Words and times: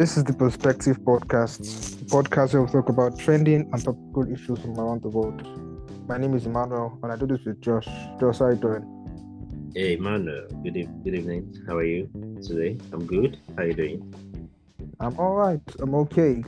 This 0.00 0.16
is 0.16 0.24
the 0.24 0.32
Perspective 0.32 0.98
Podcast, 1.00 1.58
the 1.98 2.06
podcast 2.06 2.54
where 2.54 2.62
we 2.62 2.72
talk 2.72 2.88
about 2.88 3.18
trending 3.18 3.68
and 3.70 3.84
topical 3.84 4.32
issues 4.32 4.58
from 4.60 4.80
around 4.80 5.02
the 5.02 5.10
world. 5.10 5.46
My 6.08 6.16
name 6.16 6.32
is 6.32 6.46
Emmanuel, 6.46 6.98
and 7.02 7.12
I 7.12 7.16
do 7.16 7.26
this 7.26 7.44
with 7.44 7.60
Josh. 7.60 7.86
Josh, 8.18 8.38
how 8.38 8.48
you 8.48 8.56
doing? 8.56 9.70
Hey, 9.74 9.98
Emmanuel. 9.98 10.48
Good, 10.62 10.78
e- 10.78 10.88
good 11.04 11.16
evening. 11.16 11.54
How 11.68 11.76
are 11.76 11.84
you 11.84 12.08
today? 12.42 12.78
I'm 12.94 13.04
good. 13.04 13.38
How 13.54 13.64
are 13.64 13.66
you 13.66 13.74
doing? 13.74 14.14
I'm 15.00 15.18
all 15.18 15.34
right. 15.34 15.60
I'm 15.80 15.94
okay. 15.96 16.44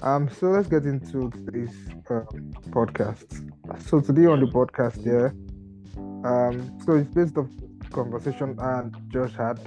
Um, 0.00 0.28
so 0.28 0.48
let's 0.48 0.66
get 0.66 0.82
into 0.82 1.30
this 1.52 1.70
um, 2.10 2.26
podcast. 2.70 3.52
So 3.88 4.00
today 4.00 4.26
on 4.26 4.40
the 4.40 4.46
podcast, 4.46 4.98
yeah, 5.06 5.30
um, 6.28 6.76
so 6.84 6.94
it's 6.94 7.08
based 7.14 7.38
off 7.38 7.46
conversation 7.92 8.56
and 8.58 8.96
Josh 9.12 9.32
had. 9.34 9.60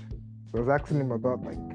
So 0.52 0.57
I 0.57 0.60
was 0.60 0.68
asking 0.68 0.99
him 0.99 1.13
about 1.13 1.41
like 1.46 1.69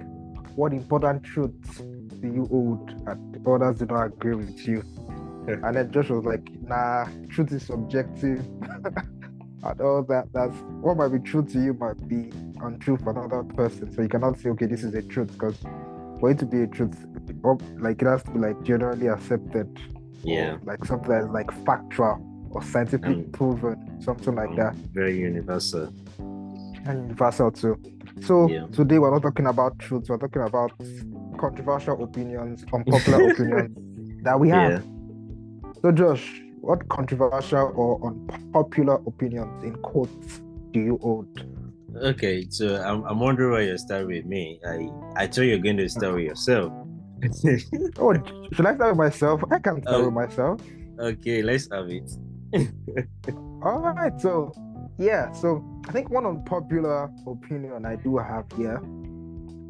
what 0.56 0.72
important 0.72 1.22
truths 1.24 1.78
do 1.78 2.28
you 2.28 2.46
hold 2.46 2.90
and 3.06 3.46
others 3.46 3.78
do 3.78 3.86
not 3.86 4.04
agree 4.06 4.34
with 4.34 4.66
you. 4.66 4.82
and 5.46 5.76
then 5.76 5.90
Josh 5.92 6.08
was 6.10 6.24
like, 6.24 6.48
nah, 6.62 7.06
truth 7.28 7.52
is 7.52 7.66
subjective. 7.66 8.44
and 9.64 9.80
all 9.80 10.02
that 10.04 10.26
that's 10.32 10.54
what 10.80 10.96
might 10.96 11.08
be 11.08 11.18
true 11.18 11.44
to 11.44 11.58
you 11.58 11.74
might 11.74 12.06
be 12.08 12.30
untrue 12.62 12.96
for 12.98 13.10
another 13.10 13.42
person. 13.42 13.92
So 13.92 14.02
you 14.02 14.08
cannot 14.08 14.38
say, 14.38 14.50
okay, 14.50 14.66
this 14.66 14.82
is 14.84 14.94
a 14.94 15.02
truth 15.02 15.32
because 15.32 15.58
for 16.20 16.30
it 16.30 16.38
to 16.38 16.46
be 16.46 16.62
a 16.62 16.66
truth, 16.66 16.96
like 17.78 18.00
it 18.00 18.06
has 18.06 18.22
to 18.24 18.30
be 18.30 18.38
like 18.38 18.62
generally 18.62 19.08
accepted. 19.08 19.68
Yeah. 20.22 20.56
Like 20.64 20.84
something 20.84 21.10
that's 21.10 21.26
like 21.28 21.50
factual 21.66 22.18
or 22.50 22.62
scientifically 22.62 23.24
Mm. 23.24 23.32
proven, 23.32 24.00
something 24.00 24.34
like 24.34 24.50
Um, 24.50 24.56
that. 24.56 24.74
Very 24.94 25.18
universal. 25.20 25.92
And 26.86 27.02
universal 27.02 27.50
too. 27.50 27.76
So 28.22 28.48
Yeah. 28.48 28.66
today 28.72 28.98
we're 28.98 29.10
not 29.10 29.22
talking 29.22 29.46
about 29.46 29.78
truths, 29.78 30.08
we're 30.08 30.18
talking 30.18 30.42
about 30.42 30.72
controversial 31.38 32.02
opinions, 32.02 32.64
unpopular 32.72 33.30
opinions 33.30 33.76
that 34.22 34.38
we 34.38 34.48
have. 34.50 34.82
Yeah. 34.84 35.70
So 35.82 35.92
Josh, 35.92 36.42
what 36.60 36.88
controversial 36.88 37.72
or 37.76 38.00
unpopular 38.06 39.00
opinions 39.06 39.62
in 39.64 39.74
quotes 39.76 40.40
do 40.72 40.80
you 40.80 40.98
hold? 41.02 41.26
Okay, 42.02 42.46
so 42.50 42.76
I'm, 42.82 43.04
I'm 43.04 43.20
wondering 43.20 43.52
why 43.52 43.60
you 43.60 43.78
start 43.78 44.06
with 44.06 44.24
me. 44.24 44.58
I 44.66 44.88
I 45.22 45.26
thought 45.26 45.42
you're 45.42 45.58
going 45.58 45.76
to 45.76 45.88
start 45.88 46.14
with 46.14 46.24
yourself. 46.24 46.72
Oh, 47.98 48.12
should 48.52 48.66
I 48.66 48.74
start 48.74 48.90
with 48.90 48.98
myself? 48.98 49.42
I 49.50 49.58
can 49.58 49.80
start 49.82 49.98
with 50.00 50.08
uh, 50.08 50.10
myself. 50.10 50.60
okay, 50.98 51.42
let's 51.42 51.68
have 51.72 51.88
it. 51.88 52.10
All 53.62 53.94
right, 53.96 54.12
so 54.20 54.52
yeah, 54.98 55.30
so 55.32 55.62
I 55.86 55.92
think 55.92 56.10
one 56.10 56.26
unpopular 56.26 57.10
opinion 57.26 57.84
I 57.84 57.96
do 57.96 58.16
have 58.18 58.46
here 58.56 58.80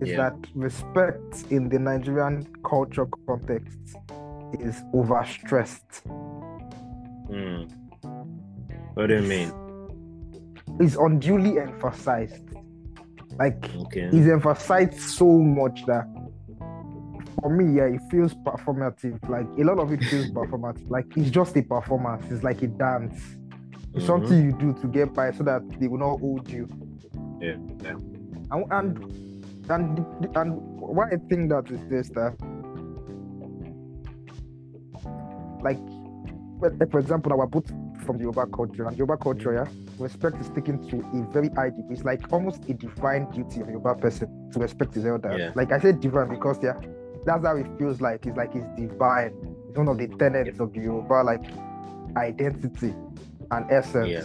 is 0.00 0.10
Yeah. 0.10 0.16
that 0.30 0.36
respect 0.54 1.46
in 1.50 1.68
the 1.68 1.78
Nigerian 1.78 2.46
culture 2.64 3.06
context 3.26 3.96
is 4.60 4.82
overstressed. 4.94 6.02
Hmm. 7.28 7.64
What 8.94 9.08
do 9.08 9.16
you 9.16 9.28
mean? 9.28 9.50
It's 10.80 10.96
unduly 10.96 11.58
emphasized. 11.58 12.48
Like 13.38 13.68
Okay. 13.86 14.06
is 14.12 14.28
emphasized 14.28 14.98
so 15.00 15.26
much 15.38 15.84
that 15.86 16.06
for 17.42 17.50
me, 17.50 17.76
yeah, 17.76 17.86
it 17.86 18.00
feels 18.10 18.32
performative. 18.34 19.18
Like 19.28 19.46
a 19.58 19.64
lot 19.64 19.78
of 19.80 19.92
it 19.92 20.02
feels 20.04 20.30
performative. 20.38 20.88
Like 20.88 21.06
it's 21.16 21.30
just 21.30 21.56
a 21.56 21.62
performance. 21.62 22.24
It's 22.30 22.44
like 22.44 22.62
a 22.62 22.68
dance. 22.68 23.20
Mhm. 23.94 24.06
something 24.06 24.42
you 24.44 24.52
do 24.52 24.72
to 24.80 24.86
get 24.88 25.12
by 25.14 25.30
so 25.30 25.44
that 25.44 25.62
they 25.78 25.88
will 25.88 25.98
not 25.98 26.18
hold 26.20 26.48
you. 26.50 26.68
Yeah. 27.40 27.56
yeah. 27.82 27.96
And 28.50 28.72
and 28.72 28.98
and, 29.70 30.36
and 30.36 30.56
why 30.78 31.06
I 31.08 31.16
think 31.28 31.48
that 31.50 31.70
is 31.70 31.80
this 31.88 32.08
that 32.10 32.34
like 35.62 35.78
for 36.90 36.98
example, 36.98 37.32
our 37.32 37.46
both 37.46 37.66
from 38.04 38.16
the 38.18 38.22
Yoruba 38.24 38.46
culture 38.46 38.86
and 38.86 38.96
Yoruba 38.96 39.16
culture, 39.16 39.54
yeah, 39.54 39.66
respect 39.98 40.36
is 40.40 40.48
taken 40.50 40.78
to 40.88 40.96
a 41.18 41.32
very 41.32 41.48
high 41.50 41.70
degree. 41.70 41.94
It's 41.94 42.04
like 42.04 42.20
almost 42.32 42.68
a 42.68 42.74
divine 42.74 43.30
duty 43.30 43.60
of 43.60 43.68
a 43.68 43.72
Yoruba 43.72 43.94
person 43.96 44.50
to 44.52 44.58
respect 44.58 44.94
his 44.94 45.06
elders. 45.06 45.36
Yeah. 45.38 45.52
Like 45.54 45.72
I 45.72 45.78
said 45.80 46.00
divine 46.00 46.28
because 46.28 46.58
yeah, 46.62 46.74
that's 47.24 47.44
how 47.44 47.56
it 47.56 47.66
feels 47.78 48.00
like. 48.00 48.26
It's 48.26 48.36
like 48.36 48.54
it's 48.54 48.66
divine. 48.76 49.32
It's 49.68 49.76
one 49.78 49.88
of 49.88 49.98
the 49.98 50.08
tenets 50.08 50.60
of 50.60 50.72
the 50.72 50.80
Yoruba 50.80 51.22
like 51.22 51.44
identity 52.16 52.94
and 53.50 53.70
essence. 53.70 54.08
Yeah. 54.08 54.24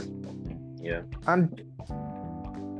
Yeah. 0.81 1.01
And 1.27 1.61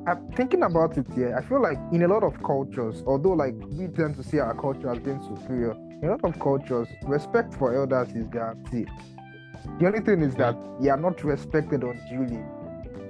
I'm 0.08 0.32
thinking 0.32 0.64
about 0.64 0.98
it 0.98 1.06
here. 1.14 1.36
I 1.38 1.42
feel 1.48 1.62
like 1.62 1.78
in 1.92 2.04
a 2.04 2.08
lot 2.08 2.24
of 2.24 2.42
cultures, 2.44 3.04
although 3.06 3.34
like 3.34 3.56
we 3.72 3.88
tend 3.88 4.16
to 4.16 4.24
see 4.24 4.40
our 4.40 4.56
culture 4.56 4.90
as 4.90 5.00
being 5.00 5.22
superior, 5.22 5.74
in 6.02 6.06
a 6.06 6.12
lot 6.12 6.24
of 6.24 6.40
cultures, 6.40 6.88
respect 7.04 7.54
for 7.54 7.76
elders 7.76 8.10
is 8.16 8.28
guaranteed. 8.28 8.90
The 9.80 9.88
only 9.88 10.00
thing 10.00 10.22
is 10.22 10.36
that 10.36 10.56
they 10.82 10.90
are 10.90 10.98
not 10.98 11.24
respected 11.24 11.84
unduly. 11.84 12.42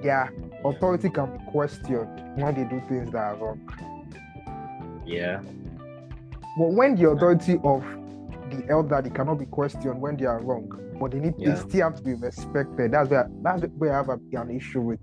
Their 0.01 0.33
authority 0.65 1.09
can 1.09 1.37
be 1.37 1.43
questioned 1.45 2.37
when 2.37 2.55
they 2.55 2.63
do 2.63 2.81
things 2.87 3.11
that 3.11 3.17
are 3.17 3.35
wrong. 3.35 3.61
Yeah. 5.05 5.41
But 6.57 6.71
when 6.71 6.95
the 6.95 7.09
authority 7.09 7.59
of 7.63 7.83
the 8.49 8.65
elder 8.69 9.01
they 9.01 9.11
cannot 9.11 9.35
be 9.35 9.45
questioned 9.45 10.01
when 10.01 10.17
they 10.17 10.25
are 10.25 10.41
wrong, 10.41 10.71
but 10.99 11.11
they 11.11 11.19
need 11.19 11.33
Yeah. 11.37 11.55
they 11.55 11.59
still 11.69 11.83
have 11.89 11.95
to 11.97 12.03
be 12.03 12.13
respected. 12.15 12.91
That's 12.91 13.09
where 13.09 13.29
that's 13.43 13.63
where 13.77 13.93
I 13.93 13.97
have 13.97 14.09
a, 14.09 14.19
an 14.39 14.51
issue 14.51 14.81
with. 14.81 15.01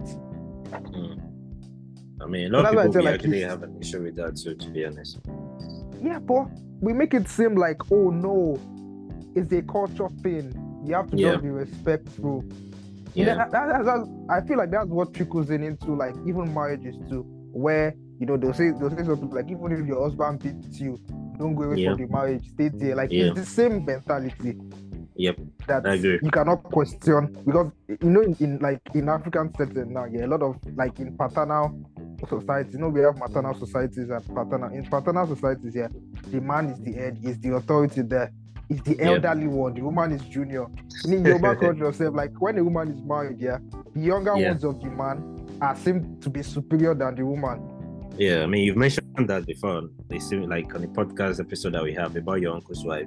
Hmm. 0.71 1.15
I 2.21 2.27
mean, 2.27 2.55
a 2.55 2.61
lot 2.61 2.77
of 2.77 2.87
people 2.87 3.05
like, 3.05 3.15
actually 3.15 3.41
have 3.43 3.63
an 3.63 3.77
issue 3.81 4.03
with 4.03 4.17
that 4.17 4.37
too, 4.37 4.55
to 4.55 4.71
be 4.71 4.85
honest. 4.85 5.19
Yeah, 6.03 6.19
but 6.19 6.47
we 6.81 6.93
make 6.93 7.15
it 7.15 7.29
seem 7.29 7.57
like, 7.57 7.77
oh 7.93 8.11
no, 8.11 8.59
it's 9.35 9.53
a 9.53 9.63
culture 9.63 10.09
thing. 10.23 10.53
You 10.85 10.95
have 10.95 11.11
to 11.11 11.17
Yeah. 11.17 11.33
just 11.33 11.43
be 11.43 11.51
respectful. 11.51 12.45
Yeah. 13.15 13.35
that, 13.37 13.51
that- 13.53 13.85
that's, 13.85 14.09
I 14.31 14.41
feel 14.47 14.59
like 14.59 14.71
that's 14.71 14.89
what 14.89 15.15
trickles 15.15 15.51
in 15.51 15.63
into 15.63 15.95
like 15.95 16.15
even 16.27 16.53
marriages 16.53 16.97
too, 17.09 17.23
where 17.53 17.95
you 18.19 18.27
know 18.27 18.37
they'll 18.37 18.55
say 18.55 18.71
they'll 18.71 18.91
say 18.91 19.05
something 19.05 19.31
like 19.31 19.51
even 19.51 19.73
if 19.73 19.87
your 19.87 20.03
husband 20.03 20.41
beats 20.43 20.81
you, 20.81 20.99
don't 21.39 21.55
go 21.55 21.65
away 21.65 21.77
Yeah. 21.83 21.93
for 21.93 21.97
the 21.99 22.07
marriage, 22.13 22.49
stay 22.51 22.69
there. 22.69 22.97
Like 22.97 23.13
Yeah. 23.13 23.27
it's 23.27 23.41
the 23.41 23.47
same 23.47 23.85
mentality 23.85 24.59
Yep. 25.19 25.39
that 25.67 25.87
I 25.87 25.95
agree. 25.95 26.19
you 26.23 26.31
cannot 26.31 26.63
question 26.65 27.37
because 27.47 27.73
you 27.89 28.11
know 28.11 28.21
in, 28.23 28.37
in 28.41 28.59
like 28.59 28.81
in 28.95 29.09
African 29.09 29.53
setting 29.57 29.93
now, 29.93 30.05
yeah, 30.05 30.27
a 30.27 30.29
lot 30.29 30.43
of 30.43 30.57
like 30.75 30.99
in 31.01 31.17
paternal 31.17 31.79
society, 32.29 32.71
you 32.73 32.79
know, 32.79 32.89
we 32.89 33.01
have 33.01 33.17
maternal 33.19 33.55
societies 33.55 34.11
and 34.11 34.25
paternal 34.27 34.73
in 34.73 34.85
paternal 34.85 35.27
societies, 35.27 35.75
yeah, 35.75 35.89
the 36.31 36.41
man 36.41 36.67
is 36.71 36.79
the 36.81 36.93
head, 36.93 37.19
is 37.23 37.39
the 37.41 37.55
authority 37.55 38.03
there, 38.03 38.31
is 38.69 38.81
the 38.83 39.01
elderly 39.01 39.47
one, 39.47 39.75
the 39.75 39.81
woman 39.81 40.13
is 40.13 40.23
junior. 40.23 40.67
In 41.05 41.25
Yoruba 41.25 41.57
culture, 41.61 41.93
self, 41.93 42.15
like 42.15 42.33
when 42.41 42.59
a 42.59 42.65
woman 42.65 42.93
is 42.93 43.03
married, 43.03 43.39
yeah, 43.39 43.59
the 43.95 44.01
younger 44.01 44.37
Yeah. 44.37 44.51
ones 44.51 44.65
of 44.65 44.81
the 44.81 44.91
man 44.91 45.47
are 45.61 45.77
seen 45.77 46.19
to 46.21 46.29
be 46.31 46.43
superior 46.43 46.95
than 46.95 47.15
the 47.15 47.25
woman. 47.25 47.61
Yeah, 48.19 48.43
I 48.43 48.47
mean, 48.47 48.65
you've 48.65 48.77
mentioned 48.79 49.29
that 49.29 49.45
before. 49.47 49.83
They 50.09 50.19
seem 50.19 50.49
like 50.49 50.75
on 50.75 50.81
the 50.81 50.89
podcast 50.89 51.39
episode 51.39 51.75
that 51.75 51.83
we 51.83 51.93
have 51.95 52.17
about 52.17 52.41
your 52.41 52.55
uncle's 52.55 52.83
wife. 52.85 53.07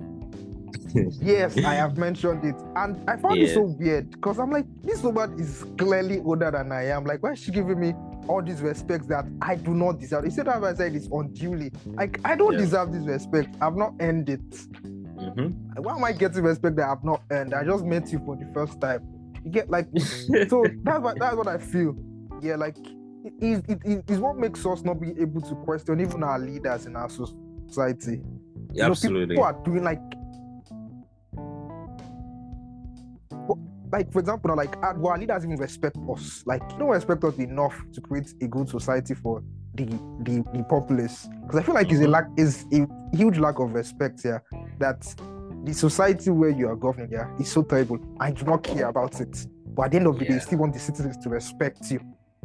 Yes, 1.22 1.58
I 1.58 1.74
have 1.76 1.98
mentioned 1.98 2.44
it, 2.46 2.56
and 2.76 2.98
I 3.10 3.18
found 3.18 3.42
it 3.42 3.54
so 3.54 3.62
weird 3.62 4.12
because 4.12 4.40
I'm 4.40 4.52
like, 4.52 4.66
this 4.84 5.02
woman 5.04 5.40
is 5.40 5.66
clearly 5.78 6.20
older 6.20 6.52
than 6.52 6.72
I 6.72 6.88
am. 6.88 7.04
Like, 7.06 7.22
why 7.24 7.32
is 7.32 7.40
she 7.40 7.52
giving 7.52 7.80
me 7.80 7.94
all 8.28 8.42
these 8.44 8.62
respects 8.62 9.08
that 9.08 9.26
I 9.42 9.56
do 9.56 9.74
not 9.74 10.00
deserve? 10.00 10.26
Instead 10.26 10.48
of 10.48 10.64
I 10.64 10.74
said 10.74 10.96
it's 10.96 11.08
unduly. 11.12 11.72
Like, 11.86 12.20
I 12.24 12.36
don't 12.36 12.54
Yeah. 12.54 12.60
deserve 12.60 12.92
this 12.92 13.04
respect. 13.06 13.56
I've 13.62 13.76
not 13.76 13.94
earned 14.00 14.30
it. 14.30 14.42
hmm 14.84 15.48
Why 15.78 15.96
am 15.96 16.04
I 16.04 16.12
getting 16.14 16.44
respect 16.44 16.76
that 16.78 16.90
I've 16.90 17.04
not 17.04 17.22
earned? 17.32 17.54
I 17.54 17.64
just 17.64 17.84
met 17.86 18.12
you 18.12 18.20
for 18.26 18.36
the 18.36 18.50
first 18.54 18.80
time. 18.82 19.02
You 19.44 19.52
get 19.52 19.70
like, 19.70 19.88
so 20.50 20.66
that's 20.84 21.02
what 21.02 21.20
that's 21.20 21.36
what 21.36 21.48
I 21.48 21.58
feel. 21.58 21.96
Yeah, 22.42 22.56
like 22.56 22.78
it 23.26 23.34
is 23.42 23.62
it, 23.68 23.80
it 23.84 24.10
is 24.10 24.20
what 24.20 24.38
makes 24.38 24.66
us 24.66 24.82
not 24.84 25.00
be 25.02 25.10
able 25.20 25.42
to 25.42 25.56
question 25.56 26.00
even 26.00 26.24
our 26.24 26.40
leaders 26.40 26.86
in 26.86 26.96
our 26.96 27.10
society. 27.10 28.22
You 28.74 28.84
know, 28.84 28.86
Absolutely. 28.92 29.36
people 29.36 29.44
are 29.44 29.60
doing 29.66 29.84
like, 29.84 30.00
like 33.92 34.12
for 34.12 34.20
example, 34.20 34.56
like 34.56 34.76
our 34.84 35.18
leaders 35.18 35.44
even 35.44 35.58
respect 35.58 35.98
us. 36.10 36.44
Like, 36.46 36.68
they 36.70 36.78
don't 36.78 36.90
respect 36.90 37.24
us 37.24 37.38
enough 37.38 37.76
to 37.94 38.02
create 38.02 38.34
a 38.42 38.48
good 38.48 38.70
society 38.70 39.14
for 39.16 39.42
the 39.76 39.86
the, 39.86 40.44
the 40.54 40.64
populace. 40.70 41.28
Because 41.44 41.60
I 41.60 41.64
feel 41.64 41.76
like 41.76 41.92
it's 41.92 42.02
a 42.02 42.08
lack 42.08 42.28
is 42.38 42.66
a 42.74 42.88
huge 43.16 43.38
lack 43.40 43.60
of 43.60 43.74
respect 43.74 44.22
here. 44.22 44.44
That 44.80 45.02
the 45.64 45.74
society 45.74 46.30
where 46.30 46.50
you 46.50 46.68
are 46.70 46.76
governing 46.76 47.10
here 47.10 47.30
is 47.40 47.52
so 47.52 47.64
terrible. 47.64 48.00
I 48.20 48.32
do 48.32 48.46
not 48.46 48.64
care 48.64 48.88
about 48.88 49.20
it. 49.22 49.46
But 49.68 49.84
at 49.86 49.92
the 49.92 49.98
end 49.98 50.08
of 50.08 50.18
the 50.20 50.26
day, 50.26 50.34
you 50.36 50.40
still 50.40 50.60
want 50.60 50.74
the 50.74 50.80
citizens 50.80 51.18
to 51.18 51.30
respect 51.30 51.90
you. 51.92 52.00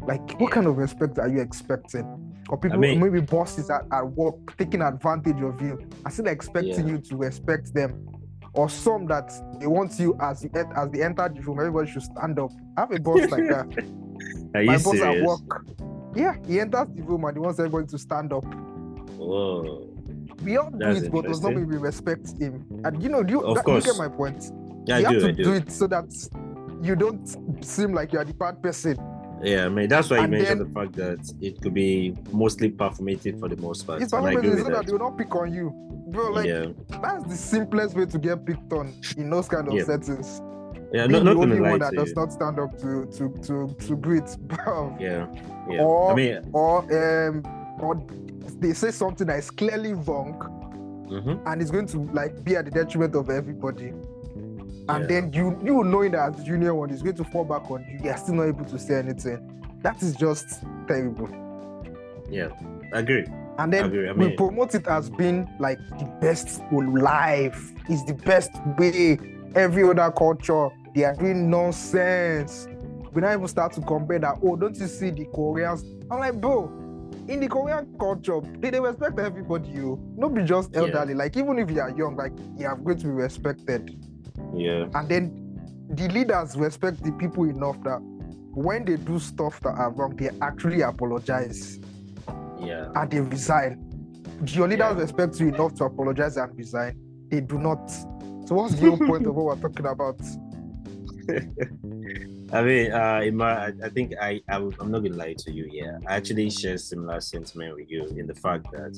Like, 0.06 0.38
what 0.40 0.50
kind 0.52 0.66
of 0.66 0.76
respect 0.76 1.18
are 1.18 1.28
you 1.28 1.40
expecting? 1.40 2.04
Or 2.48 2.58
people, 2.58 2.78
mean- 2.78 3.00
maybe 3.00 3.20
bosses 3.20 3.70
at, 3.70 3.82
at 3.92 4.06
work 4.12 4.56
taking 4.58 4.82
advantage 4.82 5.40
of 5.40 5.60
you 5.62 5.80
are 6.04 6.10
still 6.10 6.26
expecting 6.26 6.86
Yeah. 6.86 6.94
you 6.94 6.98
to 6.98 7.16
respect 7.16 7.72
them. 7.72 8.06
Or 8.54 8.68
some 8.68 9.06
that 9.06 9.32
they 9.58 9.66
want 9.66 9.98
you 9.98 10.16
as 10.20 10.44
you 10.44 10.50
en- 10.54 10.72
as 10.76 10.88
they 10.90 11.02
enter 11.02 11.28
the 11.28 11.40
room, 11.42 11.58
everybody 11.58 11.90
should 11.90 12.02
stand 12.02 12.38
up. 12.38 12.52
I 12.76 12.82
have 12.82 12.92
a 12.92 13.00
boss 13.00 13.18
like 13.30 13.48
that. 13.48 13.84
Are 14.54 14.62
My 14.64 14.76
you 14.76 14.84
boss 14.84 15.00
at 15.00 15.22
work. 15.22 15.66
Yeah, 16.14 16.36
he 16.46 16.60
enters 16.60 16.86
the 16.94 17.02
room 17.02 17.24
and 17.24 17.36
he 17.36 17.40
wants 17.40 17.58
everybody 17.58 17.86
to 17.88 17.98
stand 17.98 18.32
up. 18.32 18.44
Whoa. 19.16 19.88
we 20.44 20.56
all 20.56 20.70
do 20.70 20.78
That's 20.78 21.02
it, 21.02 21.12
but 21.12 21.22
does 21.24 21.42
not 21.42 21.54
mean 21.54 21.64
interesting. 21.64 21.80
we 21.80 21.86
respect 21.86 22.28
him. 22.40 22.64
And 22.84 23.02
you 23.02 23.08
know, 23.08 23.22
do 23.24 23.32
you, 23.34 23.40
Of 23.40 23.56
that- 23.64 23.66
you 23.68 23.80
get 23.80 23.96
my 23.96 24.08
point? 24.08 24.52
Yeah, 24.86 24.98
you 24.98 25.06
I 25.06 25.12
have 25.12 25.20
do. 25.20 25.20
to 25.20 25.28
I 25.28 25.32
do. 25.32 25.44
do 25.44 25.52
it 25.54 25.72
so 25.72 25.86
that 25.88 26.28
you 26.82 26.94
don't 26.94 27.64
seem 27.64 27.92
like 27.92 28.12
you're 28.12 28.24
the 28.24 28.34
bad 28.34 28.62
person. 28.62 28.96
Yeah, 29.42 29.66
I 29.66 29.68
mean 29.68 29.88
that's 29.88 30.08
why 30.10 30.20
you 30.20 30.28
mentioned 30.28 30.60
then- 30.60 30.68
the 30.68 30.72
fact 30.72 30.92
that 30.92 31.32
it 31.40 31.60
could 31.60 31.74
be 31.74 32.14
mostly 32.30 32.70
performative 32.70 33.40
for 33.40 33.48
the 33.48 33.56
most 33.56 33.82
part. 33.84 34.00
It's 34.00 34.12
and 34.12 34.24
I 34.24 34.30
agree 34.32 34.50
performance 34.50 34.62
so 34.66 34.70
that 34.70 34.76
that. 34.76 34.86
they 34.86 34.92
will 34.92 35.10
not 35.10 35.18
pick 35.18 35.34
on 35.34 35.52
you. 35.52 35.72
Bro, 36.14 36.30
like 36.30 36.46
yeah, 36.46 36.66
that's 37.02 37.24
the 37.24 37.36
simplest 37.36 37.96
way 37.96 38.06
to 38.06 38.18
get 38.18 38.44
picked 38.46 38.72
on 38.72 38.94
in 39.16 39.28
those 39.30 39.48
kind 39.48 39.66
of 39.68 39.74
Yeah. 39.74 39.84
settings. 39.84 40.40
yeah, 40.92 41.06
Being 41.08 41.24
not, 41.24 41.34
not 41.34 41.34
the 41.34 41.40
only 41.40 41.60
one 41.60 41.78
that 41.80 41.92
does 41.92 42.08
you. 42.10 42.14
not 42.14 42.32
stand 42.32 42.58
up 42.58 42.78
to 42.78 43.06
to 43.06 43.28
to 43.42 43.74
to 43.86 43.96
greet. 43.96 44.24
Bro. 44.48 44.96
Yeah, 45.00 45.26
yeah. 45.68 45.82
Or 45.82 46.12
I 46.12 46.14
mean, 46.14 46.50
or 46.52 46.78
um 46.80 47.42
or 47.80 48.00
they 48.60 48.72
say 48.72 48.90
something 48.92 49.26
that 49.26 49.38
is 49.38 49.50
clearly 49.50 49.94
wrong 49.94 50.34
mhm. 51.10 51.40
and 51.46 51.60
it's 51.60 51.70
going 51.72 51.86
to 51.86 51.98
like 52.12 52.44
be 52.44 52.54
at 52.56 52.64
the 52.66 52.70
detriment 52.70 53.14
of 53.16 53.28
everybody. 53.28 53.88
And 54.88 55.00
Yeah. 55.02 55.06
then 55.06 55.32
you 55.32 55.58
you 55.64 55.82
knowing 55.82 56.12
that 56.12 56.30
as 56.30 56.36
the 56.36 56.44
junior 56.44 56.74
one 56.74 56.90
is 56.90 57.02
going 57.02 57.16
to 57.16 57.24
fall 57.24 57.44
back 57.44 57.70
on 57.70 57.84
you, 57.90 57.98
you're 58.04 58.16
still 58.16 58.36
not 58.36 58.44
able 58.48 58.64
to 58.66 58.78
say 58.78 58.94
anything. 58.96 59.40
That 59.82 60.00
is 60.02 60.14
just 60.14 60.62
terrible. 60.86 61.28
Yeah, 62.34 62.48
I 62.92 62.98
agree. 62.98 63.24
And 63.58 63.72
then 63.72 63.84
agree. 63.84 64.08
I 64.08 64.12
we 64.12 64.30
promote 64.36 64.74
it 64.74 64.86
as 64.88 65.08
being 65.10 65.48
like 65.60 65.78
the 65.98 66.06
best 66.20 66.60
life. 66.72 67.72
It's 67.88 68.04
the 68.04 68.14
best 68.14 68.50
way. 68.78 69.18
Every 69.54 69.84
other 69.84 70.10
culture 70.10 70.68
they 70.94 71.04
are 71.04 71.14
doing 71.14 71.48
nonsense. 71.48 72.66
We 73.12 73.20
not 73.20 73.32
even 73.34 73.46
start 73.46 73.72
to 73.74 73.80
compare 73.80 74.18
that. 74.18 74.38
Oh, 74.42 74.56
don't 74.56 74.76
you 74.76 74.88
see 74.88 75.10
the 75.10 75.26
Koreans? 75.26 75.84
I'm 76.10 76.18
like, 76.18 76.40
bro, 76.40 76.64
in 77.28 77.38
the 77.38 77.48
Korean 77.48 77.96
culture, 77.98 78.40
they, 78.58 78.70
they 78.70 78.80
respect 78.80 79.18
everybody. 79.20 79.68
Oh. 79.70 79.74
You 79.74 80.14
not 80.16 80.34
be 80.34 80.42
just 80.42 80.70
Yeah. 80.72 80.80
elderly. 80.80 81.14
Like 81.14 81.36
even 81.36 81.58
if 81.60 81.70
you 81.70 81.80
are 81.80 81.90
young, 81.90 82.16
like 82.16 82.32
you 82.58 82.66
are 82.66 82.76
going 82.76 82.98
to 82.98 83.04
be 83.06 83.12
respected. 83.12 83.96
Yeah, 84.52 84.88
And 84.94 85.08
then 85.08 85.58
the 85.90 86.08
leaders 86.08 86.56
respect 86.56 87.02
the 87.04 87.12
people 87.12 87.44
enough 87.44 87.80
that 87.84 88.00
when 88.52 88.84
they 88.84 88.96
do 88.96 89.18
stuff 89.18 89.60
that 89.60 89.74
are 89.74 89.90
wrong, 89.90 90.16
they 90.16 90.30
actually 90.40 90.80
apologize 90.82 91.78
yeah, 92.66 92.90
and 92.94 93.10
they 93.10 93.20
resign. 93.20 93.80
Your 94.46 94.68
leaders 94.68 94.94
Yeah. 94.96 95.00
respect 95.02 95.38
you 95.40 95.48
enough 95.48 95.74
to 95.74 95.84
apologize 95.84 96.36
and 96.36 96.56
resign. 96.56 96.98
They 97.30 97.40
do 97.40 97.58
not. 97.58 97.88
So 98.46 98.54
what's 98.56 98.74
the 98.74 98.88
whole 98.90 98.98
point 98.98 99.26
of 99.26 99.34
what 99.34 99.56
we're 99.58 99.68
talking 99.68 99.86
about? 99.86 100.20
I 102.54 102.62
mean, 102.62 102.92
uh, 102.92 103.44
I, 103.44 103.72
I 103.82 103.88
think 103.88 104.14
I, 104.20 104.40
I 104.48 104.56
I'm 104.58 104.92
not 104.92 105.02
gonna 105.02 105.16
lie 105.16 105.34
to 105.38 105.52
you. 105.52 105.68
Yeah, 105.72 105.98
I 106.06 106.14
actually 106.14 106.50
share 106.50 106.78
similar 106.78 107.20
sentiment 107.20 107.74
with 107.74 107.90
you 107.90 108.06
in 108.16 108.28
the 108.28 108.34
fact 108.34 108.70
that 108.70 108.96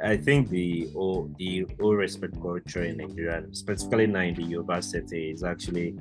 I 0.00 0.16
think 0.16 0.48
the 0.48 0.88
all 0.94 1.28
the 1.36 1.66
all 1.80 1.96
respect 1.96 2.40
culture 2.40 2.84
in 2.84 2.98
Nigeria, 2.98 3.42
specifically 3.50 4.06
now 4.06 4.20
in 4.20 4.34
the 4.34 4.44
Yoruba 4.44 4.80
setting, 4.80 5.30
is 5.30 5.42
actually 5.42 5.96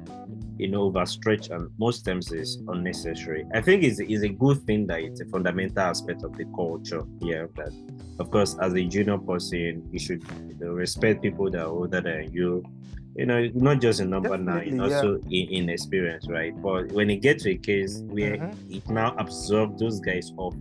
you 0.60 0.68
know 0.68 0.84
overstretched 0.84 1.50
and 1.50 1.68
most 1.80 2.06
times 2.06 2.32
is 2.32 2.62
unnecessary. 2.68 3.44
I 3.56 3.62
think 3.62 3.82
it's, 3.84 4.00
it's 4.00 4.22
a 4.22 4.30
good 4.30 4.62
thing 4.68 4.86
that 4.88 5.00
it's 5.00 5.20
a 5.20 5.26
fundamental 5.26 5.80
aspect 5.80 6.24
of 6.24 6.38
the 6.38 6.46
culture. 6.56 7.02
Yeah, 7.22 7.48
that 7.56 7.74
of 8.20 8.30
course 8.30 8.56
as 8.62 8.74
a 8.74 8.84
junior 8.84 9.18
person 9.18 9.90
you 9.92 9.98
should 9.98 10.24
you 10.48 10.58
know, 10.60 10.74
respect 10.74 11.24
people 11.24 11.50
that 11.50 11.62
are 11.64 11.70
older 11.70 12.02
than 12.02 12.32
you 12.32 12.64
you 13.16 13.26
know, 13.26 13.48
not 13.54 13.80
just 13.82 14.00
in 14.00 14.10
number 14.10 14.38
nine, 14.38 14.78
Definitely, 14.78 14.90
yeah. 14.90 14.96
also 14.96 15.16
in, 15.30 15.48
in 15.50 15.70
experience, 15.70 16.28
right? 16.30 16.54
But 16.62 16.92
when 16.92 17.10
it 17.10 17.18
gets 17.18 17.44
to 17.44 17.52
a 17.52 17.58
case 17.58 18.02
where 18.08 18.38
Mhm. 18.38 18.76
it 18.76 18.90
now 18.90 19.16
absorbs 19.18 19.80
those 19.80 20.00
guys 20.00 20.32
of 20.38 20.56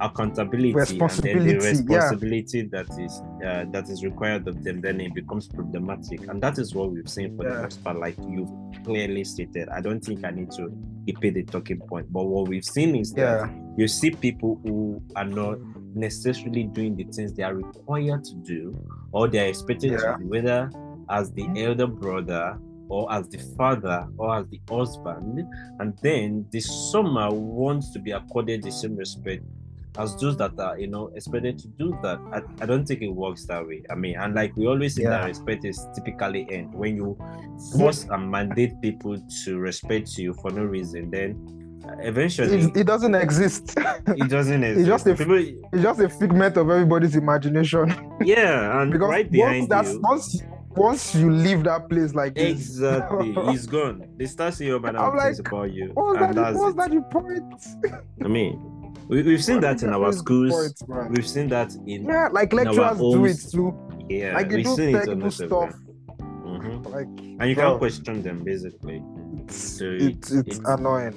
accountability 0.00 0.70
and 0.70 0.76
then 0.78 1.46
the 1.46 1.54
Responsibility, 1.56 2.58
yeah. 2.58 2.64
that 2.70 2.98
is 3.00 3.22
uh, 3.44 3.64
that 3.72 3.88
is 3.88 4.04
required 4.04 4.46
of 4.46 4.62
them, 4.62 4.80
then 4.80 5.00
it 5.00 5.14
becomes 5.14 5.48
problematic, 5.48 6.28
and 6.28 6.40
that 6.42 6.58
is 6.58 6.74
what 6.74 6.90
we've 6.92 7.08
seen 7.08 7.36
for 7.36 7.44
the 7.44 7.50
Yeah. 7.54 7.62
most 7.62 7.82
part. 7.82 7.98
Like 7.98 8.16
you've 8.28 8.50
clearly 8.84 9.24
stated, 9.24 9.68
I 9.68 9.80
don't 9.80 10.00
think 10.04 10.24
I 10.24 10.30
need 10.30 10.50
to 10.52 10.70
repeat 11.06 11.34
the 11.34 11.42
talking 11.42 11.80
point, 11.80 12.12
but 12.12 12.24
what 12.26 12.48
we've 12.48 12.64
seen 12.64 12.94
is 12.94 13.12
that 13.14 13.50
you 13.76 13.88
see 13.88 14.10
people 14.10 14.60
who 14.64 15.02
are 15.16 15.24
not 15.24 15.58
necessarily 15.94 16.64
doing 16.64 16.94
the 16.96 17.04
things 17.04 17.32
they 17.32 17.42
are 17.42 17.54
required 17.54 18.22
to 18.24 18.34
do 18.36 18.76
or 19.12 19.26
they 19.26 19.40
are 19.40 19.48
expected 19.48 19.98
to 19.98 20.16
do, 20.20 20.26
whether 20.28 20.70
as 21.10 21.30
the 21.32 21.46
elder 21.56 21.86
brother 21.86 22.58
or 22.88 23.12
as 23.12 23.28
the 23.28 23.38
father 23.56 24.06
or 24.16 24.36
as 24.38 24.46
the 24.48 24.60
husband, 24.68 25.46
and 25.80 25.96
then 26.02 26.46
the 26.50 26.60
summer 26.60 27.30
wants 27.30 27.90
to 27.92 27.98
be 27.98 28.12
accorded 28.12 28.62
the 28.62 28.70
same 28.70 28.96
respect 28.96 29.42
as 29.98 30.14
those 30.16 30.36
that 30.36 30.58
are, 30.60 30.78
you 30.78 30.86
know, 30.86 31.08
expected 31.16 31.58
to 31.58 31.66
do 31.68 31.98
that. 32.02 32.18
I, 32.32 32.40
I 32.62 32.66
don't 32.66 32.86
think 32.86 33.02
it 33.02 33.08
works 33.08 33.46
that 33.46 33.66
way. 33.66 33.82
I 33.90 33.94
mean, 33.96 34.16
and 34.16 34.32
like 34.34 34.56
we 34.56 34.66
always 34.66 34.94
say 34.94 35.04
that 35.04 35.24
respect 35.26 35.64
is 35.64 35.84
typically 35.94 36.46
end 36.50 36.72
when 36.72 36.94
you 36.96 37.18
force 37.76 38.04
and 38.04 38.30
mandate 38.30 38.80
people 38.80 39.20
to 39.44 39.58
respect 39.58 40.16
you 40.16 40.34
for 40.34 40.50
no 40.52 40.62
reason, 40.64 41.10
then 41.10 41.80
eventually 42.00 42.58
It, 42.60 42.76
it 42.76 42.84
doesn't 42.86 43.14
exist. 43.16 43.74
it 43.76 44.28
doesn't 44.30 44.62
exist. 44.68 44.78
it's 44.80 44.88
just 44.88 45.06
a- 45.08 45.14
People, 45.16 45.36
it's 45.72 45.82
just 45.82 46.00
a 46.00 46.08
figment 46.08 46.56
of 46.56 46.70
everybody's 46.70 47.16
imagination. 47.16 47.92
yeah, 48.24 48.80
and 48.80 48.92
because 48.92 49.08
right 49.10 49.24
once 49.26 49.32
behind 49.32 49.68
that's 49.68 49.92
you, 49.94 50.00
once 50.02 50.42
once 50.78 51.14
you 51.14 51.30
leave 51.30 51.64
that 51.64 51.88
place 51.88 52.14
like 52.14 52.34
this, 52.34 52.52
exactly, 52.52 53.32
he's 53.50 53.66
gone. 53.66 54.04
They 54.16 54.26
start 54.26 54.60
about 54.60 54.96
I'm 54.96 55.18
things 55.18 55.38
like, 55.38 55.48
about 55.48 55.72
you, 55.72 55.90
what's 55.94 56.20
and 56.22 56.34
that? 56.36 56.54
What's 56.54 56.76
that 56.76 56.92
your 56.92 57.02
point? 57.02 57.54
I 58.24 58.28
mean, 58.28 58.94
we, 59.08 59.22
we've 59.22 59.42
seen 59.44 59.60
that 59.60 59.82
in 59.82 59.90
our 59.90 60.00
What 60.00 60.08
is 60.10 60.16
the 60.16 60.20
schools. 60.22 60.72
point. 60.82 61.10
We've 61.10 61.26
seen 61.28 61.48
that 61.48 61.74
in 61.86 62.04
Yeah, 62.04 62.28
like 62.32 62.52
lecturers 62.52 62.98
do 62.98 63.24
it 63.24 63.38
too. 63.50 64.06
yeah, 64.08 64.34
like 64.34 64.48
they 64.50 64.62
do 64.62 64.76
technical 64.76 65.30
stuff. 65.30 65.74
Mhm. 66.20 66.90
Like 66.90 67.06
And 67.06 67.48
you 67.50 67.54
bro, 67.54 67.64
can't 67.70 67.78
question 67.78 68.22
them 68.22 68.42
basically. 68.42 69.02
It's, 69.44 69.56
So 69.56 69.84
it's, 69.84 70.30
it- 70.32 70.46
it's 70.48 70.58
it- 70.58 70.64
annoying. 70.66 71.14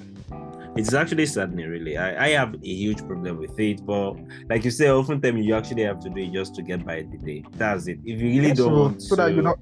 It's 0.75 0.94
actually 0.94 1.25
saddening, 1.25 1.68
really. 1.69 1.97
I, 1.97 2.25
I 2.25 2.29
have 2.29 2.53
a 2.56 2.59
huge 2.68 3.06
problem 3.06 3.38
with 3.38 3.59
it, 3.59 3.85
but 3.85 4.13
like 4.50 4.63
you 4.63 4.71
say, 4.71 4.89
oftentimes 4.89 5.45
you 5.45 5.53
actually 5.53 5.83
have 5.83 6.00
to 6.00 6.09
do 6.09 6.21
it 6.21 6.31
just 6.31 6.56
to 6.56 6.62
get 6.62 6.85
by 6.85 7.01
the 7.01 7.18
day. 7.18 7.44
That's 7.57 7.88
it. 7.88 8.00
If 8.06 8.21
you 8.21 8.29
really 8.29 8.47
Yeah, 8.50 8.53
don't 8.53 9.00
so, 9.01 9.07
so 9.09 9.15
that 9.18 9.27
to- 9.29 9.33
you 9.35 9.41
not 9.41 9.59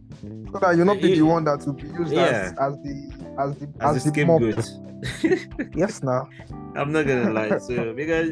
so 0.52 0.60
that 0.60 0.78
you 0.78 0.86
not 0.86 1.02
be 1.02 1.10
You- 1.10 1.16
the 1.18 1.22
one 1.26 1.44
that 1.46 1.66
will 1.66 1.74
be 1.74 1.88
used 1.88 2.14
Yeah. 2.14 2.22
as, 2.22 2.52
as 2.60 2.78
the 2.84 3.34
as 3.40 3.56
the 3.58 3.68
as, 3.80 3.98
as, 3.98 4.04
the 4.04 4.10
scapegoat. 4.12 4.70
Yes, 5.76 6.04
now. 6.04 6.28
I'm 6.76 6.92
not 6.92 7.08
gonna 7.08 7.32
lie. 7.32 7.58
So 7.58 7.94
because 7.94 8.32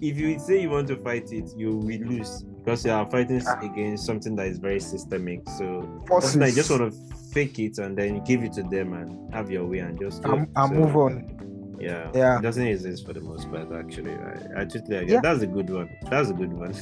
if 0.00 0.16
you 0.18 0.38
say 0.38 0.62
you 0.62 0.70
want 0.70 0.86
to 0.88 0.96
fight 0.96 1.32
it, 1.32 1.50
you 1.56 1.76
will 1.76 2.00
lose 2.06 2.44
because 2.64 2.84
you 2.84 2.92
are 2.92 3.10
fighting 3.10 3.42
Ah. 3.46 3.58
against 3.60 4.06
something 4.06 4.36
that 4.36 4.46
is 4.46 4.58
very 4.58 4.80
systemic. 4.80 5.40
So 5.58 6.02
Forces. 6.06 6.36
you 6.36 6.52
just 6.54 6.70
want 6.70 6.92
to 6.92 7.14
fake 7.32 7.58
it 7.58 7.78
and 7.78 7.96
then 7.98 8.14
you 8.16 8.20
give 8.24 8.44
it 8.44 8.52
to 8.54 8.62
them 8.62 8.92
and 8.92 9.34
have 9.34 9.50
your 9.50 9.66
way 9.66 9.78
and 9.78 9.98
just 9.98 10.24
and 10.24 10.46
So, 10.56 10.68
move 10.68 10.96
on. 10.96 11.40
Yeah, 11.80 12.10
Yeah. 12.14 12.38
It 12.38 12.42
doesn't 12.42 12.66
exist 12.66 13.06
for 13.06 13.12
the 13.12 13.20
most 13.20 13.50
part. 13.50 13.72
Actually, 13.72 14.12
I, 14.14 14.62
I 14.62 14.64
totally 14.64 14.96
agree. 14.96 15.12
Yeah. 15.12 15.20
That's 15.22 15.42
a 15.42 15.46
good 15.46 15.70
one. 15.70 15.88
That's 16.10 16.30
a 16.30 16.34
good 16.34 16.52
one. 16.52 16.72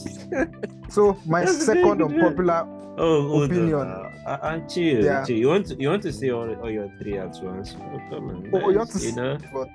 So 0.90 1.16
my 1.26 1.44
That's 1.44 1.64
second 1.64 2.02
unpopular 2.02 2.66
oh, 2.98 3.42
Opinion. 3.42 3.74
on. 3.74 3.88
Uh, 4.26 4.30
uh, 4.30 4.58
chill, 4.68 5.02
Yeah. 5.04 5.24
chill. 5.24 5.36
You 5.36 5.48
want 5.48 5.66
to 5.68 5.76
you 5.80 5.88
want 5.88 6.02
to 6.02 6.12
say 6.12 6.30
all, 6.30 6.52
all 6.60 6.70
your 6.70 6.92
three 7.00 7.16
at 7.18 7.34
once? 7.42 7.74
Oh, 7.80 8.00
come 8.10 8.28
on. 8.28 8.50
Oh, 8.52 8.70
you 8.70 8.78
want 8.78 8.90
to 8.90 8.98
you 9.00 9.14
know? 9.14 9.38
but 9.52 9.68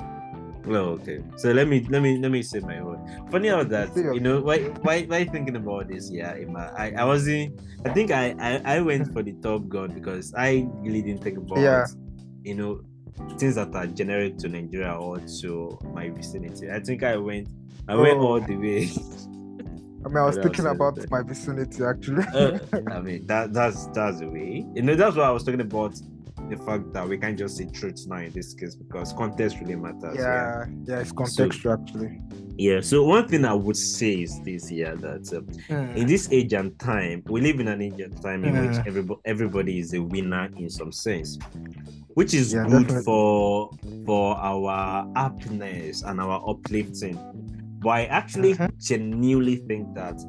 Oh, 0.69 0.99
okay. 0.99 1.23
So 1.37 1.51
let 1.51 1.67
me 1.67 1.85
let 1.89 2.01
me 2.01 2.17
let 2.17 2.29
me 2.29 2.43
say 2.43 2.59
my 2.59 2.79
own. 2.79 2.99
Funny 3.31 3.47
how 3.47 3.63
that 3.63 3.95
you 3.95 4.19
know 4.19 4.41
why 4.41 4.59
why 4.83 5.03
why 5.03 5.23
thinking 5.23 5.55
about 5.55 5.87
this? 5.87 6.11
Yeah, 6.11 6.35
Emma. 6.35 6.73
I 6.77 6.91
I 6.91 7.05
wasn't. 7.05 7.59
I 7.85 7.89
think 7.93 8.11
I 8.11 8.35
I, 8.39 8.77
I 8.77 8.81
went 8.81 9.13
for 9.13 9.23
the 9.23 9.31
Top 9.39 9.67
Gun 9.69 9.93
because 9.93 10.33
I 10.35 10.67
really 10.83 11.01
didn't 11.01 11.23
think 11.23 11.37
about 11.37 11.59
Yeah. 11.59 11.85
you 12.43 12.55
know 12.55 12.81
things 13.37 13.55
that 13.55 13.73
are 13.75 13.87
generic 13.87 14.37
to 14.39 14.49
Nigeria 14.49 14.93
or 14.93 15.19
to 15.41 15.77
my 15.93 16.09
vicinity. 16.09 16.71
I 16.71 16.79
think 16.79 17.03
I 17.03 17.17
went 17.17 17.47
I 17.87 17.95
went 17.95 18.17
Oh. 18.17 18.27
all 18.27 18.41
the 18.41 18.55
way. 18.55 18.89
I 20.05 20.09
mean 20.09 20.17
I 20.17 20.25
was 20.25 20.35
What 20.37 20.43
thinking 20.45 20.67
about 20.67 20.95
there? 20.95 21.05
my 21.09 21.21
vicinity 21.23 21.83
actually. 21.83 22.23
Uh, 22.33 22.59
I 22.91 23.01
mean 23.01 23.25
that 23.27 23.53
that's 23.53 23.87
that's 23.87 24.19
the 24.19 24.27
way. 24.29 24.65
You 24.73 24.81
know 24.83 24.95
that's 24.95 25.15
what 25.15 25.25
I 25.25 25.31
was 25.31 25.43
talking 25.43 25.61
about 25.61 25.99
the 26.49 26.57
fact 26.65 26.93
that 26.93 27.07
we 27.07 27.17
can't 27.17 27.37
just 27.37 27.57
say 27.57 27.65
truth 27.65 28.05
now 28.07 28.17
in 28.17 28.31
this 28.31 28.53
case 28.53 28.75
because 28.75 29.13
context 29.13 29.57
really 29.59 29.75
matters. 29.75 30.15
yeah, 30.17 30.65
yeah, 30.85 30.99
it's 30.99 31.11
contextual 31.11 31.79
actually. 31.81 32.21
Yeah, 32.57 32.81
so 32.81 33.03
one 33.03 33.27
thing 33.27 33.45
I 33.45 33.53
would 33.53 33.77
say 33.77 34.13
is 34.23 34.41
this 34.43 34.67
here 34.67 34.95
that 34.95 35.31
um, 35.33 35.45
Hmm. 35.67 35.95
in 35.95 36.07
this 36.07 36.27
age 36.31 36.53
and 36.53 36.77
time, 36.79 37.23
we 37.27 37.41
live 37.41 37.59
in 37.59 37.67
an 37.67 37.81
age 37.81 37.99
and 37.99 38.19
time 38.21 38.43
in 38.45 38.53
which 38.61 38.77
Mm. 38.77 38.87
everybody, 38.87 39.21
everybody 39.25 39.79
is 39.79 39.93
a 39.93 40.01
winner 40.01 40.49
in 40.57 40.69
some 40.69 40.91
sense, 40.91 41.37
which 42.15 42.33
is 42.33 42.53
Yeah, 42.53 42.63
good 42.67 42.87
definitely. 42.87 43.03
for 43.03 43.69
for 44.05 44.37
our 44.37 45.07
happiness 45.15 46.01
and 46.01 46.19
our 46.19 46.41
uplifting. 46.49 47.19
But 47.79 47.89
I 47.89 48.05
actually 48.05 48.55
Mhm. 48.55 48.71
genuinely 48.79 49.57
think 49.57 49.93
that 49.93 50.19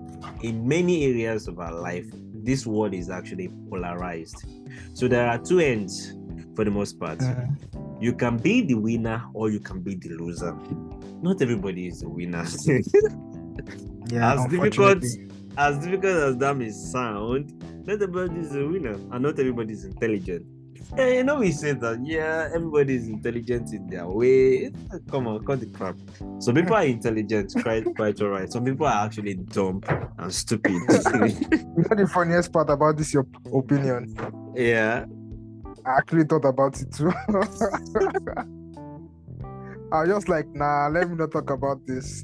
in 0.43 0.69
many 0.69 1.05
areas 1.07 1.49
of 1.49 1.59
our 1.59 1.73
life, 1.81 2.07
this 2.45 2.67
world 2.67 2.95
is 2.95 3.11
actually 3.11 3.51
polarized. 3.71 4.45
So 4.95 5.09
there 5.09 5.29
are 5.29 5.39
two 5.39 5.61
ends 5.61 6.15
for 6.55 6.65
the 6.65 6.71
most 6.71 6.99
part 6.99 7.21
Hmm. 7.23 7.55
you 8.01 8.13
can 8.13 8.37
be 8.37 8.63
the 8.63 8.75
winner 8.75 9.23
or 9.35 9.51
you 9.51 9.61
can 9.61 9.81
be 9.81 9.95
the 9.95 10.11
loser. 10.11 10.57
Not 11.23 11.41
everybody 11.43 11.87
is 11.89 12.03
a 12.03 12.09
winner. 12.09 12.45
Yeah, 14.11 14.35
as 14.35 14.47
difficult 14.51 15.05
as 15.59 15.79
difficult 15.85 16.17
as 16.17 16.37
that 16.39 16.57
may 16.57 16.71
sound, 16.71 17.53
not 17.87 18.01
everybody 18.01 18.41
is 18.41 18.55
a 18.55 18.67
winner, 18.67 18.95
and 19.11 19.23
not 19.23 19.39
everybody 19.39 19.73
is 19.75 19.85
intelligent. 19.85 20.47
Yeah, 20.97 21.09
you 21.09 21.25
know, 21.25 21.39
we 21.41 21.53
say 21.53 21.73
that, 21.73 22.01
yeah, 22.05 22.49
everybody 22.55 22.97
is 22.97 23.09
intelligent 23.09 23.73
in 23.73 23.87
their 23.89 24.09
way. 24.09 24.73
Come 25.11 25.27
on, 25.27 25.45
cut 25.45 25.61
the 25.61 25.67
crap. 25.67 25.97
Some 26.39 26.55
people 26.55 26.75
are 26.75 26.85
intelligent, 26.85 27.53
quite, 27.63 27.85
quite 27.95 28.21
all 28.23 28.29
right. 28.29 28.51
Some 28.51 28.65
people 28.65 28.87
are 28.87 29.05
actually 29.05 29.35
dumb 29.35 29.83
and 30.19 30.33
stupid. 30.33 30.73
you 30.73 30.79
know 30.81 31.97
the 31.97 32.11
funniest 32.13 32.53
part 32.53 32.71
about 32.71 32.97
this, 32.97 33.13
your 33.13 33.27
opinion? 33.55 34.17
yeah. 34.57 35.05
I 35.87 35.99
actually 35.99 36.25
thought 36.25 36.45
about 36.45 36.81
it 36.81 36.93
too. 36.93 37.13
I 39.91 40.01
was 40.01 40.09
just 40.09 40.29
like, 40.29 40.47
nah, 40.55 40.89
let 40.89 41.09
me 41.09 41.17
not 41.17 41.31
talk 41.33 41.51
about 41.51 41.87
this. 41.87 42.23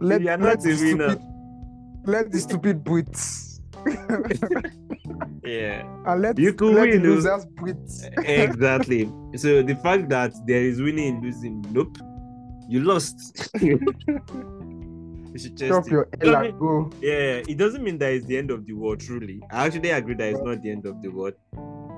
let, 0.00 0.20
You 0.20 0.28
are 0.28 0.36
let 0.38 0.60
the 0.60 0.76
stupid, 0.76 1.20
let 2.04 2.30
the 2.30 2.38
stupid 2.40 2.84
breathe. 2.84 3.14
Yeah. 5.42 5.82
and 6.06 6.22
let, 6.22 6.38
You 6.38 6.52
could 6.54 6.74
let 6.74 6.88
win, 6.88 7.02
the 7.02 7.08
though. 7.08 7.14
losers 7.14 7.46
breathe. 7.46 7.76
exactly. 8.26 9.10
So 9.36 9.62
the 9.62 9.76
fact 9.76 10.08
that 10.10 10.32
there 10.46 10.62
is 10.62 10.80
winning 10.80 11.14
and 11.16 11.22
losing, 11.24 11.64
nope, 11.70 11.96
you 12.68 12.80
lost. 12.80 13.50
you 13.60 13.78
should 15.36 15.56
just 15.56 15.68
Drop 15.70 15.86
your 15.88 16.08
You 16.22 16.30
know 16.30 16.32
L 16.32 16.36
what 16.36 16.44
I 16.44 16.48
and 16.48 16.58
go. 16.58 16.90
yeah, 17.00 17.42
it 17.48 17.56
doesn't 17.58 17.82
mean 17.82 17.98
that 17.98 18.12
it's 18.12 18.26
the 18.26 18.36
end 18.38 18.50
of 18.50 18.64
the 18.66 18.72
world. 18.72 19.00
Truly, 19.00 19.40
I 19.50 19.66
actually 19.66 19.90
agree 19.90 20.14
that 20.14 20.28
it's 20.32 20.40
not 20.42 20.62
the 20.62 20.70
end 20.70 20.86
of 20.86 21.02
the 21.02 21.08
world, 21.08 21.34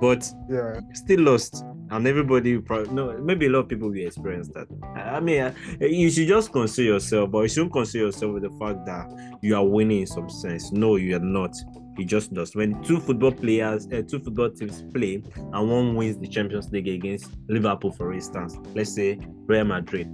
but 0.01 0.29
Yeah. 0.51 0.81
still 0.95 1.21
lost, 1.21 1.63
and 1.91 2.07
everybody 2.07 2.57
will 2.57 2.63
probably 2.63 2.93
no, 2.95 3.17
maybe 3.19 3.47
a 3.47 3.51
lot 3.51 3.61
of 3.61 3.69
people 3.69 3.91
will 3.91 4.07
experience 4.07 4.49
that. 4.55 4.67
I 4.97 5.17
I 5.17 5.21
mean, 5.21 5.41
uh, 5.43 5.53
you 5.81 6.11
should 6.11 6.29
just 6.29 6.51
consider 6.53 6.95
yourself, 6.95 7.31
but 7.31 7.43
you 7.43 7.49
shouldn't 7.49 7.73
consider 7.73 8.07
yourself 8.07 8.33
with 8.35 8.43
the 8.43 8.51
fact 8.59 8.85
that 8.87 9.07
you 9.43 9.55
are 9.55 9.65
winning 9.67 10.01
in 10.01 10.07
some 10.07 10.29
sense. 10.31 10.73
No, 10.73 10.97
you 10.97 11.15
are 11.17 11.21
not. 11.21 11.55
You 11.97 12.05
just 12.05 12.33
does. 12.35 12.55
When 12.55 12.83
two 12.83 13.01
football 13.01 13.33
players, 13.33 13.87
uh, 13.93 14.03
two 14.07 14.19
football 14.21 14.51
teams 14.51 14.83
play, 14.95 15.23
and 15.37 15.71
one 15.71 15.95
wins 15.95 16.19
the 16.19 16.27
Champions 16.27 16.71
League 16.71 16.89
against 16.89 17.31
Liverpool, 17.49 17.93
for 17.93 18.13
instance, 18.13 18.57
let's 18.75 18.95
say 18.95 19.19
Real 19.47 19.65
Madrid, 19.65 20.09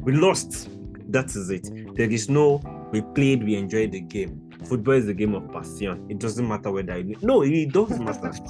we 0.00 0.12
lost. 0.12 0.68
That 1.08 1.26
is 1.26 1.50
it. 1.50 1.68
There 1.96 2.10
is 2.10 2.28
no 2.30 2.60
we 2.92 3.00
played, 3.00 3.42
we 3.42 3.56
enjoyed 3.56 3.92
the 3.92 4.00
game. 4.00 4.50
Football 4.66 4.94
is 4.94 5.08
a 5.08 5.14
game 5.14 5.34
of 5.34 5.50
passion. 5.50 6.06
It 6.08 6.18
doesn't 6.18 6.46
matter 6.46 6.70
whether 6.70 6.98
you 6.98 7.16
no, 7.22 7.42
it 7.42 7.72
does 7.72 7.98
matter. 7.98 8.32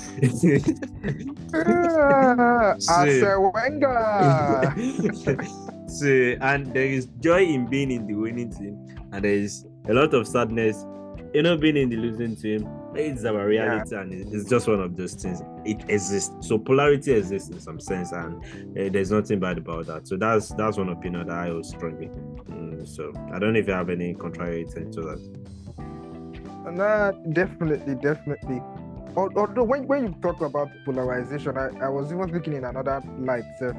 So- 2.81 3.51
Wenger. 3.55 4.75
so 5.89 6.07
and 6.41 6.73
there 6.75 6.87
is 6.87 7.07
joy 7.21 7.43
in 7.45 7.67
being 7.67 7.91
in 7.91 8.07
the 8.07 8.15
winning 8.15 8.51
team, 8.53 8.77
and 9.13 9.25
there 9.25 9.33
is 9.33 9.65
a 9.89 9.95
lot 9.95 10.13
of 10.15 10.27
sadness, 10.27 10.85
you 11.35 11.43
know, 11.43 11.57
being 11.57 11.77
in 11.77 11.89
the 11.89 11.97
losing 11.97 12.37
team. 12.37 12.69
It's 12.95 13.25
our 13.25 13.47
reality, 13.47 13.97
and 13.97 14.13
it's 14.13 14.49
just 14.51 14.69
one 14.69 14.81
of 14.81 14.97
those 14.97 15.15
things. 15.15 15.41
It 15.65 15.83
exists. 15.89 16.35
So 16.47 16.59
polarity 16.59 17.13
exists 17.13 17.49
in 17.49 17.59
some 17.59 17.81
sense, 17.81 18.13
and 18.13 18.37
uh, 18.79 18.91
there's 18.93 19.11
nothing 19.11 19.41
bad 19.41 19.57
about 19.59 19.87
that. 19.87 20.07
So 20.07 20.17
that's 20.17 20.51
that's 20.51 20.77
one 20.77 20.91
opinion 20.91 21.29
that 21.29 21.37
I 21.39 21.49
hold 21.49 21.65
strongly. 21.65 22.09
Mm, 22.09 22.87
so 22.87 23.13
I 23.33 23.39
don't 23.39 23.55
know 23.55 23.59
if 23.61 23.67
you 23.67 23.73
have 23.73 23.89
any 23.89 24.13
contrary 24.15 24.67
to 24.67 25.01
that. 25.03 25.43
Nah, 26.71 27.13
definitely, 27.33 27.95
definitely. 27.97 28.63
Al- 29.17 29.33
Although 29.37 29.65
when, 29.65 29.87
when 29.87 30.05
you 30.05 30.15
talk 30.23 30.41
about 30.41 30.69
polarization, 30.85 31.57
I, 31.59 31.69
I 31.85 31.89
was 31.89 32.13
even 32.13 32.31
thinking 32.31 32.55
in 32.55 32.65
another 32.65 33.03
light. 33.19 33.45
sef. 33.59 33.75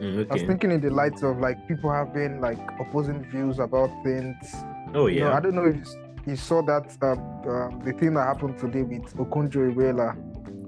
Mm, 0.00 0.30
I 0.30 0.34
was 0.34 0.42
thinking 0.42 0.70
in 0.72 0.80
the 0.80 0.90
light 0.90 1.22
of 1.22 1.38
like 1.38 1.66
people 1.68 1.90
having 1.92 2.40
like 2.40 2.58
opposing 2.80 3.24
views 3.30 3.58
about 3.58 3.90
things. 4.04 4.36
Oh 4.94 5.06
You 5.06 5.20
know, 5.20 5.28
yeah. 5.28 5.36
I 5.36 5.40
don't 5.40 5.54
know 5.54 5.64
if 5.66 5.76
you, 6.28 6.36
saw 6.36 6.62
that 6.62 6.96
um, 7.02 7.18
um, 7.48 7.80
the 7.84 7.92
thing 7.92 8.14
that 8.14 8.24
happened 8.26 8.58
today 8.58 8.82
with 8.82 9.14
Okonjo 9.16 9.72
Iweala 9.74 10.16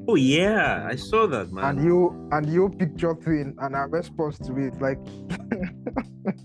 Oh 0.08 0.14
yeah. 0.16 0.86
I 0.90 0.96
saw 0.96 1.26
that 1.28 1.52
man. 1.52 1.64
and 1.78 1.84
you 1.84 2.28
and 2.32 2.48
your 2.52 2.68
picture 2.70 3.14
thing 3.14 3.54
and 3.58 3.76
our 3.76 3.88
response 3.88 4.38
to 4.38 4.56
it 4.58 4.74
like 4.80 4.98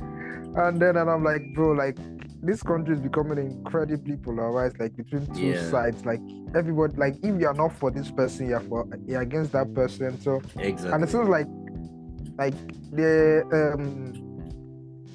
and 0.00 0.80
then 0.80 0.96
and 0.96 1.10
I'm 1.10 1.22
like 1.24 1.42
bro 1.54 1.72
like 1.72 1.96
this 2.42 2.62
country 2.62 2.94
is 2.94 3.00
becoming 3.00 3.38
incredibly 3.38 4.16
polarized 4.16 4.78
like 4.80 4.96
between 4.96 5.26
two 5.34 5.48
Yeah. 5.48 5.70
sides 5.70 6.04
like 6.04 6.20
everybody 6.54 6.96
like 6.96 7.16
if 7.22 7.40
you're 7.40 7.54
not 7.54 7.72
for 7.76 7.90
this 7.90 8.10
person 8.10 8.48
you're 8.48 8.60
for 8.60 8.86
you're 9.06 9.20
against 9.22 9.52
that 9.52 9.72
person 9.74 10.20
so 10.20 10.40
exactly. 10.58 10.92
and 10.92 11.04
it 11.04 11.10
seems 11.10 11.28
like 11.28 11.46
like 12.38 12.54
the 12.92 13.42
um 13.52 14.12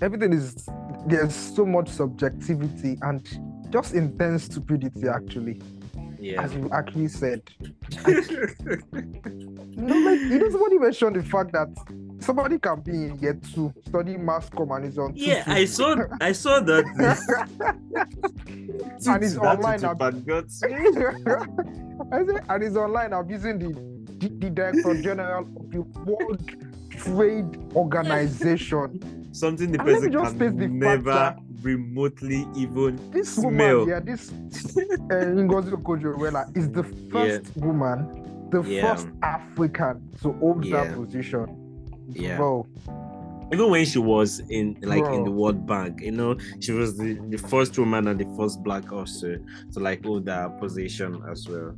everything 0.02 0.34
is 0.34 0.66
there's 1.08 1.36
so 1.36 1.66
much 1.66 1.90
subjectivity 1.90 2.98
and 3.02 3.40
just 3.72 3.94
intense 3.94 4.44
stupidity 4.44 5.08
actually 5.08 5.62
yeah. 6.20 6.42
as 6.42 6.54
you 6.54 6.70
actually 6.72 7.08
said 7.08 7.42
you 8.06 8.26
know 9.76 9.96
like 9.96 10.20
you 10.20 10.40
know 10.40 10.50
somebody 10.50 10.78
mentioned 10.78 11.16
the 11.16 11.24
fact 11.24 11.52
that 11.52 11.68
somebody 12.20 12.60
can 12.60 12.80
be 12.82 12.92
in 12.92 13.18
year 13.20 13.40
two 13.54 13.74
studying 13.88 14.24
mass 14.24 14.50
com 14.50 14.72
and 14.72 14.86
is 14.86 14.98
on 15.00 15.14
Yeah, 15.16 15.44
tutu. 15.44 15.52
I 15.52 15.66
saw 15.66 15.96
I 16.22 16.32
saw 16.32 16.60
that. 16.60 16.86
And 19.08 19.24
it's 19.24 19.36
online 19.38 19.80
tutu 19.80 19.88
now. 19.88 19.94
bad 19.96 20.26
guts. 20.26 20.62
I 22.12 22.26
say, 22.26 22.40
and 22.50 22.64
he's 22.64 22.76
online 22.78 23.14
i'm 23.14 23.30
using 23.30 23.58
the 23.60 23.70
the, 24.20 24.30
the 24.38 24.50
director 24.50 25.02
general 25.02 25.48
of 25.56 25.72
the 25.72 25.82
world 26.06 26.42
trade 26.92 27.58
organization 27.76 29.21
Something 29.32 29.72
the 29.72 29.80
And 29.80 29.88
person 29.88 30.06
me 30.06 30.12
just 30.12 30.38
face 30.38 30.52
can 30.52 30.80
never 30.80 31.36
remotely 31.62 32.46
even 32.56 33.00
this 33.12 33.36
smell. 33.36 33.80
woman 33.86 33.88
yeah 33.90 34.00
this 34.00 34.30
uh, 34.32 34.34
Ngozi 35.46 35.72
Okonjo-Iweala 35.72 36.58
is 36.58 36.70
the 36.72 36.84
first 37.12 37.56
woman 37.58 38.48
the 38.52 38.62
Yeah. 38.64 38.96
first 38.96 39.08
african 39.22 40.02
to 40.22 40.32
hold 40.34 40.66
Yeah. 40.66 40.84
that 40.86 40.96
position 40.96 41.46
Yeah. 42.10 42.38
bro 42.38 42.66
Even 43.54 43.70
when 43.70 43.86
she 43.86 44.00
was 44.00 44.40
in 44.50 44.78
like 44.82 45.06
in 45.06 45.24
the 45.26 45.32
World 45.32 45.68
Bank, 45.68 46.00
you 46.02 46.12
know, 46.14 46.38
she 46.62 46.72
was 46.72 46.96
the, 46.98 47.16
the 47.30 47.38
first 47.38 47.78
woman 47.78 48.08
and 48.08 48.18
the 48.18 48.26
first 48.38 48.64
black 48.64 48.94
also 48.94 49.36
to 49.74 49.80
like 49.80 50.06
hold 50.06 50.26
that 50.28 50.58
position 50.58 51.22
as 51.30 51.50
well. 51.50 51.76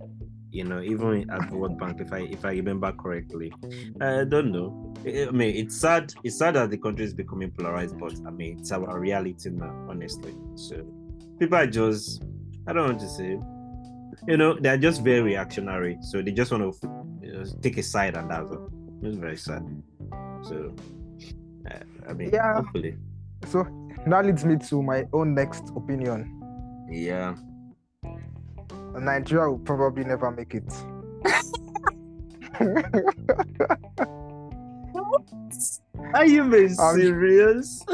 You 0.54 0.64
know, 0.66 0.82
even 0.82 1.28
at 1.32 1.50
the 1.50 1.58
World 1.58 1.80
Bank, 1.80 2.00
if 2.00 2.14
I 2.14 2.20
if 2.20 2.46
I 2.46 2.52
remember 2.52 2.92
correctly, 2.92 3.52
I 4.00 4.24
don't 4.24 4.52
know. 4.52 4.94
I 5.04 5.26
I 5.28 5.32
mean, 5.32 5.56
it's 5.56 5.76
sad. 5.82 6.14
It's 6.24 6.38
sad 6.38 6.54
that 6.54 6.70
the 6.70 6.78
country 6.78 7.06
is 7.06 7.14
becoming 7.14 7.50
polarized, 7.50 7.98
but 8.00 8.14
I 8.28 8.30
mean, 8.30 8.60
it's 8.60 8.72
our 8.72 9.00
reality 9.00 9.50
now, 9.50 9.74
honestly. 9.90 10.36
So 10.56 10.86
people 11.40 11.58
are 11.58 11.66
just, 11.66 12.24
I 12.68 12.74
don't 12.74 12.86
want 12.86 13.00
to 13.00 13.10
say, 13.10 13.40
you 14.28 14.38
know, 14.38 14.54
they're 14.54 14.78
just 14.78 15.02
very 15.02 15.22
reactionary. 15.22 15.98
So 16.02 16.22
they 16.22 16.32
just 16.32 16.52
want 16.52 16.64
to 16.72 16.88
you 17.24 17.34
know, 17.34 17.44
take 17.64 17.80
a 17.80 17.84
side, 17.84 18.16
and 18.16 18.30
that's 18.30 18.52
all. 18.52 18.70
It's 19.02 19.18
very 19.18 19.38
sad. 19.38 19.64
So, 20.44 20.76
uh, 21.70 21.80
I 22.08 22.14
mean, 22.14 22.30
Yeah. 22.32 22.54
hopefully, 22.58 22.96
so 23.48 23.66
that 24.06 24.24
leads 24.24 24.46
me 24.46 24.58
to 24.58 24.84
my 24.84 25.08
own 25.14 25.34
next 25.34 25.64
opinion 25.76 26.40
yeah. 26.92 27.34
Nigeria 29.00 29.50
will 29.50 29.60
probably 29.60 30.04
never 30.04 30.32
make 30.32 30.54
it 30.54 30.64
Are 36.14 36.26
you 36.26 36.44
being 36.50 36.76
I'm- 36.80 36.96
serious? 36.96 37.84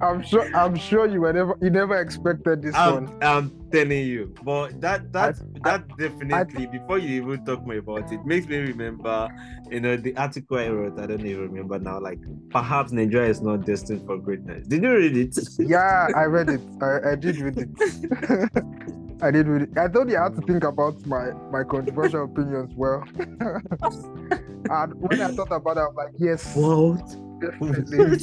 i'm 0.00 0.22
sure 0.22 0.46
i'm 0.54 0.76
sure 0.76 1.06
you 1.08 1.20
were 1.20 1.32
never 1.32 1.56
you 1.62 1.70
never 1.70 2.00
expected 2.00 2.62
this 2.62 2.74
I'm, 2.76 2.94
one 2.94 3.14
I'm 3.22 3.52
telling 3.72 4.06
you, 4.06 4.34
but 4.44 4.80
that 4.80 5.12
that 5.12 5.36
I- 5.36 5.60
that 5.64 5.96
definitely 5.96 6.66
before 6.66 6.98
you 6.98 7.22
even 7.22 7.44
talk 7.44 7.64
more 7.66 7.76
about 7.76 8.10
it 8.12 8.24
makes 8.26 8.46
me 8.46 8.58
remember, 8.58 9.28
you 9.70 9.80
know, 9.80 9.96
the 9.96 10.16
article 10.16 10.58
I 10.58 10.68
wrote. 10.68 10.98
I 10.98 11.06
don't 11.06 11.24
even 11.26 11.50
remember 11.50 11.78
now. 11.78 12.00
Like 12.00 12.18
perhaps 12.50 12.92
Nigeria 12.92 13.30
is 13.30 13.42
not 13.42 13.64
destined 13.64 14.02
for 14.06 14.18
greatness. 14.18 14.66
Did 14.66 14.82
you 14.82 14.92
read 14.94 15.16
it? 15.16 15.36
yeah 15.58 16.08
i 16.14 16.24
read 16.24 16.48
it 16.50 16.60
i, 16.80 17.10
I 17.12 17.14
did 17.16 17.36
read 17.38 17.58
it 17.58 18.50
i 19.22 19.30
did 19.30 19.46
read 19.48 19.62
it 19.62 19.78
i 19.78 19.88
thought 19.88 20.08
you 20.08 20.16
had 20.16 20.34
to 20.36 20.42
think 20.42 20.64
about 20.64 20.94
my 21.06 21.30
my 21.50 21.64
controversial 21.64 22.24
opinions 22.24 22.70
well 22.76 23.02
and 23.40 24.92
when 24.98 25.20
i 25.20 25.28
thought 25.32 25.50
about 25.50 25.76
it 25.76 25.80
i'm 25.80 25.94
like 25.96 26.12
yes 26.18 26.54
What? 26.56 27.16
definitely 27.40 28.18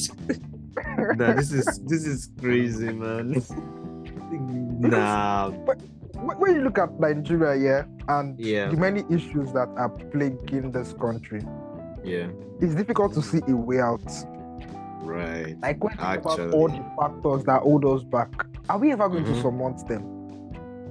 nah, 1.16 1.34
this 1.40 1.52
is 1.52 1.80
this 1.86 2.06
is 2.06 2.30
crazy, 2.40 2.92
man. 2.94 3.42
nah, 4.80 5.50
when 5.50 5.78
when 6.40 6.56
you 6.56 6.62
look 6.62 6.78
at 6.78 7.00
Nigeria, 7.00 7.56
yeah, 7.56 7.84
and 8.08 8.40
Yeah. 8.40 8.70
the 8.70 8.78
many 8.78 9.04
issues 9.10 9.52
that 9.54 9.70
are 9.78 9.90
plaguing 9.90 10.72
this 10.72 10.94
country, 10.94 11.42
yeah, 12.04 12.28
it's 12.60 12.76
difficult 12.76 13.14
to 13.14 13.22
see 13.22 13.42
a 13.48 13.56
way 13.56 13.80
out. 13.80 14.02
right. 15.04 15.58
Like 15.62 15.84
when 15.84 15.98
think 15.98 16.20
about 16.26 16.40
all 16.54 16.68
the 16.70 16.84
factors 17.00 17.44
that 17.46 17.62
hold 17.64 17.86
us 17.86 18.04
back, 18.04 18.30
are 18.70 18.78
we 18.78 18.92
ever 18.92 19.10
going 19.10 19.26
Mhm. 19.26 19.34
to 19.34 19.42
surmount 19.42 19.88
them? 19.88 20.04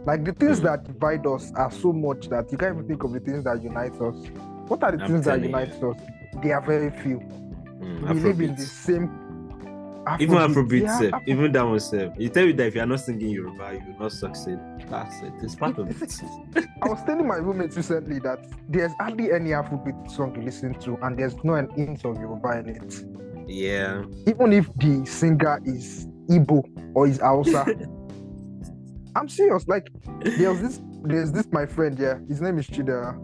Like 0.05 0.25
the 0.25 0.33
things 0.33 0.61
Mhm. 0.61 0.65
that 0.65 0.85
divide 0.85 1.27
us 1.27 1.53
are 1.55 1.71
so 1.71 1.93
much 1.93 2.29
that 2.29 2.51
you 2.51 2.59
can't 2.59 2.75
even 2.75 2.87
think 2.89 3.05
of 3.05 3.13
the 3.13 3.21
things 3.21 3.45
that 3.45 3.63
unite 3.63 3.95
us. 4.01 4.17
What 4.69 4.83
are 4.83 4.93
the 4.97 5.03
I'm 5.05 5.11
things 5.11 5.25
that 5.27 5.31
telling 5.37 5.51
you. 5.51 5.57
unite 5.57 5.83
us? 5.83 5.97
They 6.43 6.53
are 6.53 6.61
very 6.61 6.91
few. 6.91 7.19
Mm, 7.81 8.13
we 8.15 8.21
live 8.21 8.41
in 8.41 8.55
the 8.57 8.63
same 8.63 9.09
Even 10.19 10.37
Afrobeat, 10.39 10.55
Afrobeat, 10.55 10.83
yeah, 10.83 10.99
sef, 10.99 11.13
Afro- 11.15 11.25
even 11.27 11.53
that 11.53 11.63
one, 11.67 11.81
sef. 11.81 12.13
You 12.19 12.29
tell 12.31 12.47
me 12.47 12.53
that 12.53 12.67
if 12.69 12.75
you're 12.75 12.87
not 12.87 13.01
singing 13.01 13.31
Yoruba, 13.31 13.75
you 13.75 13.93
will 13.93 14.01
not 14.01 14.13
succeed. 14.13 14.59
That's 14.89 15.21
it. 15.23 15.33
It's 15.43 15.55
part 15.55 15.79
of 15.79 15.91
it. 15.91 16.13
I 16.83 16.89
was 16.89 17.03
telling 17.05 17.27
my 17.27 17.37
roommates 17.37 17.77
recently 17.77 18.19
that 18.21 18.47
there's 18.69 18.93
hardly 18.99 19.31
any 19.31 19.51
Afrobeat 19.51 20.11
song 20.11 20.35
you 20.37 20.43
listen 20.43 20.75
to, 20.81 20.97
and 21.03 21.19
there's 21.19 21.37
no 21.45 21.55
an 21.55 21.69
hint 21.71 22.05
of 22.05 22.17
Yoruba 22.19 22.59
in 22.61 22.69
it. 22.71 23.05
Yeah. 23.47 24.05
Even 24.27 24.53
if 24.53 24.73
the 24.77 25.05
singer 25.07 25.61
is 25.65 26.07
Igbo 26.29 26.65
or 26.95 27.07
is 27.07 27.21
Hausa. 27.21 27.67
I'm 29.17 29.29
serious. 29.29 29.67
Like 29.69 29.91
there's 30.21 30.61
this, 30.61 30.81
there's 31.03 31.33
this 31.33 31.47
my 31.53 31.67
friend. 31.67 31.99
Yeah, 31.99 32.19
his 32.29 32.41
name 32.41 32.59
is 32.59 32.67
Chida. 32.69 33.19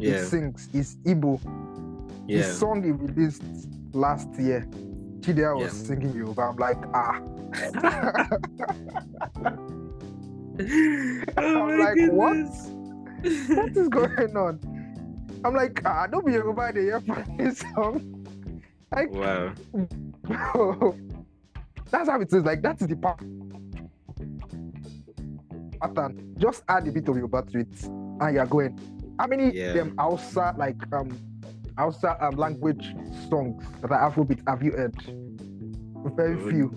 He 0.00 0.16
sings. 0.18 0.68
He's 0.72 0.96
Igbo. 0.98 1.40
Yeah. 2.26 2.38
His 2.38 2.58
song 2.58 2.82
he 2.82 2.90
released 2.90 3.42
last 3.92 4.28
year. 4.38 4.66
Chidea 5.20 5.54
was 5.54 5.64
Yeah. 5.64 5.70
singing 5.86 6.12
Yoruba. 6.14 6.42
I'm 6.42 6.56
like, 6.56 6.78
ah. 6.94 7.20
oh 11.36 11.70
I'm 11.70 11.78
like, 11.78 11.96
what? 12.12 12.32
goodness. 12.34 13.48
what 13.48 13.76
is 13.76 13.88
going 13.88 14.36
on? 14.36 14.60
I'm 15.44 15.54
like, 15.54 15.80
ah, 15.84 16.06
don't 16.06 16.24
be 16.26 16.32
Yoruba 16.32 16.72
they 16.74 16.82
hear 16.82 17.00
for 17.00 17.24
this 17.38 17.58
song. 17.74 18.26
Like, 18.92 19.10
Wow. 19.12 19.52
that's 21.90 22.08
how 22.08 22.20
it 22.20 22.32
is. 22.32 22.44
Like, 22.44 22.62
that 22.62 22.80
is 22.80 22.88
the 22.88 22.96
pa- 22.96 23.16
pattern. 25.80 26.34
Just 26.38 26.62
add 26.68 26.86
a 26.88 26.92
bit 26.92 27.08
of 27.08 27.16
Yoruba 27.16 27.42
to 27.52 27.58
it, 27.60 27.84
and 27.84 28.34
you're 28.34 28.46
going. 28.46 28.78
How 29.18 29.26
many 29.26 29.52
Yeah. 29.54 29.72
them 29.74 29.94
outside 29.98 30.56
like 30.56 30.76
um 30.94 31.10
Hausa 31.80 32.22
um, 32.22 32.36
language 32.36 32.94
songs 33.30 33.64
that 33.80 33.90
are 33.90 34.10
Afrobeat 34.10 34.46
have 34.46 34.62
you 34.62 34.72
heard? 34.72 34.94
Very 36.14 36.36
few. 36.50 36.76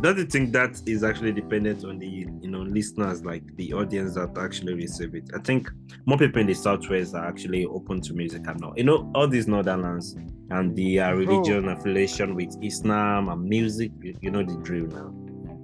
Don't 0.00 0.18
you 0.18 0.24
think 0.24 0.52
that 0.52 0.80
is 0.86 1.04
actually 1.04 1.32
dependent 1.32 1.84
on 1.84 1.98
the 1.98 2.08
you 2.08 2.48
know 2.48 2.62
listeners, 2.62 3.24
like 3.24 3.44
the 3.56 3.72
audience 3.74 4.14
that 4.14 4.36
actually 4.38 4.74
receive 4.74 5.14
it? 5.14 5.30
I 5.36 5.38
think 5.38 5.70
more 6.04 6.18
people 6.18 6.40
in 6.40 6.48
the 6.48 6.54
southwest 6.54 7.14
are 7.14 7.26
actually 7.26 7.64
open 7.64 8.00
to 8.00 8.12
music 8.12 8.42
and 8.48 8.58
now. 8.60 8.72
You 8.76 8.84
know, 8.84 9.10
all 9.14 9.28
these 9.28 9.46
northern 9.46 9.82
lands 9.82 10.16
and 10.50 10.74
the 10.74 10.98
uh, 10.98 11.12
religion 11.12 11.68
affiliation 11.68 12.34
with 12.34 12.56
Islam 12.60 13.28
and 13.28 13.44
music, 13.44 13.92
you, 14.02 14.16
you 14.20 14.30
know 14.32 14.42
the 14.42 14.56
drill 14.62 14.86
now. 14.86 15.14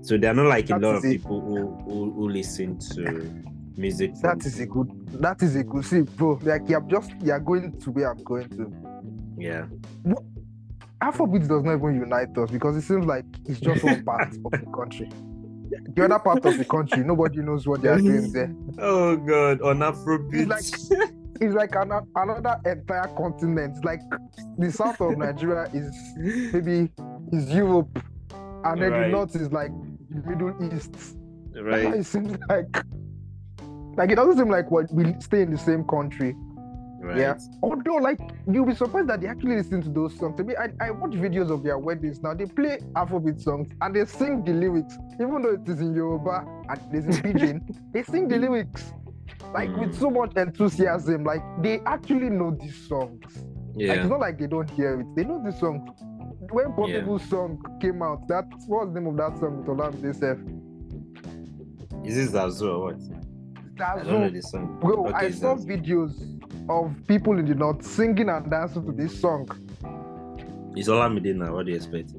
So 0.03 0.17
there 0.17 0.31
are 0.31 0.35
not 0.35 0.47
like 0.47 0.71
a 0.71 0.77
lot 0.77 0.95
of 0.97 1.03
people 1.03 1.41
who, 1.41 1.75
who 1.85 2.13
who 2.13 2.29
listen 2.29 2.79
to 2.95 3.33
music. 3.77 4.15
That 4.23 4.45
is 4.47 4.59
a 4.61 4.67
good. 4.67 4.89
That 5.21 5.43
is 5.43 5.57
a 5.57 5.65
good. 5.65 5.85
See, 5.85 6.01
bro, 6.03 6.39
like 6.43 6.69
you're 6.69 6.81
just 6.83 7.13
you're 7.23 7.41
going 7.41 7.79
to 7.81 7.91
where 7.91 8.11
I'm 8.13 8.23
going 8.25 8.49
to. 8.51 8.73
yeah. 9.39 9.67
What? 10.03 10.23
Afrobeat 11.03 11.47
does 11.47 11.63
not 11.63 11.75
even 11.77 11.95
unite 12.01 12.37
us 12.39 12.51
because 12.51 12.77
it 12.77 12.83
seems 12.83 13.05
like 13.05 13.25
it's 13.45 13.61
just 13.61 13.85
one 13.85 14.03
part 14.05 14.29
of 14.29 14.51
the 14.51 14.67
country. 14.75 15.11
The 15.95 16.05
other 16.05 16.19
part 16.19 16.45
of 16.47 16.57
the 16.57 16.65
country, 16.65 17.05
nobody 17.05 17.39
knows 17.43 17.67
what 17.67 17.83
they 17.83 17.89
are 17.89 17.99
doing 17.99 18.33
there. 18.37 18.55
Oh 18.79 19.17
god, 19.17 19.61
on 19.61 19.79
Afrobeat. 19.81 20.51
It's 20.51 20.91
like, 20.91 21.11
It's 21.39 21.55
like 21.55 21.75
an, 21.75 21.93
another 22.17 22.59
entire 22.65 23.09
continent. 23.15 23.85
Like 23.85 24.01
the 24.59 24.73
south 24.73 25.01
of 25.03 25.19
Nigeria 25.19 25.69
is 25.75 25.93
maybe 26.53 26.91
is 27.31 27.51
Europe, 27.51 28.03
and 28.65 28.81
then 28.81 28.91
Right. 28.91 29.03
the 29.03 29.09
north 29.09 29.37
is 29.37 29.53
like 29.53 29.71
Middle 30.09 30.55
East. 30.73 30.97
Right. 31.55 31.95
It 32.01 32.05
seems 32.07 32.39
like 32.49 32.75
like 33.97 34.11
it 34.11 34.17
doesn't 34.17 34.37
seem 34.39 34.49
like 34.51 34.71
what 34.71 34.93
we 34.93 35.15
stay 35.21 35.43
in 35.43 35.51
the 35.51 35.59
same 35.59 35.85
country. 35.85 36.35
Right. 37.01 37.19
Yeah. 37.19 37.39
Although, 37.63 37.97
like, 37.97 38.19
you'll 38.51 38.67
be 38.67 38.75
surprised 38.75 39.09
that 39.09 39.21
they 39.21 39.29
actually 39.29 39.55
listen 39.57 39.81
to 39.83 39.89
those 39.91 40.17
songs. 40.19 40.37
To 40.39 40.45
me, 40.45 40.55
I, 40.57 40.71
I 40.85 40.91
watch 40.91 41.13
videos 41.13 41.51
of 41.51 41.63
their 41.63 41.79
weddings 41.79 42.21
now. 42.21 42.35
They 42.35 42.47
play 42.47 42.79
Afrobeat 42.95 43.41
songs 43.41 43.71
and 43.81 43.95
they 43.95 44.05
sing 44.07 44.43
the 44.45 44.53
lyrics, 44.53 44.99
even 45.21 45.43
though 45.43 45.53
it 45.55 45.69
is 45.69 45.81
in 45.81 45.95
Yoruba 45.95 46.45
and 46.69 46.81
it 46.93 46.99
is 46.99 47.05
in 47.17 47.23
Pidgin. 47.23 47.61
they 47.93 48.03
sing 48.03 48.27
the 48.29 48.39
lyrics 48.39 48.93
like 49.53 49.69
with 49.77 49.91
Mm. 49.95 50.01
so 50.01 50.11
much 50.11 50.33
enthusiasm. 50.37 51.23
Like 51.23 51.43
they 51.63 51.81
actually 51.87 52.31
know 52.31 52.57
these 52.61 52.89
songs. 52.89 53.23
Like 53.37 53.87
Yeah. 53.87 53.93
it's 53.95 54.09
not 54.11 54.19
like 54.19 54.39
they 54.39 54.49
don't 54.49 54.69
hear 54.71 55.01
it. 55.01 55.07
They 55.15 55.23
know 55.25 55.41
the 55.45 55.53
song. 55.53 55.87
When 56.51 56.73
Portable 56.73 57.19
song 57.21 57.63
came 57.81 58.03
out, 58.03 58.27
that 58.29 58.47
what 58.67 58.87
was 58.87 58.95
the 58.95 59.01
name 59.01 59.11
of 59.11 59.17
that 59.19 59.39
song 59.39 59.59
with 59.59 59.67
Olamide 59.69 60.15
Sef? 60.15 60.39
Is 62.05 62.15
this 62.17 62.31
Zazu 62.33 62.69
or 62.69 62.79
what? 62.93 63.26
I 63.81 63.97
don't 63.99 64.07
know 64.07 64.13
Dazzle. 64.21 64.31
this 64.31 64.51
song. 64.51 64.79
Bro, 64.81 65.13
I 65.15 65.31
saw 65.31 65.55
videos 65.57 66.13
of 66.69 66.95
people 67.07 67.39
in 67.39 67.47
the 67.47 67.55
north 67.55 67.85
singing 67.85 68.29
and 68.29 68.51
dancing 68.51 68.85
to 68.87 68.93
this 68.93 69.19
song. 69.21 69.49
It's 70.77 70.89
Olamide 70.89 71.35
now. 71.35 71.55
What 71.55 71.67
do 71.67 71.73
you 71.73 71.77
expect? 71.77 72.13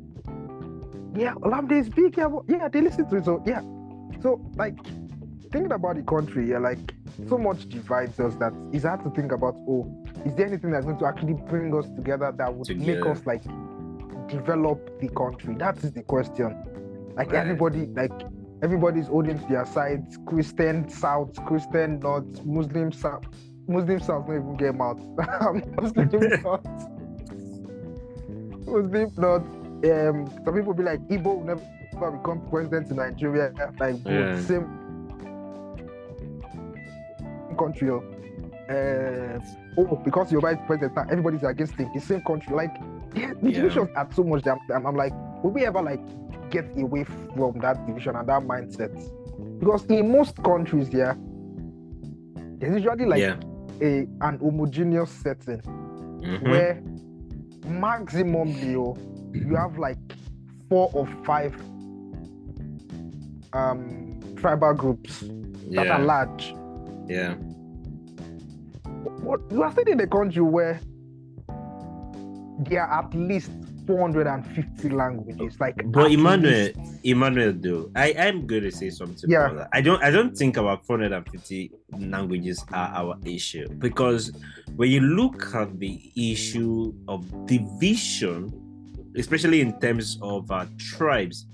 Yeah, 1.15 1.33
Olamide 1.35 1.79
is 1.81 1.89
big. 1.89 2.17
Yeah, 2.17 2.29
yeah, 2.47 2.67
they 2.67 2.81
listen 2.81 3.09
to 3.09 3.17
it. 3.17 3.25
So 3.25 3.43
yeah, 3.45 3.61
so 4.21 4.39
like 4.55 4.77
thinking 5.51 5.71
about 5.71 5.95
the 5.95 6.03
country, 6.03 6.49
yeah, 6.49 6.59
like 6.59 6.79
so 7.27 7.37
much 7.37 7.67
divides 7.69 8.19
us 8.19 8.35
that 8.35 8.53
it's 8.71 8.83
hard 8.85 9.03
to 9.03 9.09
think 9.11 9.31
about. 9.31 9.55
Oh, 9.67 10.03
is 10.25 10.33
there 10.35 10.47
anything 10.47 10.71
that's 10.71 10.85
going 10.85 10.99
to 10.99 11.05
actually 11.05 11.33
bring 11.33 11.75
us 11.75 11.85
together 11.95 12.31
that 12.37 12.53
would 12.53 12.69
make 12.79 13.05
us 13.05 13.25
like 13.25 13.43
develop 14.27 14.99
the 14.99 15.09
country? 15.09 15.55
That 15.55 15.83
is 15.83 15.91
the 15.91 16.03
question. 16.03 16.55
Like 17.15 17.31
Right. 17.31 17.39
everybody, 17.47 17.87
like 17.87 18.11
everybody's 18.61 19.07
holding 19.07 19.39
to 19.39 19.45
their 19.47 19.65
sides. 19.65 20.17
Christian 20.25 20.89
South, 20.89 21.33
Christian 21.45 21.99
North, 21.99 22.45
Muslim 22.45 22.91
South. 22.91 23.23
Muslim 23.67 23.99
South, 23.99 24.27
not 24.27 24.35
even 24.35 24.57
get 24.57 24.67
them 24.73 24.81
out. 24.81 24.97
Muslim 25.81 26.09
North. 26.43 26.65
Muslim 28.65 29.11
North. 29.17 29.43
Um, 29.85 30.27
some 30.43 30.53
people 30.55 30.73
be 30.73 30.83
like, 30.83 30.99
Igbo 31.07 31.37
will 31.37 31.43
never 31.43 32.11
become 32.17 32.41
president 32.49 32.89
in 32.89 32.97
Nigeria. 32.97 33.51
Like, 33.79 33.95
Yeah. 34.05 34.39
same 34.41 34.67
country. 37.57 37.89
oh. 37.89 38.03
Uh, 38.69 39.39
oh, 39.77 39.95
because 40.03 40.29
you're 40.31 40.41
vice 40.41 40.57
president, 40.67 40.93
now 40.95 41.05
everybody's 41.09 41.43
against 41.43 41.73
him. 41.75 41.89
The 41.93 42.01
same 42.01 42.21
country. 42.21 42.53
Like, 42.55 42.73
the 43.13 43.19
Yeah. 43.21 43.33
divisions 43.61 43.89
are 43.95 44.07
so 44.13 44.23
much 44.23 44.43
that 44.43 44.57
I'm, 44.73 44.85
I'm 44.85 44.95
like, 44.95 45.13
will 45.43 45.51
we 45.51 45.65
ever 45.65 45.81
like 45.81 46.01
get 46.49 46.65
away 46.77 47.03
from 47.35 47.59
that 47.59 47.85
division 47.87 48.15
and 48.15 48.27
that 48.27 48.41
mindset? 48.43 48.91
Because 49.59 49.85
in 49.85 50.11
most 50.11 50.41
countries, 50.43 50.89
yeah, 50.91 51.13
there's 52.59 52.83
usually 52.83 53.05
like 53.05 53.19
yeah. 53.21 53.39
a 53.81 54.07
an 54.21 54.39
homogeneous 54.39 55.09
setting 55.11 55.61
Mhm. 56.21 56.49
where 56.49 56.81
maximum 57.67 58.47
Leo, 58.61 58.95
you 59.33 59.55
have 59.55 59.77
like 59.77 59.97
four 60.69 60.89
or 60.93 61.07
five 61.23 61.55
um 63.53 64.19
tribal 64.35 64.73
groups 64.73 65.23
that 65.71 65.87
are 65.87 66.01
large. 66.01 66.53
Yeah. 67.07 67.35
What 69.21 69.41
you 69.51 69.63
are 69.63 69.71
staying 69.71 69.87
in 69.89 69.99
a 69.99 70.07
country 70.07 70.41
where 70.41 70.79
there 72.59 72.81
are 72.83 73.03
at 73.03 73.13
least 73.13 73.51
450 73.87 74.89
languages. 74.89 75.59
Like 75.59 75.75
But 75.85 76.11
Emmanuel, 76.11 76.71
least. 76.75 76.79
Emmanuel, 77.03 77.53
though, 77.55 77.91
I 77.95 78.09
am 78.11 78.45
going 78.45 78.63
to 78.63 78.71
say 78.71 78.89
something. 78.89 79.29
Yeah. 79.29 79.45
about 79.45 79.57
that. 79.57 79.69
I 79.73 79.81
don't. 79.81 80.03
I 80.03 80.11
don't 80.11 80.37
think 80.37 80.57
about 80.57 80.85
450 80.85 81.71
languages 81.97 82.63
are 82.73 82.89
our 82.93 83.17
issue 83.25 83.67
because 83.79 84.31
when 84.75 84.91
you 84.91 84.99
look 85.01 85.55
at 85.55 85.79
the 85.79 86.11
issue 86.15 86.93
of 87.07 87.25
division, 87.47 88.51
especially 89.17 89.61
in 89.61 89.79
terms 89.79 90.19
of 90.21 90.51
uh, 90.51 90.65
tribes, 90.77 91.47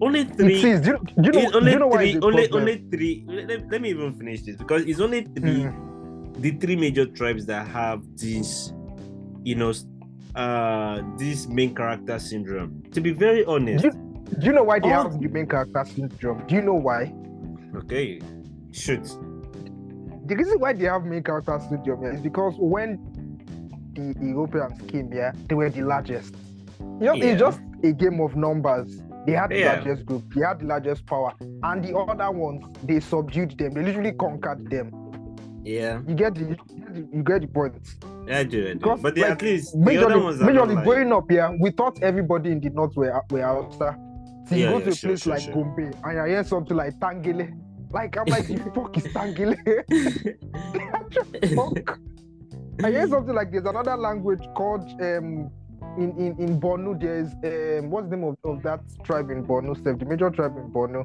only 0.00 0.24
three. 0.24 0.62
is. 0.62 0.80
Do 0.80 0.90
you, 0.90 0.98
do 1.22 1.22
you 1.24 1.32
know, 1.32 1.40
it's 1.40 1.64
do 1.64 1.70
you 1.70 1.78
know 1.78 1.90
three. 1.92 2.18
Only 2.20 2.48
problem? 2.48 2.62
only 2.62 2.84
three. 2.90 3.24
Let, 3.28 3.70
let- 3.70 3.80
me 3.80 3.90
even 3.90 4.14
finish 4.14 4.42
this 4.42 4.56
because 4.56 4.82
it's 4.84 5.00
only 5.00 5.22
three. 5.22 5.64
Mm. 5.70 6.42
The 6.42 6.50
three 6.52 6.76
major 6.76 7.06
tribes 7.06 7.46
that 7.46 7.66
have 7.68 8.02
this, 8.16 8.72
you 9.44 9.54
know, 9.54 9.72
uh, 10.34 11.02
this 11.18 11.46
main 11.48 11.74
character 11.74 12.18
syndrome. 12.18 12.82
To 12.92 13.00
be 13.00 13.12
very 13.12 13.44
honest. 13.44 13.84
Do 13.84 13.90
Do 14.38 14.46
you 14.46 14.52
know 14.52 14.62
why 14.62 14.78
they 14.78 14.92
All- 14.92 15.10
have 15.10 15.20
the 15.20 15.28
main 15.28 15.46
character 15.46 15.84
syndrome? 15.84 16.46
Do 16.46 16.54
you 16.54 16.62
know 16.62 16.74
why? 16.74 17.12
Okay, 17.76 18.20
shoot. 18.72 19.02
The 20.26 20.36
reason 20.36 20.60
why 20.60 20.72
they 20.72 20.84
have 20.84 21.04
main 21.04 21.22
character 21.22 21.58
syndrome 21.68 22.02
yeah, 22.04 22.12
is 22.12 22.20
because 22.20 22.54
when 22.58 22.98
the 23.94 24.14
Europeans 24.24 24.80
came 24.88 25.10
here, 25.10 25.32
they 25.48 25.54
were 25.56 25.68
the 25.70 25.82
largest. 25.82 26.34
You 26.78 26.86
know, 27.06 27.14
Yeah. 27.14 27.24
it's 27.24 27.40
just 27.40 27.60
a 27.82 27.92
game 27.92 28.20
of 28.20 28.36
numbers. 28.36 29.02
They 29.26 29.32
had 29.32 29.50
the 29.50 29.58
Yeah. 29.58 29.72
largest 29.74 30.06
group, 30.06 30.32
they 30.34 30.42
had 30.46 30.60
the 30.60 30.66
largest 30.66 31.04
power, 31.06 31.32
and 31.62 31.84
the 31.84 31.96
other 31.96 32.30
ones 32.30 32.64
they 32.84 33.00
subdued 33.00 33.58
them. 33.58 33.74
They 33.74 33.82
literally 33.82 34.12
conquered 34.12 34.70
them. 34.70 34.92
Yeah, 35.64 36.00
You 36.06 36.14
get 36.14 36.34
the 36.36 36.40
you 36.40 36.56
get 36.56 36.94
the, 36.94 37.00
you 37.16 37.22
get 37.22 37.40
the 37.42 37.48
point. 37.48 37.74
I 38.30 38.44
do. 38.44 38.68
I 38.70 38.74
do. 38.74 38.78
But 38.78 39.16
like, 39.16 39.30
at 39.30 39.42
least 39.42 39.72
the 39.72 40.04
other 40.04 40.14
Majorly, 40.14 40.24
ones 40.24 40.40
are 40.40 40.50
majorly 40.50 40.74
like, 40.74 40.84
growing 40.84 41.12
up 41.12 41.30
here, 41.30 41.56
we 41.60 41.70
thought 41.70 42.02
everybody 42.02 42.52
in 42.52 42.60
the 42.60 42.70
north 42.70 42.96
were 42.96 43.20
were 43.30 43.42
Hausa. 43.42 43.98
So 44.48 44.54
you 44.54 44.64
Yeah, 44.64 44.70
go 44.70 44.78
yeah, 44.78 44.84
to 44.84 44.90
a 44.90 44.94
sure, 44.94 45.08
place 45.10 45.22
sure, 45.22 45.32
like 45.34 45.42
sure. 45.42 45.54
Gombe 45.54 45.92
and 46.04 46.16
you 46.16 46.24
hear 46.34 46.44
something 46.44 46.76
like 46.76 46.98
Tangale. 47.00 47.52
Like 47.92 48.16
I'm 48.16 48.26
like, 48.26 48.46
the 48.46 48.70
fuck 48.74 48.96
is 48.96 49.04
Tangale? 49.08 49.56
fuck. 51.54 51.98
I 52.82 52.90
hear 52.90 53.08
something 53.08 53.34
like 53.34 53.50
there's 53.52 53.64
another 53.66 53.96
language 53.96 54.42
called 54.54 54.88
um 55.00 55.50
in 55.98 56.10
in 56.18 56.36
in 56.38 56.60
Borno 56.60 56.98
there 56.98 57.18
is 57.18 57.32
um 57.44 57.90
what's 57.90 58.08
the 58.08 58.16
name 58.16 58.24
of, 58.24 58.36
of 58.44 58.62
that 58.62 58.80
tribe 59.04 59.30
in 59.30 59.44
Borno? 59.44 59.76
Steph, 59.76 59.98
the 59.98 60.04
major 60.04 60.30
tribe 60.30 60.56
in 60.56 60.70
Borno. 60.70 61.02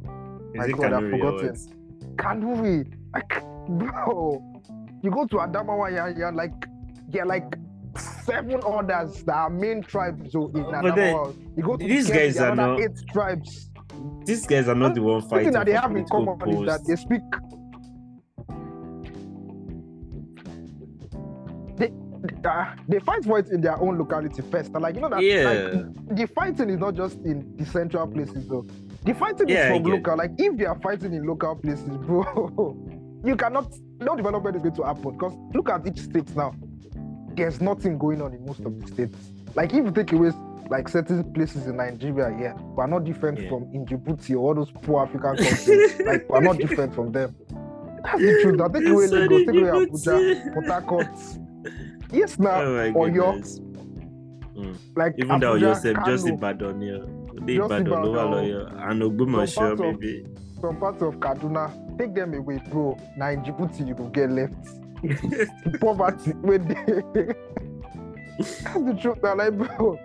Is 0.53 0.57
My 0.59 0.71
God, 0.71 0.93
I've 0.93 1.09
forgotten. 1.09 1.55
Kanuri, 2.17 2.93
like 3.13 3.43
bro, 3.67 4.41
you 5.01 5.11
go 5.11 5.25
to 5.27 5.38
Adamawa, 5.38 6.17
you're 6.17 6.31
like 6.31 6.53
you're 7.15 7.25
like 7.25 7.56
seven 7.97 8.60
others 8.67 9.23
that 9.23 9.36
are 9.36 9.49
main 9.49 9.82
tribes 9.82 10.32
so 10.34 10.47
in 10.47 10.63
But 10.63 10.95
then, 10.95 11.15
Adamawa. 11.15 11.58
You 11.58 11.63
go 11.63 11.78
to 11.78 11.86
these 11.86 12.10
guys 12.10 12.38
are 12.38 12.56
not- 12.56 12.80
eight 12.80 12.97
tribes. 13.12 13.69
These 14.25 14.45
guys 14.45 14.67
are 14.67 14.75
not 14.75 14.93
the 14.95 15.01
one 15.01 15.21
The 15.21 15.28
fighting 15.30 15.45
thing 15.45 15.54
that 15.54 15.65
they 15.65 15.71
have 15.73 15.95
in 15.95 16.06
common 16.06 16.49
is 16.49 16.65
that 16.65 16.86
they 16.86 16.95
speak. 16.97 17.21
They, 21.78 21.91
they, 22.23 22.49
uh, 22.49 22.65
they 22.88 22.99
fight 22.99 23.23
for 23.23 23.39
it 23.39 23.49
in 23.49 23.62
their 23.62 23.80
own 23.80 23.97
locality 23.97 24.41
first. 24.51 24.71
And 24.73 24.82
like 24.82 24.95
you 24.95 25.01
know 25.01 25.10
that 25.10 25.21
Yeah. 25.23 25.43
like, 25.49 26.17
the 26.17 26.28
fighting 26.28 26.69
is 26.69 26.80
not 26.80 26.95
just 26.95 27.19
in 27.23 27.56
the 27.56 27.65
central 27.65 28.08
places 28.08 28.47
though. 28.47 28.65
The 29.04 29.13
fighting 29.13 29.47
Yeah, 29.47 29.73
is 29.73 29.78
from 29.82 29.91
local. 29.91 30.17
Like 30.17 30.32
if 30.38 30.58
they 30.58 30.65
are 30.65 30.80
fighting 30.80 31.13
in 31.13 31.25
local 31.25 31.56
places, 31.56 31.88
bro, 32.06 32.75
you 33.23 33.36
cannot 33.36 33.73
no 33.99 34.15
development 34.15 34.58
is 34.58 34.62
going 34.63 34.75
to 34.75 34.84
happen. 34.84 35.12
Because 35.12 35.34
look 35.54 35.69
at 35.69 35.86
each 35.88 35.99
state 35.99 36.36
now. 36.36 36.54
There's 37.36 37.62
nothing 37.62 37.98
going 37.98 38.21
on 38.21 38.34
in 38.34 38.45
most 38.45 38.60
of 38.62 38.80
the 38.80 38.88
states. 38.88 39.17
Like 39.56 39.74
if 39.74 39.86
you 39.86 39.91
take 39.91 40.12
away 40.13 40.32
like 40.69 40.88
certain 40.89 41.24
places 41.34 41.67
in 41.67 41.78
Nigeria, 41.78 42.36
yeah, 42.39 42.54
we're 42.54 42.88
not 42.88 43.04
different 43.04 43.39
Yeah. 43.39 43.50
from 43.50 43.69
in 43.74 43.86
Djibouti 43.86 44.32
or 44.36 44.38
all 44.39 44.56
those 44.56 44.71
poor 44.71 45.04
African 45.04 45.36
countries. 45.38 46.00
like 46.06 46.28
we're 46.30 46.41
not 46.41 46.58
different 46.58 46.93
from 46.95 47.12
them. 47.12 47.36
That's 48.04 48.19
the 48.19 48.39
truth. 48.41 48.56
Now 48.58 48.67
take 48.67 48.88
away 48.88 49.08
Sorry, 49.08 49.28
Lagos, 49.28 49.45
take 49.45 49.62
away. 49.62 49.86
Abuja, 49.86 50.54
Port 50.54 50.67
Harcourt. 50.67 51.08
Yes, 52.12 52.38
now 52.39 52.62
Oh 52.62 52.76
my 52.76 52.91
Oyo, 52.91 53.13
goodness. 53.34 53.60
Hmm. 54.56 54.74
like 54.95 55.15
Even 55.17 55.39
though 55.39 55.56
yourself 55.56 55.98
just 56.06 56.24
Kano, 56.26 56.36
Ibadan, 56.38 56.82
yeah. 56.82 56.98
Just 57.45 57.71
Ibadan, 57.71 57.88
Ibadan. 57.88 58.80
And 58.80 59.02
Some 59.02 59.12
Ogbomoso, 59.12 59.56
parts 59.56 59.58
of- 59.58 59.80
maybe. 59.80 60.26
some 60.62 60.78
parts 60.78 61.02
of 61.02 61.15
Kaduna, 61.15 61.98
take 61.98 62.13
them 62.15 62.34
away, 62.34 62.62
bro. 62.71 62.98
Now 63.17 63.30
in 63.30 63.41
Djibouti, 63.43 63.88
you 63.88 63.95
will 63.95 64.10
get 64.10 64.32
left. 64.32 64.54
Poverty, 65.79 66.31
when 66.41 66.67
they. 66.67 67.34
That's 68.38 68.63
the 68.73 68.97
truth, 69.01 69.19
now, 69.23 69.36
like, 69.36 69.58
bro. 69.58 69.97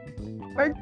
Like, 0.57 0.75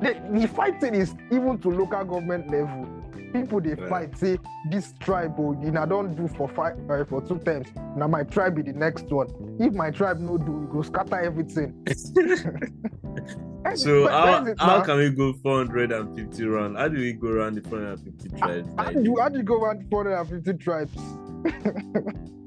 the, 0.00 0.16
the 0.30 0.48
fighting 0.48 0.94
is 0.94 1.14
even 1.30 1.58
to 1.58 1.70
local 1.70 2.04
government 2.04 2.50
level. 2.50 2.86
People 3.32 3.60
they 3.60 3.76
fight, 3.88 4.16
say 4.16 4.38
this 4.70 4.94
tribe, 5.00 5.34
oh, 5.38 5.58
you 5.62 5.70
know, 5.70 5.84
don't 5.84 6.14
do 6.14 6.28
for 6.28 6.48
five 6.48 6.78
uh, 6.90 7.04
for 7.04 7.20
two 7.20 7.38
terms. 7.40 7.68
Now 7.96 8.06
my 8.06 8.22
tribe 8.22 8.54
be 8.56 8.62
the 8.62 8.72
next 8.72 9.10
one. 9.10 9.28
If 9.58 9.74
my 9.74 9.90
tribe 9.90 10.20
no 10.20 10.38
do, 10.38 10.52
we 10.52 10.66
go 10.72 10.82
scatter 10.82 11.20
everything. 11.20 11.74
so 13.74 14.08
how, 14.08 14.44
it 14.44 14.58
how 14.58 14.80
can 14.80 14.98
we 14.98 15.10
go 15.10 15.34
450 15.42 16.44
round? 16.44 16.76
How 16.78 16.88
do 16.88 16.98
we 16.98 17.12
go 17.12 17.28
around 17.28 17.56
the 17.56 17.62
450 17.68 18.38
tribes? 18.38 18.68
How 18.78 18.90
do 18.90 19.02
you, 19.02 19.18
how 19.20 19.28
do 19.28 19.38
you 19.38 19.44
go 19.44 19.62
around 19.62 19.86
450 19.90 20.52
tribes? 20.62 20.96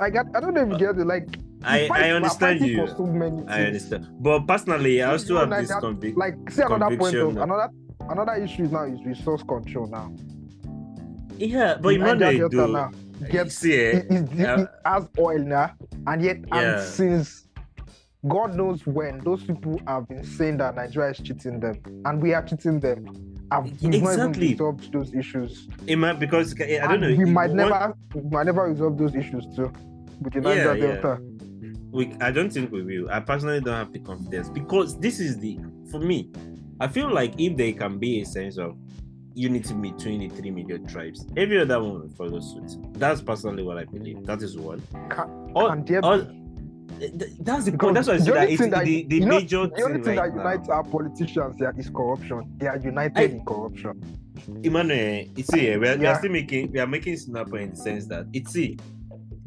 I 0.00 0.10
got 0.10 0.26
I 0.34 0.40
don't 0.40 0.54
know 0.54 0.62
if 0.62 0.68
you 0.72 0.78
get 0.78 0.98
it. 0.98 1.06
Like 1.06 1.28
I, 1.62 1.88
I 1.92 2.10
understand 2.10 2.60
you. 2.60 2.86
so 2.86 3.06
many 3.06 3.42
I 3.48 3.64
understand. 3.64 4.06
But 4.20 4.46
personally, 4.46 5.02
I 5.02 5.06
You 5.06 5.12
also 5.12 5.38
have 5.38 5.48
like 5.48 5.66
this 5.66 5.76
conviction. 5.76 6.18
Like 6.18 6.34
see 6.50 6.62
another 6.62 6.96
point 6.96 7.16
of 7.16 7.36
another 7.36 7.70
another 8.00 8.34
issue 8.34 8.64
now 8.64 8.84
is 8.84 9.02
resource 9.04 9.42
control 9.42 9.86
now. 9.88 10.12
Yeah, 11.38 11.76
but 11.80 11.90
The 11.90 11.98
Niger 11.98 12.12
Emmanuel, 12.14 12.48
Delta 12.48 12.56
though, 12.56 12.72
now 12.72 12.90
gets 13.30 13.56
see, 13.56 13.74
eh, 13.74 13.98
it, 13.98 14.06
it, 14.10 14.32
yeah. 14.34 14.60
it 14.62 14.68
has 14.84 15.08
oil 15.18 15.38
now, 15.38 15.72
and 16.06 16.22
yet 16.22 16.38
Yeah. 16.48 16.78
and 16.78 16.82
since 16.82 17.46
God 18.28 18.54
knows 18.54 18.86
when 18.86 19.20
those 19.20 19.42
people 19.44 19.80
have 19.86 20.08
been 20.08 20.24
saying 20.24 20.58
that 20.58 20.74
Nigeria 20.76 21.10
is 21.10 21.18
cheating 21.18 21.60
them, 21.60 21.76
and 22.04 22.22
we 22.22 22.34
are 22.34 22.42
cheating 22.42 22.80
them. 22.80 23.06
Have 23.52 23.64
we've 23.64 23.82
not 23.82 23.94
even 23.94 24.08
Exactly. 24.10 24.48
resolved 24.52 24.92
those 24.92 25.14
issues. 25.14 25.68
Emma, 25.86 26.14
because 26.14 26.54
eh, 26.60 26.78
I 26.82 26.86
don't 26.88 27.02
And 27.04 27.16
know. 27.16 27.24
We 27.24 27.30
might 27.30 27.48
one- 27.48 27.56
never, 27.56 27.96
we 28.14 28.22
might 28.22 28.46
never 28.46 28.62
resolve 28.64 28.98
those 28.98 29.14
issues 29.14 29.46
too 29.54 29.72
with 30.20 30.32
the 30.32 30.40
Niger 30.40 30.76
Yeah, 30.76 30.98
yeah. 31.02 31.16
We 31.92 32.12
I 32.20 32.30
don't 32.30 32.52
think 32.52 32.72
we 32.72 32.82
will. 32.82 33.10
I 33.10 33.20
personally 33.20 33.60
don't 33.60 33.74
have 33.74 33.92
the 33.92 34.00
confidence 34.00 34.48
because 34.48 34.98
this 34.98 35.20
is 35.20 35.38
the 35.38 35.58
for 35.90 36.00
me. 36.00 36.30
I 36.80 36.88
feel 36.88 37.12
like 37.12 37.34
if 37.40 37.56
there 37.56 37.72
can 37.72 37.98
be 37.98 38.20
a 38.20 38.26
sense 38.26 38.58
of 38.58 38.76
unity 39.34 39.74
between 39.74 40.20
the 40.20 40.28
three 40.36 40.50
major 40.50 40.78
tribes, 40.78 41.26
every 41.36 41.60
other 41.60 41.80
one 41.82 42.00
will 42.00 42.08
follow 42.10 42.40
suit. 42.40 42.76
That's 42.94 43.20
personally 43.22 43.62
what 43.62 43.78
I 43.78 43.84
believe. 43.84 44.24
That 44.26 44.42
is 44.42 44.58
one. 44.58 44.82
Can, 45.10 45.52
All- 45.54 45.68
can 45.68 45.84
there 45.84 46.04
all- 46.04 46.22
be? 46.22 46.42
Th- 46.98 47.32
that's 47.40 47.64
the 47.66 47.72
Because 47.72 47.86
point. 47.86 47.94
That's 47.94 48.08
why 48.08 48.14
I 48.14 48.18
the 48.18 48.24
say 48.24 48.30
that 48.32 48.38
only 48.40 48.52
it's 48.52 48.60
thing 48.62 48.70
that- 48.70 48.84
the, 48.84 49.04
the 49.04 49.14
you 49.16 49.26
know, 49.26 49.38
major 49.40 49.66
The 49.66 49.82
only 49.82 49.94
thing 49.94 50.04
thing 50.04 50.16
right 50.18 50.34
that 50.34 50.36
now. 50.36 50.50
unites 50.50 50.68
our 50.68 50.84
politicians 50.84 51.60
is 51.78 51.90
corruption. 51.90 52.54
They 52.58 52.66
are 52.66 52.78
united 52.78 53.18
I- 53.18 53.22
in 53.34 53.44
corruption. 53.44 54.02
Emmanuel, 54.62 55.26
it's 55.36 55.48
see, 55.48 55.76
we 55.76 55.88
are, 55.88 55.96
we 55.96 56.06
are 56.06 56.18
still 56.18 56.30
making 56.30 56.70
we 56.72 56.78
are 56.78 56.86
making 56.86 57.16
snapper 57.16 57.58
in 57.58 57.70
the 57.70 57.76
sense 57.76 58.06
that 58.06 58.26
it's 58.32 58.52
see, 58.52 58.76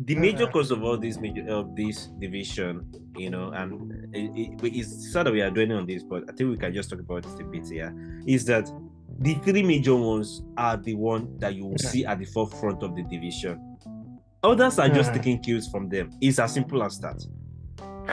the 0.05 0.15
major 0.15 0.47
Mhm. 0.47 0.51
cause 0.51 0.71
of 0.71 0.83
all 0.83 0.97
this 0.97 1.19
major 1.19 1.47
of 1.49 1.75
this 1.75 2.07
division, 2.19 2.85
you 3.17 3.29
know, 3.29 3.51
and 3.51 3.93
it, 4.15 4.31
it, 4.63 4.75
it's 4.75 5.11
sad 5.13 5.27
that 5.27 5.33
we 5.33 5.41
are 5.41 5.51
dwelling 5.51 5.73
on 5.73 5.85
this, 5.85 6.03
but 6.03 6.23
I 6.29 6.33
think 6.33 6.49
we 6.49 6.57
can 6.57 6.73
just 6.73 6.89
talk 6.89 6.99
about 6.99 7.25
it 7.25 7.39
a 7.39 7.43
bit 7.43 7.67
here. 7.67 7.93
Is 8.25 8.45
that 8.45 8.69
the 9.19 9.35
three 9.35 9.63
major 9.63 9.95
ones 9.95 10.41
are 10.57 10.75
the 10.77 10.95
one 10.95 11.37
that 11.39 11.53
you 11.55 11.65
will 11.65 11.75
Yeah. 11.79 11.89
see 11.89 12.05
at 12.05 12.19
the 12.19 12.25
forefront 12.25 12.81
of 12.83 12.95
the 12.95 13.03
division. 13.03 13.59
Others 14.41 14.79
are 14.79 14.89
just 14.89 15.13
taking 15.13 15.37
cues 15.39 15.67
from 15.67 15.89
them. 15.89 16.09
It's 16.21 16.39
as 16.39 16.53
simple 16.53 16.81
as 16.81 16.97
that. 16.99 17.23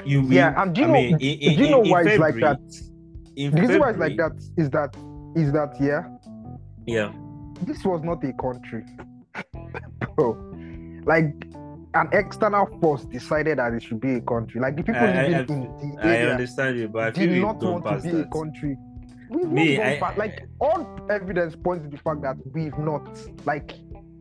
You 0.04 0.22
will, 0.22 0.32
Yeah, 0.32 0.60
and 0.62 0.74
do 0.74 0.80
you 0.82 0.86
I 0.86 0.90
know? 0.90 0.94
mean, 0.94 1.18
do 1.18 1.26
in- 1.26 1.58
you 1.58 1.70
know 1.70 1.82
in 1.82 1.90
why 1.90 2.02
it's 2.02 2.18
like 2.18 2.34
that? 2.36 2.60
The 3.36 3.48
reason 3.50 3.80
why 3.80 3.90
it's 3.90 3.98
like 3.98 4.16
that 4.16 4.32
is 4.56 4.70
that 4.70 4.96
is 5.36 5.52
that 5.52 5.74
yeah, 5.80 6.04
Yeah. 6.86 7.12
this 7.62 7.84
was 7.84 8.02
not 8.02 8.24
a 8.24 8.32
country. 8.34 8.84
Bro, 10.16 10.52
like 11.04 11.34
an 11.94 12.08
external 12.12 12.66
force 12.80 13.04
decided 13.04 13.58
that 13.58 13.72
it 13.74 13.82
should 13.82 14.00
be 14.00 14.14
a 14.14 14.20
country. 14.20 14.60
Like 14.60 14.76
the 14.76 14.82
people 14.82 15.00
I- 15.02 15.06
I- 15.24 15.28
living 15.28 15.64
in 15.82 15.94
the 15.96 16.06
I 16.06 16.16
understand 16.32 16.78
you, 16.78 16.88
but 16.88 17.02
I 17.04 17.10
did 17.10 17.40
not 17.42 17.62
want 17.62 17.84
to 17.84 18.00
be 18.00 18.10
that. 18.10 18.26
a 18.26 18.30
country. 18.30 18.76
We've 19.28 19.48
Me, 19.50 19.76
not 19.76 19.86
I- 20.02 20.16
like 20.16 20.46
all 20.60 20.86
evidence 21.10 21.56
points 21.56 21.84
to 21.84 21.90
the 21.90 21.98
fact 21.98 22.22
that 22.22 22.36
we've 22.54 22.78
not 22.78 23.18
like 23.44 23.72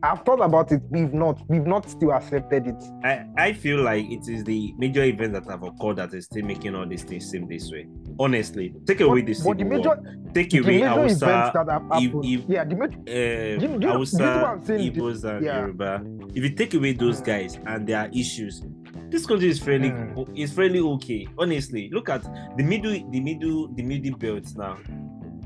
I've 0.02 0.22
thought 0.24 0.40
about 0.40 0.70
it. 0.72 0.82
We've 0.90 1.12
not. 1.12 1.40
We've 1.48 1.66
not 1.66 1.88
still 1.88 2.12
accepted 2.12 2.66
it. 2.68 2.82
I, 3.04 3.24
I 3.36 3.52
feel 3.52 3.82
like 3.82 4.04
it 4.10 4.28
is 4.28 4.44
the 4.44 4.72
major 4.78 5.02
events 5.02 5.38
that 5.40 5.50
have 5.50 5.62
occurred 5.62 5.96
that 5.96 6.12
is 6.14 6.26
still 6.26 6.44
making 6.44 6.74
all 6.74 6.86
these 6.86 7.02
things 7.02 7.28
seem 7.30 7.48
this 7.48 7.70
way. 7.70 7.86
Honestly, 8.18 8.74
take 8.86 9.00
away 9.00 9.22
this. 9.22 9.42
but 9.42 9.58
the 9.58 9.64
war, 9.64 9.78
major, 9.78 10.30
take 10.34 10.50
the 10.50 10.58
away 10.58 10.78
major 10.80 10.92
events 10.92 11.20
that 11.20 11.54
have 11.54 11.66
if- 11.66 12.04
happened. 12.04 12.24
if- 12.24 12.44
yeah, 12.48 12.64
the 12.64 12.74
major, 12.76 12.98
uh, 12.98 13.04
do 13.04 13.12
you- 13.12 13.58
do 13.58 13.62
you- 13.62 13.68
do 13.68 13.72
you 13.72 13.78
know 13.78 13.86
what 13.88 13.96
Hausa, 13.96 14.46
I'm 14.46 14.64
saying? 14.64 14.92
Igbos, 14.92 15.24
and 15.24 15.44
Yeah. 15.44 15.60
Yoruba. 15.60 16.04
If 16.34 16.42
you 16.44 16.50
take 16.50 16.74
away 16.74 16.92
those 16.92 17.20
guys 17.20 17.58
and 17.66 17.86
their 17.86 18.08
issues, 18.12 18.62
this 19.10 19.24
country 19.26 19.48
is 19.48 19.58
fairly 19.58 19.90
Mm. 19.90 20.38
is 20.38 20.52
fairly 20.52 20.80
okay. 20.80 21.26
Honestly, 21.38 21.88
look 21.92 22.08
at 22.10 22.22
the 22.56 22.62
middle, 22.62 22.92
the 23.10 23.20
middle, 23.20 23.68
the 23.74 23.82
middle 23.82 24.16
belts 24.18 24.54
now. 24.56 24.76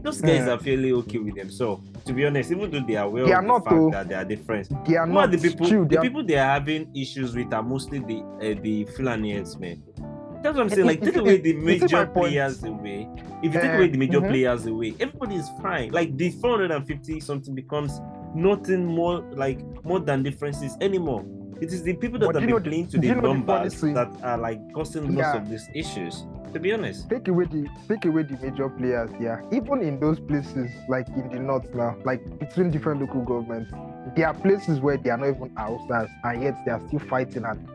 Those 0.03 0.21
guys 0.21 0.41
Mm. 0.43 0.49
are 0.55 0.59
fairly 0.59 0.93
okay 0.93 1.19
with 1.19 1.35
them. 1.35 1.51
So, 1.51 1.83
to 2.07 2.13
be 2.13 2.27
honest, 2.27 2.51
even 2.51 2.71
though 2.71 2.81
they 2.81 2.97
are 2.97 3.07
aware 3.07 3.27
They 3.27 3.33
of 3.33 3.39
are 3.39 3.43
the 3.47 3.65
fact 3.65 3.71
though. 3.71 3.91
that 3.91 4.09
they 4.09 4.15
are 4.15 4.25
different, 4.25 4.87
they 4.87 4.97
are 4.97 5.07
not 5.07 5.31
the 5.31 5.39
people? 5.39 5.67
They 5.69 5.85
the 5.85 5.99
are, 5.99 6.03
people 6.03 6.25
they 6.25 6.37
are 6.39 6.47
having 6.59 6.91
issues 6.97 7.35
with 7.35 7.53
are 7.53 7.63
mostly 7.63 7.99
the 7.99 8.19
uh, 8.41 8.61
the 8.63 8.85
Fulani 8.97 9.35
men. 9.59 9.83
That's 10.43 10.57
what 10.57 10.63
I'm 10.63 10.69
saying. 10.71 10.87
Like, 10.87 11.03
take 11.03 11.17
away 11.17 11.37
the 11.39 11.51
you 11.55 11.61
see 11.61 11.65
my 11.67 11.73
major 11.81 12.07
players 12.07 12.65
away. 12.65 13.07
If 13.43 13.55
you 13.55 13.61
take 13.61 13.75
away 13.75 13.89
the 13.89 13.99
major 13.99 14.21
mhm. 14.23 14.29
players 14.31 14.67
away, 14.67 14.95
everybody 14.99 15.35
is 15.37 15.49
fine. 15.63 15.91
Like 15.93 16.17
the 16.17 16.31
450 16.31 17.21
something 17.21 17.55
becomes 17.55 18.01
nothing 18.35 18.87
more 18.87 19.21
like 19.33 19.61
more 19.85 20.01
than 20.01 20.23
differences 20.23 20.77
anymore. 20.81 21.25
It 21.61 21.75
is 21.75 21.83
the 21.83 21.93
people 21.93 22.19
that 22.21 22.27
But 22.27 22.37
have 22.37 22.43
you 22.49 22.55
been 22.55 22.63
know- 22.63 22.71
playing 22.71 22.87
to 22.89 22.99
the 22.99 23.15
numbers 23.15 23.81
that 23.83 24.11
are 24.23 24.39
like 24.39 24.61
causing 24.73 25.15
lots 25.15 25.37
of 25.37 25.51
these 25.51 25.69
issues. 25.75 26.25
To 26.53 26.59
be 26.59 26.73
honest, 26.73 27.09
take 27.09 27.29
away 27.29 27.45
the 27.45 27.69
take 27.89 28.05
away 28.07 28.25
the 28.25 28.37
major 28.43 28.69
players 28.69 29.11
yeah 29.21 29.41
even 29.53 29.83
in 29.83 30.01
those 30.01 30.19
places 30.19 30.69
like 30.89 31.07
in 31.11 31.29
the 31.31 31.39
north 31.39 31.73
now 31.75 31.97
like 32.05 32.21
between 32.41 32.71
different 32.73 33.01
local 33.01 33.21
governments 33.23 33.73
there 34.17 34.27
are 34.27 34.35
places 34.35 34.81
where 34.81 34.97
they 34.97 35.11
are 35.11 35.17
not 35.17 35.29
even 35.29 35.51
Hausas 35.55 36.09
and 36.25 36.43
yet 36.43 36.57
they 36.65 36.73
are 36.73 36.81
still 36.89 36.99
fighting 36.99 37.45
and 37.45 37.69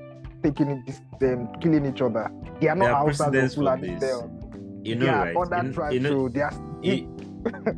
taking 0.44 0.68
it 0.70 0.86
this 0.86 1.00
them 1.22 1.48
killing 1.62 1.86
each 1.86 2.02
other 2.02 2.30
they 2.60 2.68
are 2.68 2.76
not 2.76 2.86
There 2.86 2.96
are 2.96 3.06
precedents 3.06 3.56
for 3.56 3.78
this. 3.78 4.04
you 4.84 4.96
know, 4.96 5.06
they 5.06 5.12
right? 5.12 5.36
other 5.38 5.68
You- 5.68 5.74
tribes 5.74 5.94
you 5.94 6.00
know, 6.02 6.10
so 6.10 6.28
they 6.30 6.42
are 6.42 6.54
you, 6.82 7.18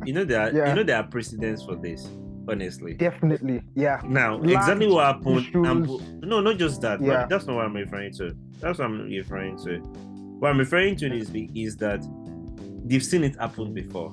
you 0.04 0.12
know 0.14 0.24
there 0.24 0.40
are 0.40 0.50
Yeah. 0.52 0.68
you 0.70 0.74
know 0.74 0.82
there 0.82 0.96
are 0.96 1.04
precedents 1.06 1.62
for 1.62 1.76
this. 1.76 2.08
Honestly, 2.50 2.94
definitely 2.94 3.62
yeah 3.74 4.00
Now, 4.08 4.40
exactly 4.42 4.88
what 4.88 5.04
happened. 5.04 5.46
and- 5.54 6.22
no, 6.22 6.40
not 6.40 6.56
just 6.56 6.80
that. 6.80 7.00
Yeah. 7.00 7.08
But 7.20 7.28
that's 7.28 7.46
not 7.46 7.56
what 7.56 7.66
I'm 7.66 7.74
referring 7.76 8.12
to. 8.14 8.34
That's 8.60 8.78
what 8.78 8.86
I'm 8.86 9.02
referring 9.06 9.58
to. 9.64 9.82
What 10.38 10.50
I'm 10.50 10.58
referring 10.58 10.96
to 10.96 11.12
is 11.12 11.30
is 11.54 11.76
that 11.78 12.00
they've 12.84 13.02
seen 13.04 13.24
it 13.24 13.36
happen 13.36 13.74
before. 13.74 14.12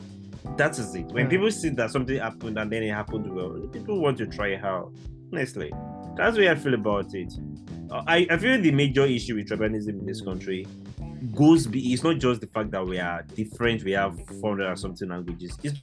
That 0.58 0.78
is 0.78 0.94
it. 0.96 1.06
When 1.08 1.26
Hmm. 1.26 1.30
people 1.32 1.52
see 1.52 1.70
that 1.70 1.92
something 1.92 2.18
happened 2.18 2.58
and 2.58 2.72
then 2.72 2.84
it 2.84 2.94
happened 2.94 3.32
well, 3.34 3.52
people 3.72 4.00
want 4.00 4.18
to 4.20 4.28
try 4.28 4.50
it 4.50 4.64
out. 4.64 4.94
Honestly, 5.34 5.72
that's 6.16 6.36
the 6.36 6.42
way 6.44 6.50
I 6.50 6.56
feel 6.56 6.74
about 6.76 7.14
it. 7.14 7.34
Uh, 7.92 8.04
I, 8.08 8.28
I 8.30 8.38
feel 8.38 8.62
the 8.62 8.72
major 8.72 9.06
issue 9.06 9.36
with 9.36 9.48
tribalism 9.50 9.90
in 9.90 10.06
this 10.06 10.22
country, 10.22 10.66
goes 11.34 11.66
be 11.68 11.94
it's 11.94 12.04
not 12.04 12.18
just 12.20 12.42
the 12.42 12.48
fact 12.48 12.72
that 12.72 12.86
we 12.86 13.00
are 13.00 13.24
different, 13.36 13.84
we 13.84 13.92
have 13.94 14.16
400 14.42 14.72
or 14.72 14.76
something 14.76 15.10
languages. 15.10 15.58
It's 15.64 15.82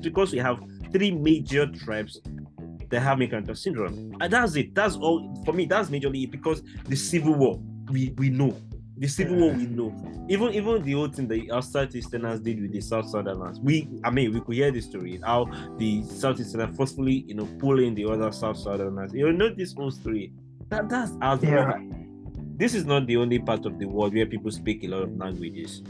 because 0.00 0.32
we 0.32 0.38
have 0.38 0.58
three 0.92 1.10
major 1.10 1.66
tribes 1.66 2.20
that 2.90 3.00
have 3.00 3.18
main 3.18 3.30
character 3.30 3.54
syndrome. 3.54 4.14
And 4.20 4.32
that's 4.32 4.56
it. 4.56 4.74
That's 4.74 4.96
all 4.96 5.42
for 5.44 5.52
me. 5.52 5.64
That's 5.66 5.88
majorly 5.90 6.24
it 6.24 6.30
because 6.30 6.62
the 6.86 6.96
civil 6.96 7.34
war, 7.34 7.60
we 7.90 8.14
we 8.18 8.30
know. 8.30 8.56
The 9.00 9.08
civil 9.08 9.36
war 9.38 9.52
we 9.52 9.64
know. 9.66 9.94
Even 10.28 10.52
even 10.52 10.82
the 10.82 10.94
old 10.94 11.16
thing 11.16 11.26
the 11.26 11.50
our 11.50 11.62
Southeasterners 11.62 12.42
did 12.42 12.60
with 12.60 12.70
the 12.70 12.82
South 12.82 13.08
Southerners. 13.08 13.58
We 13.58 13.88
I 14.04 14.10
mean 14.10 14.34
we 14.34 14.40
could 14.40 14.54
hear 14.54 14.70
the 14.70 14.82
story 14.82 15.18
how 15.24 15.46
the 15.78 16.02
Southeasterners 16.02 16.76
forcefully, 16.76 17.24
you 17.26 17.34
know, 17.34 17.48
pulling 17.58 17.94
the 17.94 18.04
other 18.04 18.30
South 18.30 18.58
Southerners. 18.58 19.14
You 19.14 19.32
know 19.32 19.48
this 19.54 19.72
whole 19.72 19.90
story. 19.90 20.34
That 20.68 20.90
that's 20.90 21.12
as 21.22 21.42
Yeah. 21.42 21.78
this 22.58 22.74
is 22.74 22.84
not 22.84 23.06
the 23.06 23.16
only 23.16 23.38
part 23.38 23.64
of 23.64 23.78
the 23.78 23.86
world 23.86 24.12
where 24.12 24.26
people 24.26 24.50
speak 24.50 24.84
a 24.84 24.88
lot 24.88 25.02
of 25.04 25.16
languages. 25.16 25.82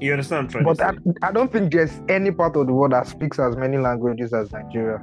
You 0.00 0.10
understand 0.10 0.52
But 0.64 0.82
I, 0.82 0.94
I 1.22 1.30
don't 1.30 1.50
think 1.52 1.72
there's 1.72 2.00
any 2.08 2.32
part 2.32 2.56
of 2.56 2.66
the 2.66 2.72
world 2.72 2.92
that 2.92 3.06
speaks 3.06 3.38
as 3.38 3.56
many 3.56 3.78
languages 3.78 4.32
as 4.32 4.50
Nigeria. 4.50 5.00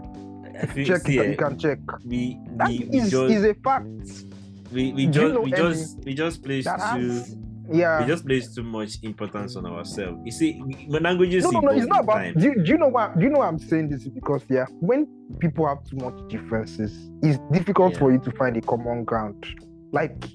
Check 0.86 1.02
see, 1.02 1.20
it, 1.20 1.30
you 1.30 1.38
can 1.38 1.58
check. 1.58 1.80
we 2.06 2.38
That 2.58 2.68
we, 2.68 2.80
we 2.80 3.00
is, 3.00 3.12
just 3.12 3.32
is 3.34 3.46
a 3.46 3.54
fact. 3.56 4.26
We, 4.74 4.94
we 4.94 5.08
just 5.08 5.40
we 5.40 5.52
just 5.52 5.98
we 6.06 6.14
just 6.14 6.44
place 6.44 6.66
too 6.66 7.24
yeah. 7.72 8.02
we 8.02 8.08
just 8.08 8.26
place 8.26 8.54
too 8.54 8.64
much 8.64 8.98
importance 9.04 9.56
on 9.56 9.66
ourselves. 9.66 10.20
You 10.26 10.32
see, 10.32 10.60
when 10.88 11.04
languages 11.04 11.44
no, 11.44 11.52
no, 11.52 11.60
no. 11.60 11.72
It's 11.72 11.86
not 11.86 12.04
about. 12.04 12.16
time. 12.16 12.34
Do 12.36 12.46
you, 12.46 12.56
do 12.64 12.72
you 12.72 12.78
know 12.78 12.88
why? 12.90 13.14
Do 13.16 13.24
you 13.24 13.30
know 13.30 13.40
why 13.40 13.48
I'm 13.48 13.60
saying 13.60 13.90
this? 13.90 14.08
Because 14.08 14.44
yeah, 14.50 14.66
when 14.80 15.08
people 15.40 15.68
have 15.68 15.84
too 15.86 15.98
much 15.98 16.28
differences, 16.30 17.10
it's 17.22 17.40
difficult 17.52 17.94
Yeah. 17.94 18.00
for 18.00 18.12
you 18.12 18.20
to 18.20 18.32
find 18.32 18.58
a 18.58 18.62
common 18.62 19.04
ground. 19.04 19.46
Like 19.92 20.26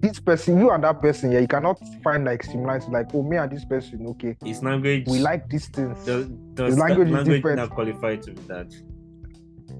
this 0.00 0.18
person, 0.20 0.58
you 0.58 0.70
and 0.70 0.82
that 0.84 1.00
person, 1.02 1.32
yeah, 1.32 1.40
you 1.40 1.48
cannot 1.48 1.78
find 2.02 2.24
like 2.24 2.42
similarities. 2.42 2.88
Like, 2.88 3.14
oh, 3.14 3.22
me 3.22 3.36
and 3.36 3.50
this 3.50 3.64
person, 3.64 4.06
okay, 4.08 4.36
It's 4.44 4.62
language. 4.62 5.04
we 5.06 5.18
like 5.18 5.48
these 5.48 5.68
things. 5.68 6.02
does, 6.04 6.28
does 6.54 6.78
language 6.78 7.08
language, 7.08 7.28
is 7.28 7.36
different. 7.36 7.58
not 7.58 7.70
qualify 7.70 8.16
to 8.16 8.32
that? 8.48 8.72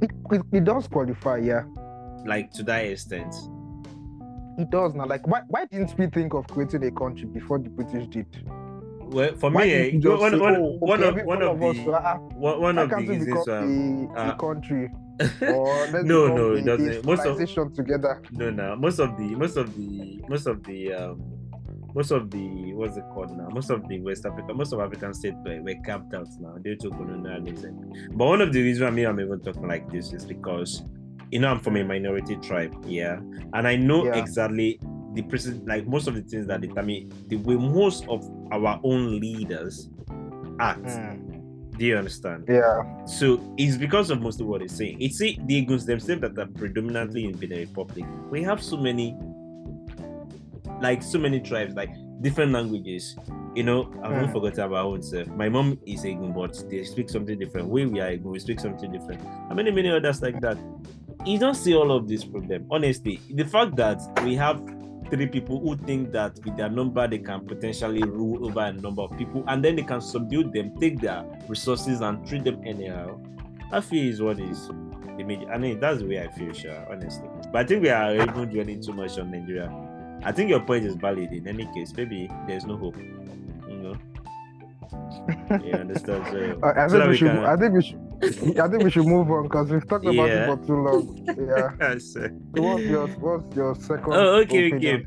It, 0.02 0.10
it, 0.32 0.42
it 0.52 0.64
does 0.64 0.86
qualify, 0.86 1.38
yeah. 1.38 1.62
Like 2.26 2.50
to 2.52 2.62
that 2.64 2.84
extent. 2.84 3.34
It 4.58 4.70
does 4.70 4.94
now. 4.94 5.06
Like, 5.06 5.26
why, 5.26 5.42
why 5.48 5.64
didn't 5.66 5.96
we 5.98 6.06
think 6.08 6.34
of 6.34 6.46
creating 6.46 6.84
a 6.84 6.90
country 6.90 7.26
before 7.26 7.58
the 7.58 7.70
British 7.70 8.06
did? 8.08 8.26
Well, 9.12 9.34
for 9.36 9.50
Why 9.50 9.64
me, 9.64 9.72
eh, 9.72 9.90
we 9.92 9.98
just 9.98 10.20
one, 10.20 10.32
say, 10.32 10.38
one, 10.38 10.56
oh, 10.56 10.76
one 10.80 11.02
okay, 11.04 11.20
of 11.20 11.26
one 11.26 11.42
of 11.42 11.60
the 11.60 11.66
one, 12.34 12.60
one 12.60 12.78
of 12.78 12.88
the 12.88 12.96
can't 12.96 13.08
we 13.08 13.18
reasons 13.18 13.48
um, 13.48 14.10
a, 14.16 14.20
a 14.20 14.22
uh, 14.28 14.36
country? 14.36 14.90
No, 16.02 16.34
no, 16.34 16.54
it 16.54 16.64
doesn't. 16.64 17.04
Most 17.04 17.26
of- 17.26 17.74
together. 17.74 18.22
no, 18.32 18.50
no. 18.50 18.74
Most 18.76 18.98
of 18.98 19.16
the 19.18 19.34
most 19.34 19.56
of 19.58 19.74
the 19.76 20.22
most 20.28 20.46
of 20.46 20.64
the 20.64 20.94
um 20.94 21.22
most 21.94 22.10
of 22.10 22.30
the 22.30 22.72
what's 22.72 22.96
it 22.96 23.04
called 23.12 23.36
now? 23.36 23.48
Most 23.52 23.68
of 23.70 23.86
the 23.86 24.00
West 24.00 24.24
Africa, 24.24 24.54
most 24.54 24.72
of 24.72 24.80
African 24.80 25.12
states 25.12 25.36
were, 25.44 25.60
were 25.62 25.74
capped 25.84 26.14
out 26.14 26.28
now 26.40 26.56
due 26.56 26.76
to 26.76 26.88
colonialism. 26.90 27.92
But 28.12 28.26
one 28.26 28.40
of 28.40 28.52
the 28.52 28.62
reasons 28.62 28.88
I 28.88 28.90
mean 28.90 29.06
I'm 29.06 29.20
even 29.20 29.40
talking 29.40 29.68
like 29.68 29.90
this 29.92 30.12
is 30.14 30.24
because 30.24 30.82
you 31.32 31.40
know 31.40 31.48
I'm 31.48 31.58
from 31.60 31.76
a 31.76 31.82
minority 31.84 32.36
tribe, 32.36 32.72
yeah, 32.86 33.18
and 33.54 33.66
I 33.66 33.74
know 33.76 34.04
Yeah. 34.04 34.16
exactly 34.16 34.78
the 35.14 35.22
person 35.22 35.62
like 35.66 35.86
most 35.86 36.06
of 36.08 36.14
the 36.14 36.22
things 36.22 36.46
that 36.46 36.60
determine 36.60 37.10
the 37.28 37.36
way 37.36 37.56
most 37.56 38.06
of 38.08 38.22
our 38.52 38.80
own 38.84 39.18
leaders 39.20 39.90
act. 40.60 40.86
Do 41.78 41.86
you 41.86 41.96
understand? 41.96 42.44
Yeah. 42.48 43.04
So 43.06 43.54
it's 43.56 43.76
because 43.76 44.10
of 44.10 44.20
most 44.20 44.40
of 44.40 44.46
what 44.46 44.62
it's 44.62 44.76
saying. 44.76 44.98
It's 45.00 45.18
the 45.18 45.38
Eagles 45.48 45.86
themselves 45.86 46.20
that 46.20 46.38
are 46.38 46.46
predominantly 46.46 47.24
in 47.24 47.32
Benin 47.36 47.60
Republic. 47.60 48.04
We 48.30 48.42
have 48.42 48.62
so 48.62 48.76
many, 48.76 49.16
like 50.80 51.02
so 51.02 51.18
many 51.18 51.40
tribes, 51.40 51.74
like 51.74 51.90
different 52.20 52.52
languages. 52.52 53.16
You 53.54 53.64
know, 53.64 53.90
I've 54.02 54.12
not 54.12 54.28
Mm. 54.28 54.32
forgotten 54.32 54.60
about 54.60 54.76
our 54.78 54.84
own 54.84 55.02
self. 55.02 55.28
My 55.28 55.48
mom 55.48 55.78
is 55.86 56.04
Egun, 56.04 56.34
but 56.34 56.52
they 56.70 56.84
speak 56.84 57.10
something 57.10 57.38
different. 57.38 57.68
We 57.68 57.86
we 57.86 58.00
are 58.00 58.10
Egun, 58.10 58.24
we 58.32 58.38
speak 58.38 58.60
something 58.60 58.90
different. 58.92 59.20
And 59.48 59.56
many 59.56 59.70
many 59.70 59.90
others 59.90 60.22
like 60.22 60.40
that. 60.40 60.56
You 61.24 61.38
don't 61.38 61.54
see 61.54 61.74
all 61.74 61.92
of 61.92 62.08
this 62.08 62.24
problem. 62.24 62.66
Honestly, 62.70 63.20
the 63.30 63.44
fact 63.44 63.76
that 63.76 64.00
we 64.24 64.34
have 64.34 64.60
three 65.08 65.26
people 65.26 65.60
who 65.60 65.76
think 65.76 66.10
that 66.12 66.32
with 66.44 66.56
their 66.56 66.70
number 66.70 67.06
they 67.06 67.18
can 67.18 67.46
potentially 67.46 68.02
rule 68.02 68.44
over 68.46 68.60
a 68.60 68.72
number 68.72 69.02
of 69.02 69.16
people 69.18 69.44
and 69.46 69.64
then 69.64 69.76
they 69.76 69.82
can 69.82 70.00
subdue 70.00 70.50
them, 70.50 70.74
take 70.80 71.00
their 71.00 71.24
resources 71.48 72.00
and 72.00 72.26
treat 72.26 72.42
them 72.44 72.60
anyhow. 72.66 73.20
I 73.70 73.80
feel 73.80 74.10
is 74.10 74.20
what 74.20 74.40
is 74.40 74.66
the 74.68 75.24
major. 75.24 75.48
I 75.52 75.58
mean, 75.58 75.78
that's 75.78 76.00
the 76.00 76.06
way 76.06 76.20
I 76.20 76.28
feel, 76.32 76.52
sure, 76.52 76.86
honestly. 76.90 77.28
But 77.52 77.56
I 77.56 77.64
think 77.66 77.82
we 77.82 77.90
are 77.90 78.14
even 78.14 78.48
dwelling 78.50 78.82
too 78.82 78.92
much 78.92 79.18
on 79.18 79.30
Nigeria. 79.30 79.70
I 80.24 80.32
think 80.32 80.50
your 80.50 80.60
point 80.60 80.84
is 80.84 80.94
valid 80.96 81.32
in 81.32 81.46
any 81.46 81.66
case. 81.74 81.92
Maybe 81.96 82.30
there's 82.48 82.64
no 82.64 82.76
hope. 82.76 82.96
You 82.96 83.76
know. 83.76 83.94
You 85.64 85.72
understand? 85.74 86.26
So, 86.30 86.58
I, 86.62 86.84
I 86.84 86.88
so 86.88 86.98
think 86.98 87.02
that 87.02 87.08
we 87.08 87.16
should. 87.16 87.28
can- 87.30 87.44
I 87.44 87.56
think 87.56 87.72
we 87.74 87.82
should. 87.82 88.11
I 88.64 88.68
think 88.68 88.82
we 88.84 88.90
should 88.90 89.06
move 89.06 89.30
on 89.30 89.44
because 89.44 89.70
we've 89.70 89.86
talked 89.88 90.04
about 90.04 90.28
Yeah. 90.28 90.44
it 90.44 90.46
for 90.58 90.66
too 90.66 90.76
long. 90.76 91.26
Yeah. 91.26 91.70
Yes, 91.80 92.04
sir. 92.12 92.30
So 92.56 92.62
what's 92.62 92.82
your 92.84 93.06
What's 93.08 93.56
your 93.56 93.74
second? 93.74 94.12
Oh, 94.12 94.36
okay, 94.40 94.68
opinion? 94.68 94.96
okay. 95.00 95.06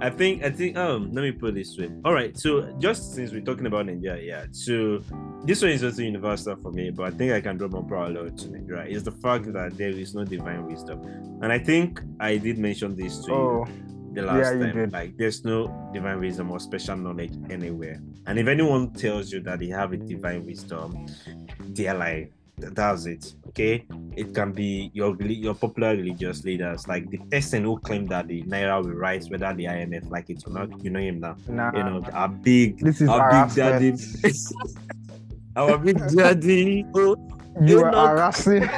I 0.00 0.10
think 0.10 0.42
I 0.42 0.50
think 0.50 0.76
um 0.76 1.12
let 1.12 1.22
me 1.22 1.32
put 1.32 1.54
this 1.54 1.76
way. 1.78 1.90
All 2.04 2.12
right, 2.12 2.36
so 2.36 2.72
just 2.78 3.14
since 3.14 3.32
we're 3.32 3.42
talking 3.44 3.66
about 3.66 3.86
Nigeria, 3.86 4.22
yeah. 4.22 4.46
So 4.50 5.00
this 5.44 5.62
one 5.62 5.70
is 5.70 5.84
also 5.84 6.02
universal 6.02 6.56
for 6.56 6.70
me, 6.72 6.90
but 6.90 7.04
I 7.04 7.10
think 7.16 7.32
I 7.32 7.40
can 7.40 7.56
draw 7.56 7.68
more 7.68 7.84
parallel 7.84 8.30
to 8.30 8.50
Nigeria. 8.50 8.84
Is 8.84 9.04
the 9.04 9.12
fact 9.12 9.52
that 9.52 9.76
there 9.76 9.90
is 9.90 10.14
no 10.14 10.24
divine 10.24 10.66
wisdom, 10.66 11.02
and 11.42 11.52
I 11.52 11.58
think 11.58 12.00
I 12.20 12.36
did 12.36 12.58
mention 12.58 12.96
this 12.96 13.24
to 13.26 13.32
Oh, 13.32 13.66
you 13.66 14.12
the 14.14 14.22
last 14.22 14.54
yeah, 14.54 14.66
time. 14.66 14.74
did. 14.76 14.92
Like, 14.92 15.16
there's 15.18 15.44
no 15.44 15.90
divine 15.92 16.20
wisdom 16.20 16.50
or 16.50 16.58
special 16.58 16.96
knowledge 16.96 17.32
anywhere. 17.50 18.00
And 18.26 18.38
if 18.38 18.48
anyone 18.48 18.92
tells 18.92 19.30
you 19.32 19.40
that 19.42 19.58
they 19.60 19.68
have 19.68 19.92
a 19.92 19.98
divine 19.98 20.44
wisdom, 20.44 21.06
they're 21.60 21.94
like, 21.94 22.32
that's 22.58 23.06
it. 23.06 23.34
Okay, 23.48 23.84
it 24.16 24.34
can 24.34 24.52
be 24.52 24.90
your 24.94 25.16
your 25.22 25.54
popular 25.54 25.90
religious 25.96 26.44
leaders, 26.44 26.86
like 26.88 27.08
the 27.10 27.18
person 27.30 27.64
who 27.64 27.78
claimed 27.80 28.08
that 28.10 28.28
the 28.28 28.42
naira 28.44 28.82
will 28.82 28.92
rise, 28.92 29.28
whether 29.30 29.52
the 29.54 29.64
IMF 29.64 30.10
like 30.10 30.30
it 30.30 30.42
or 30.46 30.52
not. 30.52 30.84
You 30.84 30.90
know 30.90 31.00
him 31.00 31.20
now. 31.20 31.36
nah. 31.48 31.72
You 31.76 31.82
know, 31.84 32.02
our 32.12 32.28
big, 32.28 32.78
this 32.78 33.00
is 33.00 33.08
our 33.08 33.46
big 33.46 33.54
daddy, 33.56 33.94
our 35.56 35.78
big 35.78 35.98
daddy. 36.14 36.86
Oh, 36.94 37.16
you 37.62 37.80
are 37.84 37.90
know- 37.90 38.06
harassing. 38.08 38.62
you 38.62 38.68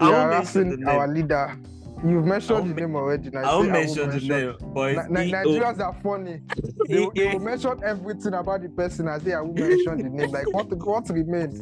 I 0.00 0.12
are 0.12 0.26
harassing 0.32 0.86
our 0.86 1.08
leader. 1.08 1.56
You've 2.02 2.24
mentioned 2.24 2.70
the 2.70 2.80
name 2.80 2.96
already. 2.96 3.36
I 3.36 3.54
won't 3.54 3.70
mention 3.72 4.08
the 4.08 4.20
name, 4.20 4.54
but 4.72 4.94
Ni- 4.94 4.96
it's 4.96 5.10
Ni- 5.10 5.28
E- 5.28 5.34
oh, 5.34 5.60
Nigerians 5.60 5.80
are 5.80 5.92
funny. 6.02 6.40
They, 6.88 6.98
will- 7.00 7.10
they 7.14 7.26
will 7.26 7.40
mention 7.40 7.78
everything 7.84 8.32
about 8.34 8.62
the 8.62 8.70
person 8.70 9.06
and 9.08 9.22
say 9.22 9.34
I 9.34 9.40
will 9.42 9.52
mention 9.52 9.98
the 9.98 10.08
name. 10.08 10.30
Like 10.30 10.50
what 10.54 10.68
what 10.78 11.08
remains? 11.10 11.60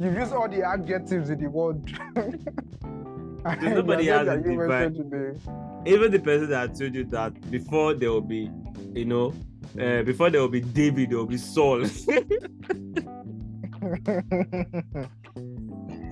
You've 0.00 0.14
used 0.14 0.32
all 0.32 0.48
the 0.48 0.62
adjectives 0.62 1.30
in 1.30 1.38
the 1.40 1.48
world. 1.50 1.88
Nobody 3.62 4.06
has 4.06 4.26
saying 4.26 4.38
a 4.40 4.42
divine- 4.42 4.68
mentioned 4.68 5.10
the 5.10 5.16
name. 5.16 5.38
even 5.86 6.12
the 6.12 6.18
person 6.20 6.50
that 6.50 6.76
told 6.78 6.94
you 6.94 7.04
that 7.04 7.50
before 7.50 7.94
there 7.94 8.10
will 8.10 8.20
be, 8.20 8.50
you 8.94 9.04
know, 9.04 9.32
uh, 9.80 10.02
before 10.02 10.30
there 10.30 10.40
will 10.40 10.48
be 10.48 10.60
David, 10.60 11.10
there 11.10 11.18
will 11.18 11.26
be 11.26 11.36
Saul. 11.38 11.80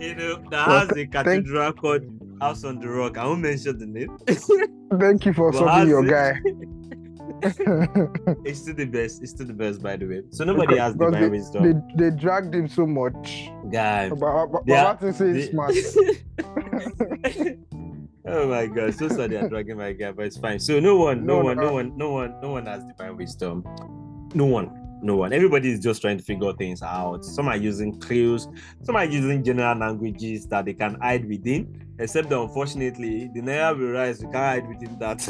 you 0.01 0.14
know, 0.14 0.37
that 0.51 0.66
Well, 0.66 0.81
has 0.81 0.90
a 0.90 0.94
th- 0.94 1.11
cathedral 1.11 1.72
called 1.72 2.03
House 2.40 2.64
on 2.64 2.79
the 2.81 2.88
Rock. 2.88 3.18
I 3.18 3.25
won't 3.27 3.40
mention 3.40 3.79
the 3.79 3.87
name. 3.87 4.16
Thank 5.01 5.27
you 5.27 5.33
for 5.33 5.53
But 5.53 5.87
your 5.87 6.05
guy. 6.05 6.40
It's 8.44 8.61
still 8.61 8.75
the 8.75 8.87
best. 8.87 9.22
It's 9.22 9.33
still 9.33 9.46
the 9.46 9.53
best, 9.53 9.83
by 9.83 9.96
the 9.96 10.07
way. 10.07 10.22
So 10.31 10.44
nobody 10.44 10.79
has 10.79 10.94
Because 10.94 11.12
divine 11.14 11.31
wisdom. 11.31 11.62
They, 11.96 12.11
they 12.11 12.16
dragged 12.16 12.55
him 12.55 12.68
so 12.68 12.87
much. 12.87 13.51
Guy. 13.70 14.09
But, 14.09 14.46
but, 14.46 14.62
Yeah, 14.66 14.94
but 14.94 15.03
what 15.03 15.14
say 15.14 15.29
is 15.31 15.51
the- 15.51 15.53
smart. 15.53 15.75
oh 18.27 18.49
my 18.49 18.66
god, 18.66 18.94
so 18.94 19.09
sorry 19.09 19.29
they're 19.29 19.49
dragging 19.49 19.77
my 19.77 19.92
guy, 19.92 20.12
but 20.12 20.27
it's 20.27 20.37
fine. 20.38 20.59
So 20.59 20.81
no 20.81 20.96
one, 20.96 21.25
no, 21.27 21.38
No, 21.40 21.44
one, 21.44 21.57
no 21.57 21.62
no. 21.64 21.72
one, 21.72 21.96
no 21.99 22.11
one, 22.12 22.40
no 22.42 22.51
one 22.53 22.66
has 22.66 22.85
divine 22.85 23.16
wisdom. 23.16 23.64
No 24.35 24.46
one. 24.46 24.83
No 25.03 25.16
one. 25.16 25.33
Everybody 25.35 25.70
is 25.70 25.81
just 25.81 26.01
trying 26.01 26.16
to 26.18 26.25
figure 26.25 26.53
things 26.55 26.83
out. 26.83 27.22
Some 27.25 27.49
are 27.49 27.57
using 27.57 28.01
clues, 28.01 28.49
some 28.83 28.96
are 28.96 29.05
using 29.05 29.44
general 29.44 29.77
languages 29.77 30.46
that 30.49 30.64
they 30.64 30.72
can 30.72 30.99
hide 31.01 31.29
within. 31.29 31.85
Except 31.99 32.29
that 32.31 32.40
unfortunately, 32.40 33.31
the 33.35 33.40
naira 33.40 33.79
will 33.79 33.90
rise, 33.92 34.20
you 34.22 34.29
can't 34.31 34.62
hide 34.64 34.68
within 34.68 34.99
that. 34.99 35.20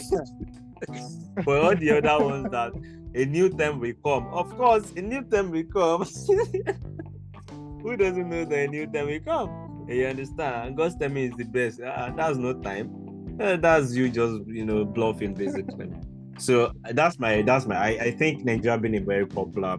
For 1.45 1.57
all 1.59 1.77
the 1.77 1.99
other 1.99 2.25
ones 2.25 2.51
that 2.51 2.73
a 3.15 3.25
new 3.25 3.49
time 3.49 3.81
will 3.81 3.95
come. 4.05 4.27
Of 4.29 4.57
course, 4.57 4.93
a 4.97 5.01
new 5.01 5.23
time 5.23 5.51
will 5.51 5.65
come. 5.65 6.03
Who 7.83 7.97
doesn't 7.97 8.29
know 8.29 8.45
that 8.45 8.59
a 8.59 8.69
new 8.69 8.87
time 8.87 9.07
will 9.07 9.21
come? 9.21 9.87
You 9.89 10.07
understand? 10.07 10.69
And 10.69 10.77
God's 10.77 10.97
timing 10.97 11.31
is 11.31 11.37
the 11.37 11.45
best. 11.45 11.81
Uh, 11.81 12.13
that's 12.17 12.37
no 12.37 12.53
time. 12.55 13.37
Uh, 13.41 13.57
that's 13.57 13.95
you 13.95 14.09
just 14.09 14.47
you 14.47 14.65
know 14.65 14.85
bluffing 14.85 15.35
basically. 15.35 15.91
So 16.39 16.73
that's 16.93 17.19
my 17.19 17.43
that's 17.43 17.67
my 17.67 17.77
I, 17.77 17.89
I 18.07 18.11
think 18.11 18.45
Nigeria 18.45 18.79
being 18.79 18.97
a 18.97 19.01
very 19.01 19.27
popular, 19.27 19.79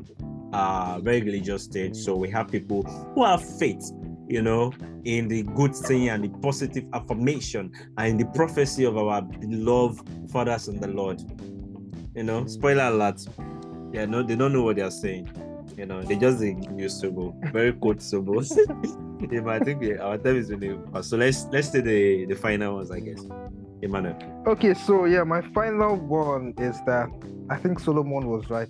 uh 0.54 1.00
very 1.02 1.22
religious 1.22 1.64
state. 1.64 1.96
So 1.96 2.16
we 2.16 2.30
have 2.30 2.50
people 2.50 2.84
who 2.84 3.26
have 3.26 3.44
faith, 3.60 3.92
you 4.28 4.42
know, 4.42 4.74
in 5.06 5.28
the 5.28 5.44
good 5.44 5.76
thing 5.76 6.10
and 6.10 6.24
the 6.24 6.30
positive 6.40 6.86
affirmation 6.94 7.72
and 7.98 8.08
in 8.08 8.18
the 8.18 8.26
prophecy 8.34 8.84
of 8.84 8.98
our 8.98 9.22
beloved 9.22 10.08
fathers 10.32 10.68
in 10.68 10.80
the 10.80 10.88
Lord. 10.88 11.22
You 12.16 12.24
know, 12.24 12.46
spoiler 12.48 12.86
alert. 12.86 13.26
Yeah, 13.94 14.06
no, 14.06 14.24
they 14.24 14.36
don't 14.36 14.54
know 14.54 14.64
what 14.64 14.76
they 14.76 14.82
are 14.82 14.92
saying. 14.92 15.30
You 15.78 15.86
know, 15.86 16.02
they 16.02 16.16
just 16.16 16.40
they 16.40 16.50
you 16.76 16.88
sobo, 16.88 17.34
very 17.52 17.72
sobo. 17.72 18.42
yeah, 19.32 19.42
but 19.42 19.62
I 19.62 19.64
think 19.64 19.84
yeah, 19.84 19.98
our 19.98 20.18
time 20.18 20.38
is 20.38 20.50
really 20.50 20.78
fast. 20.92 21.10
So 21.12 21.18
let's 21.18 21.46
let's 21.52 21.70
say 21.70 21.82
the 21.82 22.26
the 22.26 22.36
final 22.36 22.78
ones, 22.78 22.92
I 22.92 23.00
guess. 23.00 23.24
Emmanuel. 23.82 24.18
Okay, 24.48 24.74
so 24.74 25.06
yeah, 25.06 25.24
my 25.24 25.42
final 25.54 25.96
one 25.96 26.54
is 26.58 26.82
that 26.86 27.10
I 27.50 27.58
think 27.58 27.80
Solomon 27.80 28.28
was 28.28 28.50
right, 28.50 28.70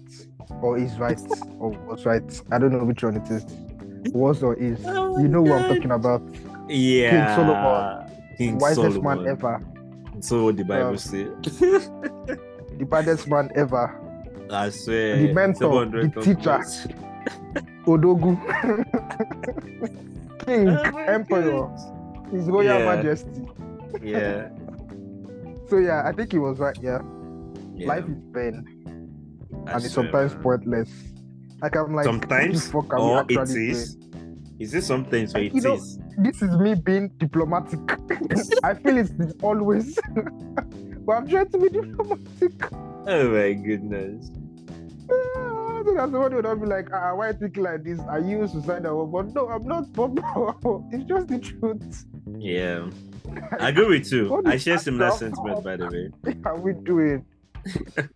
or 0.61 0.77
is 0.77 0.97
right, 0.99 1.21
or 1.59 1.69
was 1.87 2.05
right. 2.05 2.41
I 2.51 2.59
don't 2.59 2.73
know 2.73 2.83
which 2.83 3.03
one 3.03 3.15
it 3.15 3.29
is. 3.31 3.45
Was 4.13 4.43
or 4.43 4.53
is. 4.55 4.79
Oh 4.85 5.19
you 5.19 5.27
know 5.27 5.41
my 5.43 5.49
who 5.49 5.53
I'm 5.53 5.75
talking 5.75 5.91
about. 5.91 6.21
Yeah. 6.69 7.35
Solomon. 7.35 8.09
King 8.37 8.57
Wisest 8.59 8.81
Solomon. 8.95 9.03
man 9.23 9.27
ever. 9.27 9.61
So 10.19 10.45
what 10.45 10.57
the 10.57 10.63
Bible 10.63 10.89
Um, 10.89 10.97
say. 10.97 11.23
The 12.77 12.85
baddest 12.85 13.27
man 13.27 13.49
ever. 13.55 13.89
I 14.51 14.69
swear. 14.69 15.17
the 15.17 15.33
mentor, 15.33 15.85
700 15.89 16.13
the 16.13 16.21
teacher. 16.21 16.61
compliments. 16.61 16.87
Odogu. 17.87 18.37
King, 20.45 20.69
Oh 20.69 20.91
my 20.91 21.05
Emperor, 21.07 21.69
His 22.31 22.45
Royal 22.47 22.79
Yeah. 22.79 22.85
Majesty. 22.95 23.41
Yeah. 24.03 24.49
So 25.69 25.77
yeah, 25.77 26.03
I 26.05 26.11
think 26.13 26.31
he 26.31 26.37
was 26.39 26.59
right. 26.59 26.77
Yeah, 26.81 26.99
yeah. 27.75 27.87
life 27.87 28.05
is 28.07 28.17
pain, 28.33 28.63
I 29.65 29.71
and 29.73 29.83
it's 29.83 29.93
sometimes 29.93 30.33
man. 30.35 30.43
pointless. 30.43 30.89
Like 31.61 31.75
I'm 31.75 31.95
like, 31.95 32.05
sometimes 32.05 32.71
fuck 32.71 32.93
or 32.93 33.25
it 33.27 33.49
is. 33.49 33.97
Is 34.59 34.73
it 34.73 34.83
sometimes 34.83 35.35
or 35.35 35.39
it 35.39 35.53
You 35.53 35.61
know- 35.61 35.75
is? 35.75 35.99
This 36.19 36.41
is 36.41 36.57
me 36.57 36.73
being 36.73 37.09
diplomatic. 37.19 37.79
I 38.63 38.73
feel 38.73 38.97
it's 38.97 39.11
always, 39.43 39.99
but 41.05 41.11
I'm 41.13 41.27
trying 41.27 41.49
to 41.49 41.57
be 41.59 41.69
diplomatic. 41.69 42.71
Oh 43.07 43.29
my 43.29 43.53
goodness. 43.53 44.31
Ah, 45.09 45.83
so 45.85 45.93
that's 45.95 46.11
what 46.11 46.33
would 46.33 46.43
not 46.43 46.59
be 46.59 46.65
like, 46.65 46.89
ah, 46.91 47.13
why 47.15 47.31
think 47.33 47.55
like 47.57 47.83
this? 47.83 47.99
Are 47.99 48.19
you 48.19 48.47
suicidal? 48.47 49.05
But 49.05 49.33
no, 49.33 49.47
I'm 49.47 49.63
not. 49.63 49.85
it's 50.91 51.03
just 51.05 51.27
the 51.27 51.39
truth. 51.39 52.05
Yeah. 52.37 52.89
I 53.59 53.69
agree 53.69 53.87
with 53.99 54.11
you. 54.11 54.41
I 54.45 54.57
share 54.57 54.77
similar 54.79 55.11
sentiment 55.11 55.63
by 55.63 55.77
the 55.77 55.87
way. 56.25 56.33
How 56.43 56.55
we 56.55 56.73
doing? 56.73 57.23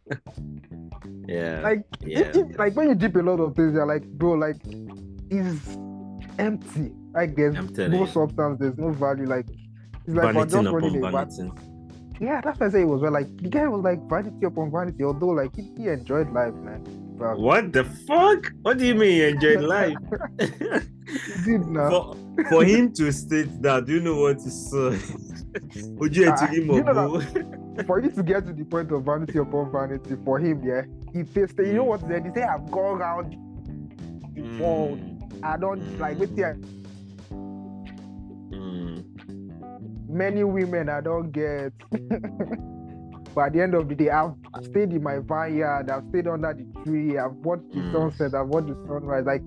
Yeah. 1.27 1.61
Like, 1.61 1.85
yeah. 2.01 2.31
like 2.57 2.75
when 2.75 2.89
you 2.89 2.95
dip 2.95 3.15
a 3.15 3.19
lot 3.19 3.39
of 3.39 3.55
things, 3.55 3.73
you're 3.73 3.85
like, 3.85 4.03
bro, 4.03 4.33
like, 4.33 4.57
is 5.29 5.77
empty. 6.37 6.91
Like 7.13 7.35
there's 7.35 7.55
no 7.55 8.01
you. 8.01 8.07
substance, 8.07 8.59
there's 8.59 8.77
no 8.77 8.91
value. 8.91 9.25
Like 9.25 9.45
it's 9.49 10.15
like 10.15 10.33
vanity 10.33 10.51
just 10.51 10.69
running 10.69 11.03
a 11.03 11.11
vanity. 11.11 11.51
Yeah, 12.19 12.41
that's 12.41 12.59
why 12.59 12.67
I 12.67 12.69
say 12.69 12.81
it 12.81 12.85
was 12.85 13.01
well. 13.01 13.11
Like 13.11 13.35
the 13.37 13.49
guy 13.49 13.67
was 13.67 13.83
like 13.83 14.01
vanity 14.09 14.45
upon 14.45 14.71
vanity, 14.71 15.03
although 15.03 15.29
like 15.29 15.55
he, 15.55 15.71
he 15.77 15.87
enjoyed 15.87 16.31
life, 16.31 16.53
man. 16.53 16.81
What 17.17 17.71
the 17.71 17.83
fuck? 17.83 18.51
What 18.63 18.77
do 18.79 18.85
you 18.85 18.95
mean 18.95 19.17
you 19.17 19.27
enjoyed 19.27 19.61
life? 19.77 19.97
he 20.39 21.51
did 21.51 21.67
now. 21.67 21.89
for, 21.89 22.15
for 22.49 22.63
him 22.63 22.91
to 22.93 23.11
state 23.11 23.61
that, 23.61 23.85
do 23.85 23.93
you 23.93 23.99
know 24.01 24.15
what 24.15 24.39
to 24.39 24.49
say? 24.49 24.97
You 25.75 26.35
him 26.47 26.71
you 26.71 26.83
know 26.83 27.15
Obo? 27.15 27.19
for 27.85 28.01
you 28.01 28.11
to 28.11 28.23
get 28.23 28.45
to 28.45 28.53
the 28.53 28.63
point 28.65 28.91
of 28.91 29.03
vanity 29.03 29.37
upon 29.37 29.71
vanity, 29.71 30.15
for 30.23 30.39
him, 30.39 30.61
yeah, 30.63 30.83
he 31.13 31.23
faced 31.23 31.59
it. 31.59 31.67
You 31.67 31.73
know 31.73 31.83
what 31.85 32.01
he 32.01 32.07
said? 32.07 32.25
He 32.25 32.31
said, 32.33 32.47
I've 32.49 32.69
gone 32.71 33.01
around 33.01 33.31
the 34.35 34.41
world. 34.63 34.99
Mm, 34.99 35.43
I 35.43 35.57
don't 35.57 35.81
Mm. 35.81 35.99
like 35.99 36.19
with 36.19 36.35
the 36.35 36.57
mm. 38.51 40.09
many 40.09 40.43
women 40.43 40.89
I 40.89 41.01
don't 41.01 41.31
get. 41.31 41.73
but 43.35 43.45
at 43.47 43.53
the 43.53 43.61
end 43.61 43.73
of 43.75 43.87
the 43.89 43.95
day, 43.95 44.09
I've 44.09 44.33
stayed 44.63 44.91
in 44.91 45.03
my 45.03 45.19
vineyard, 45.19 45.89
I've 45.89 46.03
stayed 46.09 46.27
under 46.27 46.53
the 46.53 46.65
tree, 46.83 47.17
I've 47.17 47.33
watched 47.45 47.71
the 47.71 47.79
Mm. 47.79 47.91
sunset, 47.91 48.33
I've 48.39 48.47
watched 48.47 48.67
the 48.67 48.75
sunrise. 48.87 49.25
Like, 49.25 49.43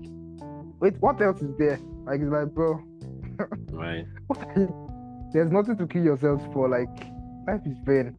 wait, 0.79 0.95
what 0.99 1.21
else 1.21 1.41
is 1.41 1.55
there? 1.57 1.79
Like, 2.05 2.21
it's 2.21 2.31
like, 2.31 2.53
bro, 2.53 2.81
Right. 3.71 4.05
There's 5.35 5.51
nothing 5.51 5.75
to 5.77 5.85
kill 5.85 6.01
yourselves 6.03 6.41
for. 6.53 6.69
Like, 6.69 6.87
life 7.45 7.59
is 7.65 7.77
vain. 7.85 8.15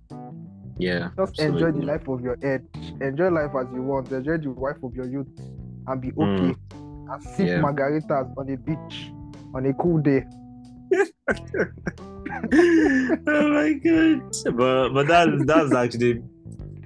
Yeah. 0.79 1.09
Just 1.17 1.41
enjoy 1.41 1.73
the 1.73 1.81
life 1.83 2.07
of 2.09 2.21
your 2.21 2.37
edge. 2.43 2.63
Enjoy 3.01 3.31
life 3.31 3.53
as 3.59 3.67
you 3.73 3.81
want. 3.83 4.13
Enjoy 4.13 4.37
the 4.37 4.51
wife 4.51 4.77
of 4.83 4.95
your 4.95 5.07
youth 5.09 5.27
and 5.87 6.01
be 6.03 6.13
okay. 6.13 6.55
And 7.09 7.23
sip 7.23 7.47
Mm. 7.47 7.49
Yeah. 7.49 7.63
margaritas 7.63 8.37
on 8.37 8.51
a 8.51 8.57
beach 8.59 9.11
on 9.55 9.65
a 9.65 9.73
cool 9.75 9.99
day. 10.03 10.25
oh 12.53 13.49
my 13.51 13.73
god. 13.73 14.23
But 14.55 14.89
but 14.91 15.07
that 15.09 15.45
that's 15.47 15.73
actually 15.75 16.23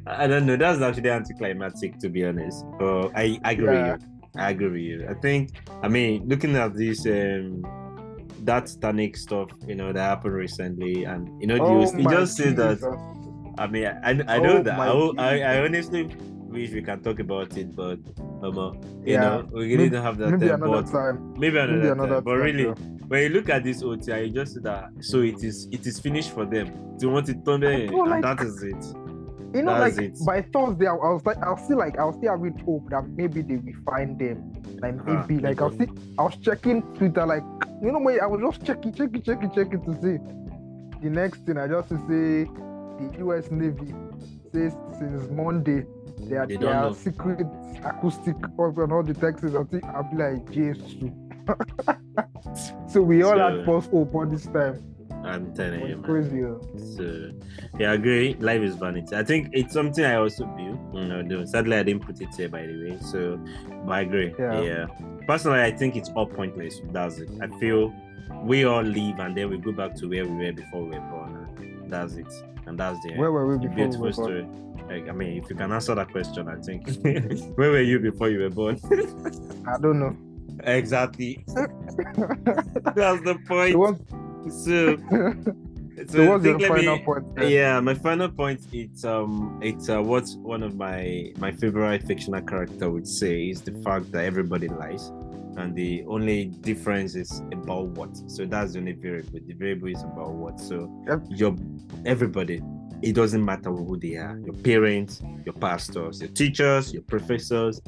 I 0.06 0.26
don't 0.28 0.46
know, 0.46 0.56
that's 0.56 0.80
actually 0.80 1.10
anticlimactic 1.10 1.98
to 1.98 2.08
be 2.08 2.24
honest. 2.24 2.64
But 2.78 3.10
I, 3.16 3.38
I 3.42 3.52
agree 3.52 3.64
Yeah. 3.66 3.92
with 3.94 4.02
you. 4.02 4.08
I 4.40 4.50
agree 4.50 4.68
with 4.68 4.80
you. 4.80 5.08
I 5.10 5.14
think 5.14 5.50
I 5.82 5.88
mean 5.88 6.28
looking 6.28 6.54
at 6.54 6.74
this 6.76 7.04
um 7.06 7.64
that 8.44 8.66
Titanic 8.66 9.16
stuff, 9.16 9.48
you 9.66 9.74
know, 9.74 9.92
that 9.92 10.00
happened 10.00 10.34
recently 10.34 11.04
and 11.04 11.28
you 11.40 11.46
know, 11.46 11.58
Oh 11.60 11.80
you, 11.92 11.98
you 12.02 12.08
just 12.10 12.36
say 12.36 12.50
that 12.52 12.78
I 13.58 13.66
mean, 13.66 13.86
I, 13.86 14.10
I 14.10 14.38
know 14.38 14.58
Oh 14.58 14.62
that. 14.62 14.78
I, 15.18 15.40
I, 15.42 15.54
I 15.56 15.64
honestly 15.64 16.04
wish 16.48 16.70
we 16.72 16.82
can 16.82 17.02
talk 17.02 17.20
about 17.20 17.56
it, 17.56 17.74
but 17.76 17.98
um, 18.42 18.58
uh, 18.58 18.72
you 19.04 19.12
Yeah. 19.14 19.20
know, 19.20 19.48
we 19.52 19.74
really 19.76 19.88
don't 19.90 20.02
have 20.02 20.16
that 20.18 20.30
Maybe 20.30 20.48
time. 20.48 20.62
another 20.62 20.82
But 20.82 20.90
time. 20.92 21.34
maybe 21.38 21.58
another, 21.58 21.72
Maybe 21.76 21.88
time. 21.88 22.00
another 22.00 22.20
But 22.22 22.36
really, 22.36 22.64
bro. 22.64 22.74
when 23.08 23.22
you 23.22 23.28
look 23.28 23.48
at 23.50 23.62
this 23.64 23.82
OTI, 23.82 24.24
you 24.24 24.30
just 24.32 24.54
see 24.54 24.60
that. 24.60 24.88
So 25.00 25.20
it 25.20 25.44
is, 25.44 25.68
it 25.70 25.86
is 25.86 26.00
finished 26.00 26.32
for 26.32 26.44
them. 26.46 26.96
They 26.98 27.06
want 27.06 27.28
it 27.28 27.44
done 27.44 27.62
and 27.64 27.90
like- 27.92 28.22
that 28.22 28.40
is 28.42 28.62
it. 28.62 28.82
You 29.54 29.62
know, 29.62 29.78
That's 29.80 29.96
like 29.96 30.06
it. 30.06 30.18
by 30.24 30.42
Thursday, 30.42 30.86
I, 30.86 30.92
I 30.94 31.12
was 31.12 31.26
like, 31.26 31.38
I'll 31.38 31.56
still 31.56 31.78
like, 31.78 31.98
I'll 31.98 32.12
still 32.12 32.30
having 32.30 32.56
hope 32.58 32.88
that 32.90 33.04
maybe 33.08 33.42
they 33.42 33.56
will 33.56 33.74
find 33.84 34.18
them. 34.18 34.52
Like 34.80 34.94
Ah, 35.06 35.24
maybe, 35.26 35.40
like 35.42 35.60
I'll 35.60 35.72
see, 35.76 35.88
I 36.18 36.22
was 36.22 36.36
checking 36.36 36.82
Twitter, 36.94 37.26
like 37.26 37.42
you 37.82 37.90
know, 37.90 37.98
when 37.98 38.20
I 38.20 38.26
was 38.26 38.40
just 38.40 38.64
checking, 38.66 38.92
checking, 38.92 39.22
checking, 39.22 39.50
checking 39.50 39.84
to 39.84 39.94
see. 40.00 40.18
The 41.02 41.10
next 41.10 41.46
thing 41.46 41.56
I 41.58 41.66
just 41.66 41.88
to 41.88 41.96
say, 41.96 42.44
the 43.00 43.14
U.S. 43.20 43.50
Navy 43.50 43.94
says 44.52 44.76
since 44.98 45.28
Monday 45.30 45.84
they 46.28 46.36
are 46.36 46.46
They 46.46 46.56
they 46.56 46.66
are 46.66 46.94
secret 46.94 47.46
acoustic 47.84 48.36
on 48.58 48.92
all 48.92 49.02
the 49.02 49.14
texts. 49.14 49.54
I 49.54 49.64
think 49.64 49.84
I'll 49.84 50.02
be 50.04 50.16
like 50.16 50.50
Jesus. 50.50 50.94
so 52.86 53.02
we 53.02 53.22
all 53.22 53.32
So- 53.32 53.38
had 53.56 53.64
false 53.64 53.86
hope 53.86 54.14
all 54.14 54.26
this 54.26 54.46
time. 54.46 54.84
I'm 55.24 55.54
telling 55.54 55.86
you, 55.86 55.96
man. 55.96 56.96
So, 56.96 57.30
yeah, 57.78 57.90
I 57.90 57.94
agree. 57.94 58.34
Life 58.34 58.62
is 58.62 58.74
vanity. 58.76 59.14
I 59.14 59.22
think 59.22 59.50
it's 59.52 59.72
something 59.72 60.04
I 60.04 60.16
also 60.16 60.46
view. 60.56 60.78
You 60.94 61.22
know, 61.22 61.44
sadly 61.44 61.76
I 61.76 61.82
didn't 61.82 62.04
put 62.06 62.20
it 62.20 62.34
here, 62.34 62.48
by 62.48 62.66
the 62.66 62.84
way. 62.84 62.98
So, 63.00 63.38
but 63.84 63.92
I 63.92 64.00
agree. 64.00 64.34
Yeah. 64.38 64.60
Yeah. 64.60 64.86
Personally, 65.26 65.60
I 65.60 65.70
think 65.70 65.96
it's 65.96 66.08
all 66.10 66.26
pointless. 66.26 66.80
That's 66.90 67.18
it. 67.18 67.30
I 67.40 67.48
feel 67.58 67.92
we 68.42 68.64
all 68.64 68.82
leave 68.82 69.18
and 69.18 69.36
then 69.36 69.50
we 69.50 69.58
go 69.58 69.72
back 69.72 69.94
to 69.96 70.08
where 70.08 70.26
we 70.26 70.46
were 70.46 70.52
before 70.52 70.84
we 70.84 70.98
were 70.98 71.06
born. 71.06 71.84
That's 71.88 72.14
it. 72.14 72.32
And 72.66 72.78
that's 72.78 73.00
the, 73.02 73.10
end. 73.10 73.18
Where 73.18 73.32
were 73.32 73.46
we 73.46 73.58
before 73.58 73.70
we 73.70 73.74
beautiful 73.76 74.00
born? 74.02 74.12
story. 74.12 74.48
Like, 74.88 75.08
I 75.08 75.12
mean, 75.12 75.42
if 75.42 75.50
you 75.50 75.56
can 75.56 75.72
answer 75.72 75.94
that 75.94 76.10
question, 76.10 76.48
I 76.48 76.56
think. 76.56 76.88
where 77.56 77.70
were 77.70 77.80
you 77.80 77.98
before 78.00 78.28
you 78.28 78.40
were 78.40 78.50
born? 78.50 78.80
I 79.68 79.78
don't 79.78 80.00
know. 80.00 80.16
exactly. 80.64 81.44
That's 81.46 83.22
the 83.22 83.38
point. 83.46 83.76
So 84.54 84.96
what, 84.96 86.08
So, 86.08 86.16
so 86.16 86.24
what's 86.28 86.44
your 86.46 86.60
final 86.60 86.96
me- 86.96 87.02
point? 87.04 87.24
then? 87.36 87.50
yeah, 87.50 87.80
my 87.80 87.94
final 87.94 88.28
point 88.30 88.60
it's 88.72 89.04
um 89.04 89.60
it's 89.62 89.88
uh, 89.90 90.00
what 90.02 90.24
one 90.42 90.62
of 90.62 90.74
my 90.76 91.30
my 91.36 91.52
favorite 91.52 92.02
fictional 92.06 92.40
character 92.42 92.88
would 92.90 93.06
say 93.06 93.50
is 93.50 93.60
the 93.62 93.72
fact 93.84 94.10
that 94.12 94.24
everybody 94.24 94.68
lies, 94.68 95.10
and 95.58 95.74
the 95.74 96.02
only 96.08 96.46
difference 96.62 97.14
is 97.16 97.42
about 97.52 97.88
what. 97.88 98.16
So 98.30 98.46
that's 98.46 98.72
the 98.72 98.78
only 98.78 98.92
variable. 98.92 99.40
The 99.46 99.54
variable 99.54 99.88
is 99.88 100.02
about 100.02 100.32
what. 100.32 100.58
So 100.60 100.88
Yep. 101.08 101.20
your 101.30 101.56
everybody, 102.06 102.62
it 103.02 103.14
doesn't 103.14 103.44
matter 103.44 103.70
who 103.70 103.96
they 103.98 104.16
are. 104.16 104.38
Your 104.44 104.54
parents, 104.54 105.22
your 105.44 105.54
pastors, 105.54 106.20
your 106.20 106.30
teachers, 106.30 106.92
your 106.92 107.02
professors, 107.02 107.80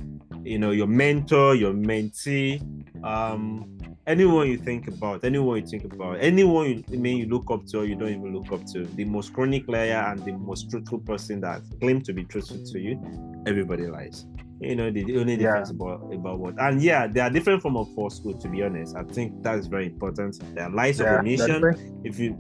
you 0.45 0.59
know, 0.59 0.71
your 0.71 0.87
mentor, 0.87 1.55
your 1.55 1.73
mentee, 1.73 2.61
um, 3.05 3.67
anyone 4.07 4.49
you 4.49 4.59
think 4.59 4.89
about, 4.89 5.25
anyone 5.25 5.59
you 5.61 5.67
think 5.67 5.85
about, 5.93 6.19
anyone 6.21 6.69
you 6.71 6.85
I 6.93 6.97
mean 6.97 7.19
you 7.19 7.27
look 7.27 7.51
up 7.51 7.67
to 7.67 7.81
or 7.81 7.85
you 7.85 7.95
don't 7.95 8.09
even 8.11 8.33
look 8.35 8.51
up 8.53 8.65
to, 8.73 8.85
the 8.85 9.05
most 9.05 9.33
chronic 9.33 9.69
liar 9.69 10.11
and 10.11 10.25
the 10.25 10.33
most 10.33 10.71
truthful 10.71 10.99
person 11.01 11.41
that 11.43 11.63
claim 11.81 12.01
to 12.03 12.13
be 12.13 12.25
truthful 12.25 12.59
to 12.73 12.79
you, 12.79 12.99
everybody 13.47 13.87
lies. 13.87 14.27
You 14.61 14.77
know, 14.77 14.91
the, 14.93 15.03
the 15.05 15.19
only 15.19 15.35
Yeah. 15.35 15.39
difference 15.47 15.71
about 15.71 16.13
about 16.13 16.39
what 16.39 16.55
and 16.59 16.81
yeah, 16.81 17.07
they 17.09 17.21
are 17.21 17.31
different 17.31 17.63
form 17.63 17.77
of 17.77 17.89
falsehood 17.95 18.41
to 18.41 18.49
be 18.49 18.63
honest. 18.63 18.97
I 18.97 19.03
think 19.03 19.43
that 19.43 19.59
is 19.59 19.67
very 19.67 19.87
important. 19.87 20.41
There 20.55 20.65
are 20.65 20.71
lies 20.71 21.01
Yeah, 21.01 21.15
of 21.15 21.21
omission. 21.21 21.61
that's. 21.61 21.81
If 22.05 22.19
you 22.21 22.37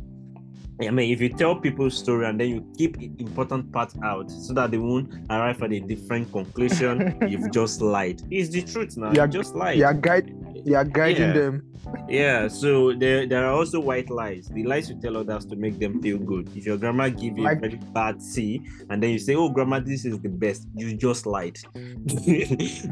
I 0.88 0.90
mean, 0.90 1.10
if 1.12 1.20
you 1.20 1.28
tell 1.28 1.54
people's 1.56 1.96
story 1.96 2.26
and 2.26 2.40
then 2.40 2.48
you 2.48 2.66
keep 2.76 3.00
important 3.20 3.72
parts 3.72 3.94
out 4.02 4.30
so 4.30 4.52
that 4.54 4.70
they 4.70 4.78
won't 4.78 5.12
arrive 5.30 5.62
at 5.62 5.72
a 5.72 5.80
different 5.80 6.30
conclusion, 6.32 7.16
you've 7.28 7.50
just 7.50 7.80
lied. 7.80 8.22
It's 8.30 8.50
the 8.50 8.62
truth 8.62 8.96
now. 8.96 9.12
Yeah, 9.12 9.24
you 9.24 9.30
just 9.30 9.54
lied. 9.54 9.80
Are 9.82 9.94
guide, 9.94 10.34
You 10.64 10.76
are 10.76 10.84
guiding 10.84 11.28
Yeah. 11.28 11.32
them. 11.32 11.62
Yeah, 12.08 12.46
so 12.48 12.92
there 12.92 13.26
there 13.26 13.44
are 13.44 13.52
also 13.52 13.80
white 13.80 14.08
lies. 14.08 14.46
The 14.48 14.62
lies 14.64 14.88
you 14.88 14.96
tell 15.02 15.16
others 15.16 15.44
to 15.46 15.56
make 15.56 15.78
them 15.80 16.00
feel 16.00 16.18
good. 16.18 16.48
If 16.56 16.64
your 16.64 16.76
grandma 16.78 17.08
give 17.08 17.36
you 17.36 17.44
Like- 17.44 17.58
a 17.58 17.60
very 17.60 17.80
bad 17.92 18.20
tea 18.34 18.62
and 18.88 19.02
then 19.02 19.10
you 19.10 19.18
say, 19.18 19.34
"Oh, 19.34 19.48
grandma, 19.50 19.80
this 19.80 20.04
is 20.04 20.18
the 20.20 20.28
best," 20.28 20.68
you 20.76 20.94
just 20.96 21.26
lied. 21.26 21.58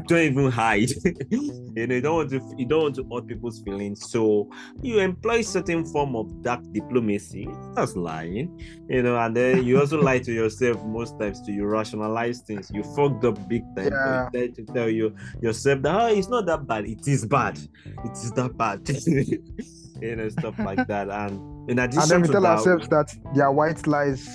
don't 0.07 0.11
even 0.19 0.51
hide. 0.51 0.89
you 1.29 1.87
know, 1.87 1.95
you 1.95 2.01
don't 2.01 2.15
want 2.15 2.29
to 2.31 2.41
you 2.57 2.65
don't 2.65 2.83
want 2.83 2.95
to 2.95 3.03
hurt 3.11 3.27
people's 3.27 3.61
feelings. 3.61 4.09
So 4.09 4.49
you 4.81 4.99
employ 4.99 5.41
certain 5.41 5.85
form 5.85 6.15
of 6.15 6.41
dark 6.43 6.61
diplomacy. 6.73 7.47
That's 7.75 7.95
lying. 7.95 8.59
You 8.89 9.03
know, 9.03 9.17
and 9.17 9.35
then 9.35 9.63
you 9.63 9.79
also 9.79 10.01
lie 10.01 10.19
to 10.19 10.31
yourself 10.33 10.83
most 10.85 11.17
times 11.19 11.41
to 11.43 11.51
you 11.51 11.65
rationalize 11.65 12.41
things. 12.41 12.69
You 12.73 12.83
fucked 12.83 13.23
up 13.25 13.37
big 13.47 13.63
time. 13.75 13.91
Yeah. 13.91 14.29
to 14.33 14.63
tell 14.73 14.89
you 14.89 15.13
yourself 15.41 15.81
that 15.83 15.95
oh, 16.01 16.07
it's 16.07 16.27
not 16.29 16.45
that 16.47 16.67
bad. 16.67 16.85
It 16.85 17.07
is 17.07 17.25
bad. 17.25 17.57
It 18.05 18.11
is 18.13 18.31
that 18.33 18.57
bad. 18.57 18.87
you 20.01 20.15
know, 20.15 20.29
stuff 20.29 20.57
like 20.59 20.87
that. 20.87 21.09
And 21.09 21.69
in 21.69 21.79
addition 21.79 22.01
to 22.01 22.07
that, 22.07 22.11
And 22.11 22.11
then 22.11 22.21
we 22.21 22.27
tell 22.29 22.41
that, 22.41 22.57
ourselves 22.57 22.87
that 22.89 23.13
they 23.35 23.41
are 23.41 23.51
white 23.53 23.85
lies. 23.87 24.27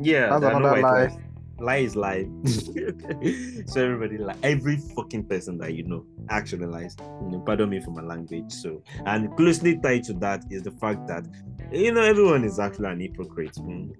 yeah, 0.00 0.28
That's 0.28 0.40
there 0.40 0.52
are 0.52 0.60
no 0.60 0.66
another 0.68 0.82
white 0.82 0.82
lie. 0.82 1.04
lies. 1.06 1.18
Lie 1.58 1.76
is 1.76 1.96
lie. 1.96 2.28
so 3.66 3.82
everybody 3.82 4.18
like 4.18 4.36
Every 4.42 4.76
fucking 4.76 5.24
person 5.24 5.56
that 5.58 5.72
you 5.72 5.84
know 5.84 6.04
actually 6.28 6.66
lies. 6.66 6.94
You 7.22 7.30
know, 7.30 7.40
pardon 7.40 7.70
me 7.70 7.80
for 7.80 7.92
my 7.92 8.02
language. 8.02 8.52
So 8.52 8.82
and 9.06 9.34
closely 9.38 9.78
tied 9.78 10.04
to 10.04 10.12
that 10.14 10.44
is 10.50 10.62
the 10.64 10.72
fact 10.72 11.06
that 11.08 11.24
you 11.72 11.92
know 11.92 12.02
everyone 12.02 12.44
is 12.44 12.58
actually 12.58 12.90
an 12.90 13.00
hypocrite. 13.00 13.54
Mm. 13.54 13.90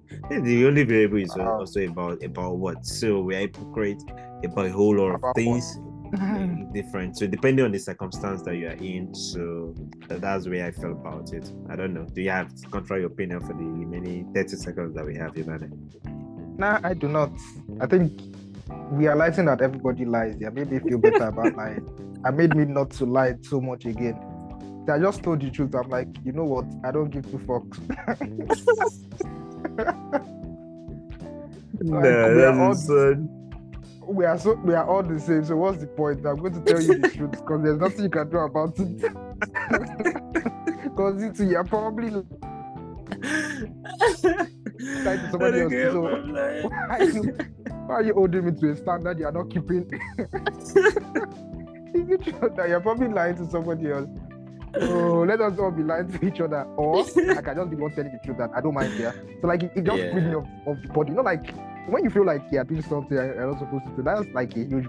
The 0.43 0.67
only 0.67 0.83
variable 0.83 1.17
is 1.17 1.31
also 1.35 1.79
about 1.83 2.23
about 2.23 2.57
what. 2.57 2.85
So 2.85 3.21
we 3.21 3.35
are 3.35 3.39
hypocrite 3.39 4.03
about 4.43 4.67
a 4.67 4.71
whole 4.71 4.95
lot 4.95 5.15
of 5.15 5.15
About 5.15 5.35
what? 5.35 5.63
different. 6.73 7.17
So 7.17 7.27
depending 7.27 7.65
on 7.65 7.71
the 7.71 7.79
circumstance 7.79 8.41
that 8.43 8.55
you 8.55 8.67
are 8.67 8.71
in, 8.71 9.13
so 9.13 9.73
that's 10.07 10.45
the 10.45 10.51
way 10.51 10.65
I 10.65 10.71
feel 10.71 10.91
about 10.91 11.33
it. 11.33 11.51
I 11.69 11.75
don't 11.75 11.93
know. 11.93 12.05
Do 12.05 12.21
you 12.21 12.29
have 12.29 12.51
contrary 12.71 13.03
opinion 13.03 13.41
for 13.41 13.53
the 13.53 13.63
remaining 13.63 14.31
30 14.33 14.55
seconds 14.57 14.95
that 14.95 15.05
we 15.05 15.15
have, 15.15 15.33
Ivana? 15.33 15.69
Nah, 16.57 16.79
I 16.83 16.93
do 16.93 17.07
not. 17.07 17.31
I 17.79 17.85
think 17.85 18.19
realizing 18.91 19.45
that 19.45 19.61
everybody 19.61 20.05
lies, 20.05 20.35
yeah, 20.39 20.49
made 20.49 20.71
me 20.71 20.79
feel 20.79 20.97
better 20.97 21.27
about 21.27 21.55
lying. 21.55 21.87
I 22.25 22.31
made 22.31 22.55
me 22.55 22.65
not 22.65 22.91
to 22.91 23.05
lie 23.05 23.35
so 23.41 23.61
much 23.61 23.85
again. 23.85 24.19
I 24.89 24.99
just 24.99 25.21
told 25.21 25.41
the 25.41 25.51
truth. 25.51 25.75
I'm 25.75 25.89
like, 25.89 26.07
you 26.23 26.31
know 26.31 26.45
what? 26.45 26.65
I 26.83 26.91
don't 26.91 27.09
give 27.09 27.29
two 27.29 27.39
fucks. 27.39 27.77
Like, 31.79 32.03
we 32.03 32.43
are 32.43 32.59
all 32.59 32.73
we 34.07 34.25
are 34.25 34.37
so 34.37 34.53
we 34.53 34.73
are 34.73 34.87
all 34.87 35.03
the 35.03 35.19
same. 35.19 35.43
So 35.45 35.55
what's 35.57 35.79
the 35.79 35.87
point? 35.87 36.25
I'm 36.25 36.37
going 36.37 36.53
to 36.53 36.61
tell 36.61 36.81
you 36.81 36.97
the 36.99 37.09
truth 37.15 37.31
because 37.31 37.63
there's 37.63 37.79
nothing 37.79 38.03
you 38.03 38.09
can 38.09 38.29
do 38.29 38.37
about 38.37 38.77
it. 38.79 38.97
Because 40.83 41.21
you 41.39 41.45
you're 41.49 41.63
probably 41.63 42.09
lying 42.09 42.27
to 45.19 45.29
somebody 45.31 45.61
else. 45.61 45.73
So 45.73 46.01
why 46.01 46.87
are 46.89 47.03
you 47.03 47.23
why 47.87 47.95
are 47.95 48.03
you 48.03 48.13
holding 48.13 48.45
me 48.45 48.51
to 48.59 48.71
a 48.71 48.75
standard 48.75 49.19
you're 49.19 49.31
not 49.31 49.49
keeping? 49.49 49.89
Is 51.93 52.09
it 52.09 52.21
true 52.23 52.51
that 52.55 52.69
you're 52.69 52.79
probably 52.81 53.07
lying 53.09 53.35
to 53.37 53.45
somebody 53.49 53.91
else? 53.91 54.07
Oh, 54.79 55.23
let 55.27 55.41
us 55.41 55.57
all 55.57 55.71
be 55.71 55.81
lying 55.81 56.07
to 56.11 56.25
each 56.27 56.39
other, 56.39 56.63
or 56.75 56.99
I 56.99 57.41
can 57.41 57.55
just 57.55 57.69
be 57.71 57.75
one 57.77 57.91
telling 57.95 58.11
the 58.11 58.19
truth 58.23 58.37
that 58.37 58.51
I 58.55 58.61
don't 58.61 58.75
mind. 58.75 58.93
Yeah. 58.99 59.11
So 59.41 59.47
like 59.47 59.63
it, 59.63 59.71
it 59.75 59.83
just 59.85 59.97
Yeah. 59.97 60.13
me 60.13 60.33
of, 60.35 60.45
of 60.67 60.81
the 60.81 60.87
body. 60.89 61.09
You 61.11 61.15
know, 61.15 61.23
like 61.23 61.51
when 61.87 62.03
you 62.03 62.09
feel 62.09 62.25
like 62.25 62.41
you're 62.51 62.63
doing 62.63 62.81
something 62.83 63.17
you're 63.17 63.47
not 63.47 63.59
supposed 63.59 63.85
to 63.85 63.91
do, 63.95 64.03
that's 64.03 64.27
like 64.33 64.55
a 64.55 64.63
huge 64.65 64.87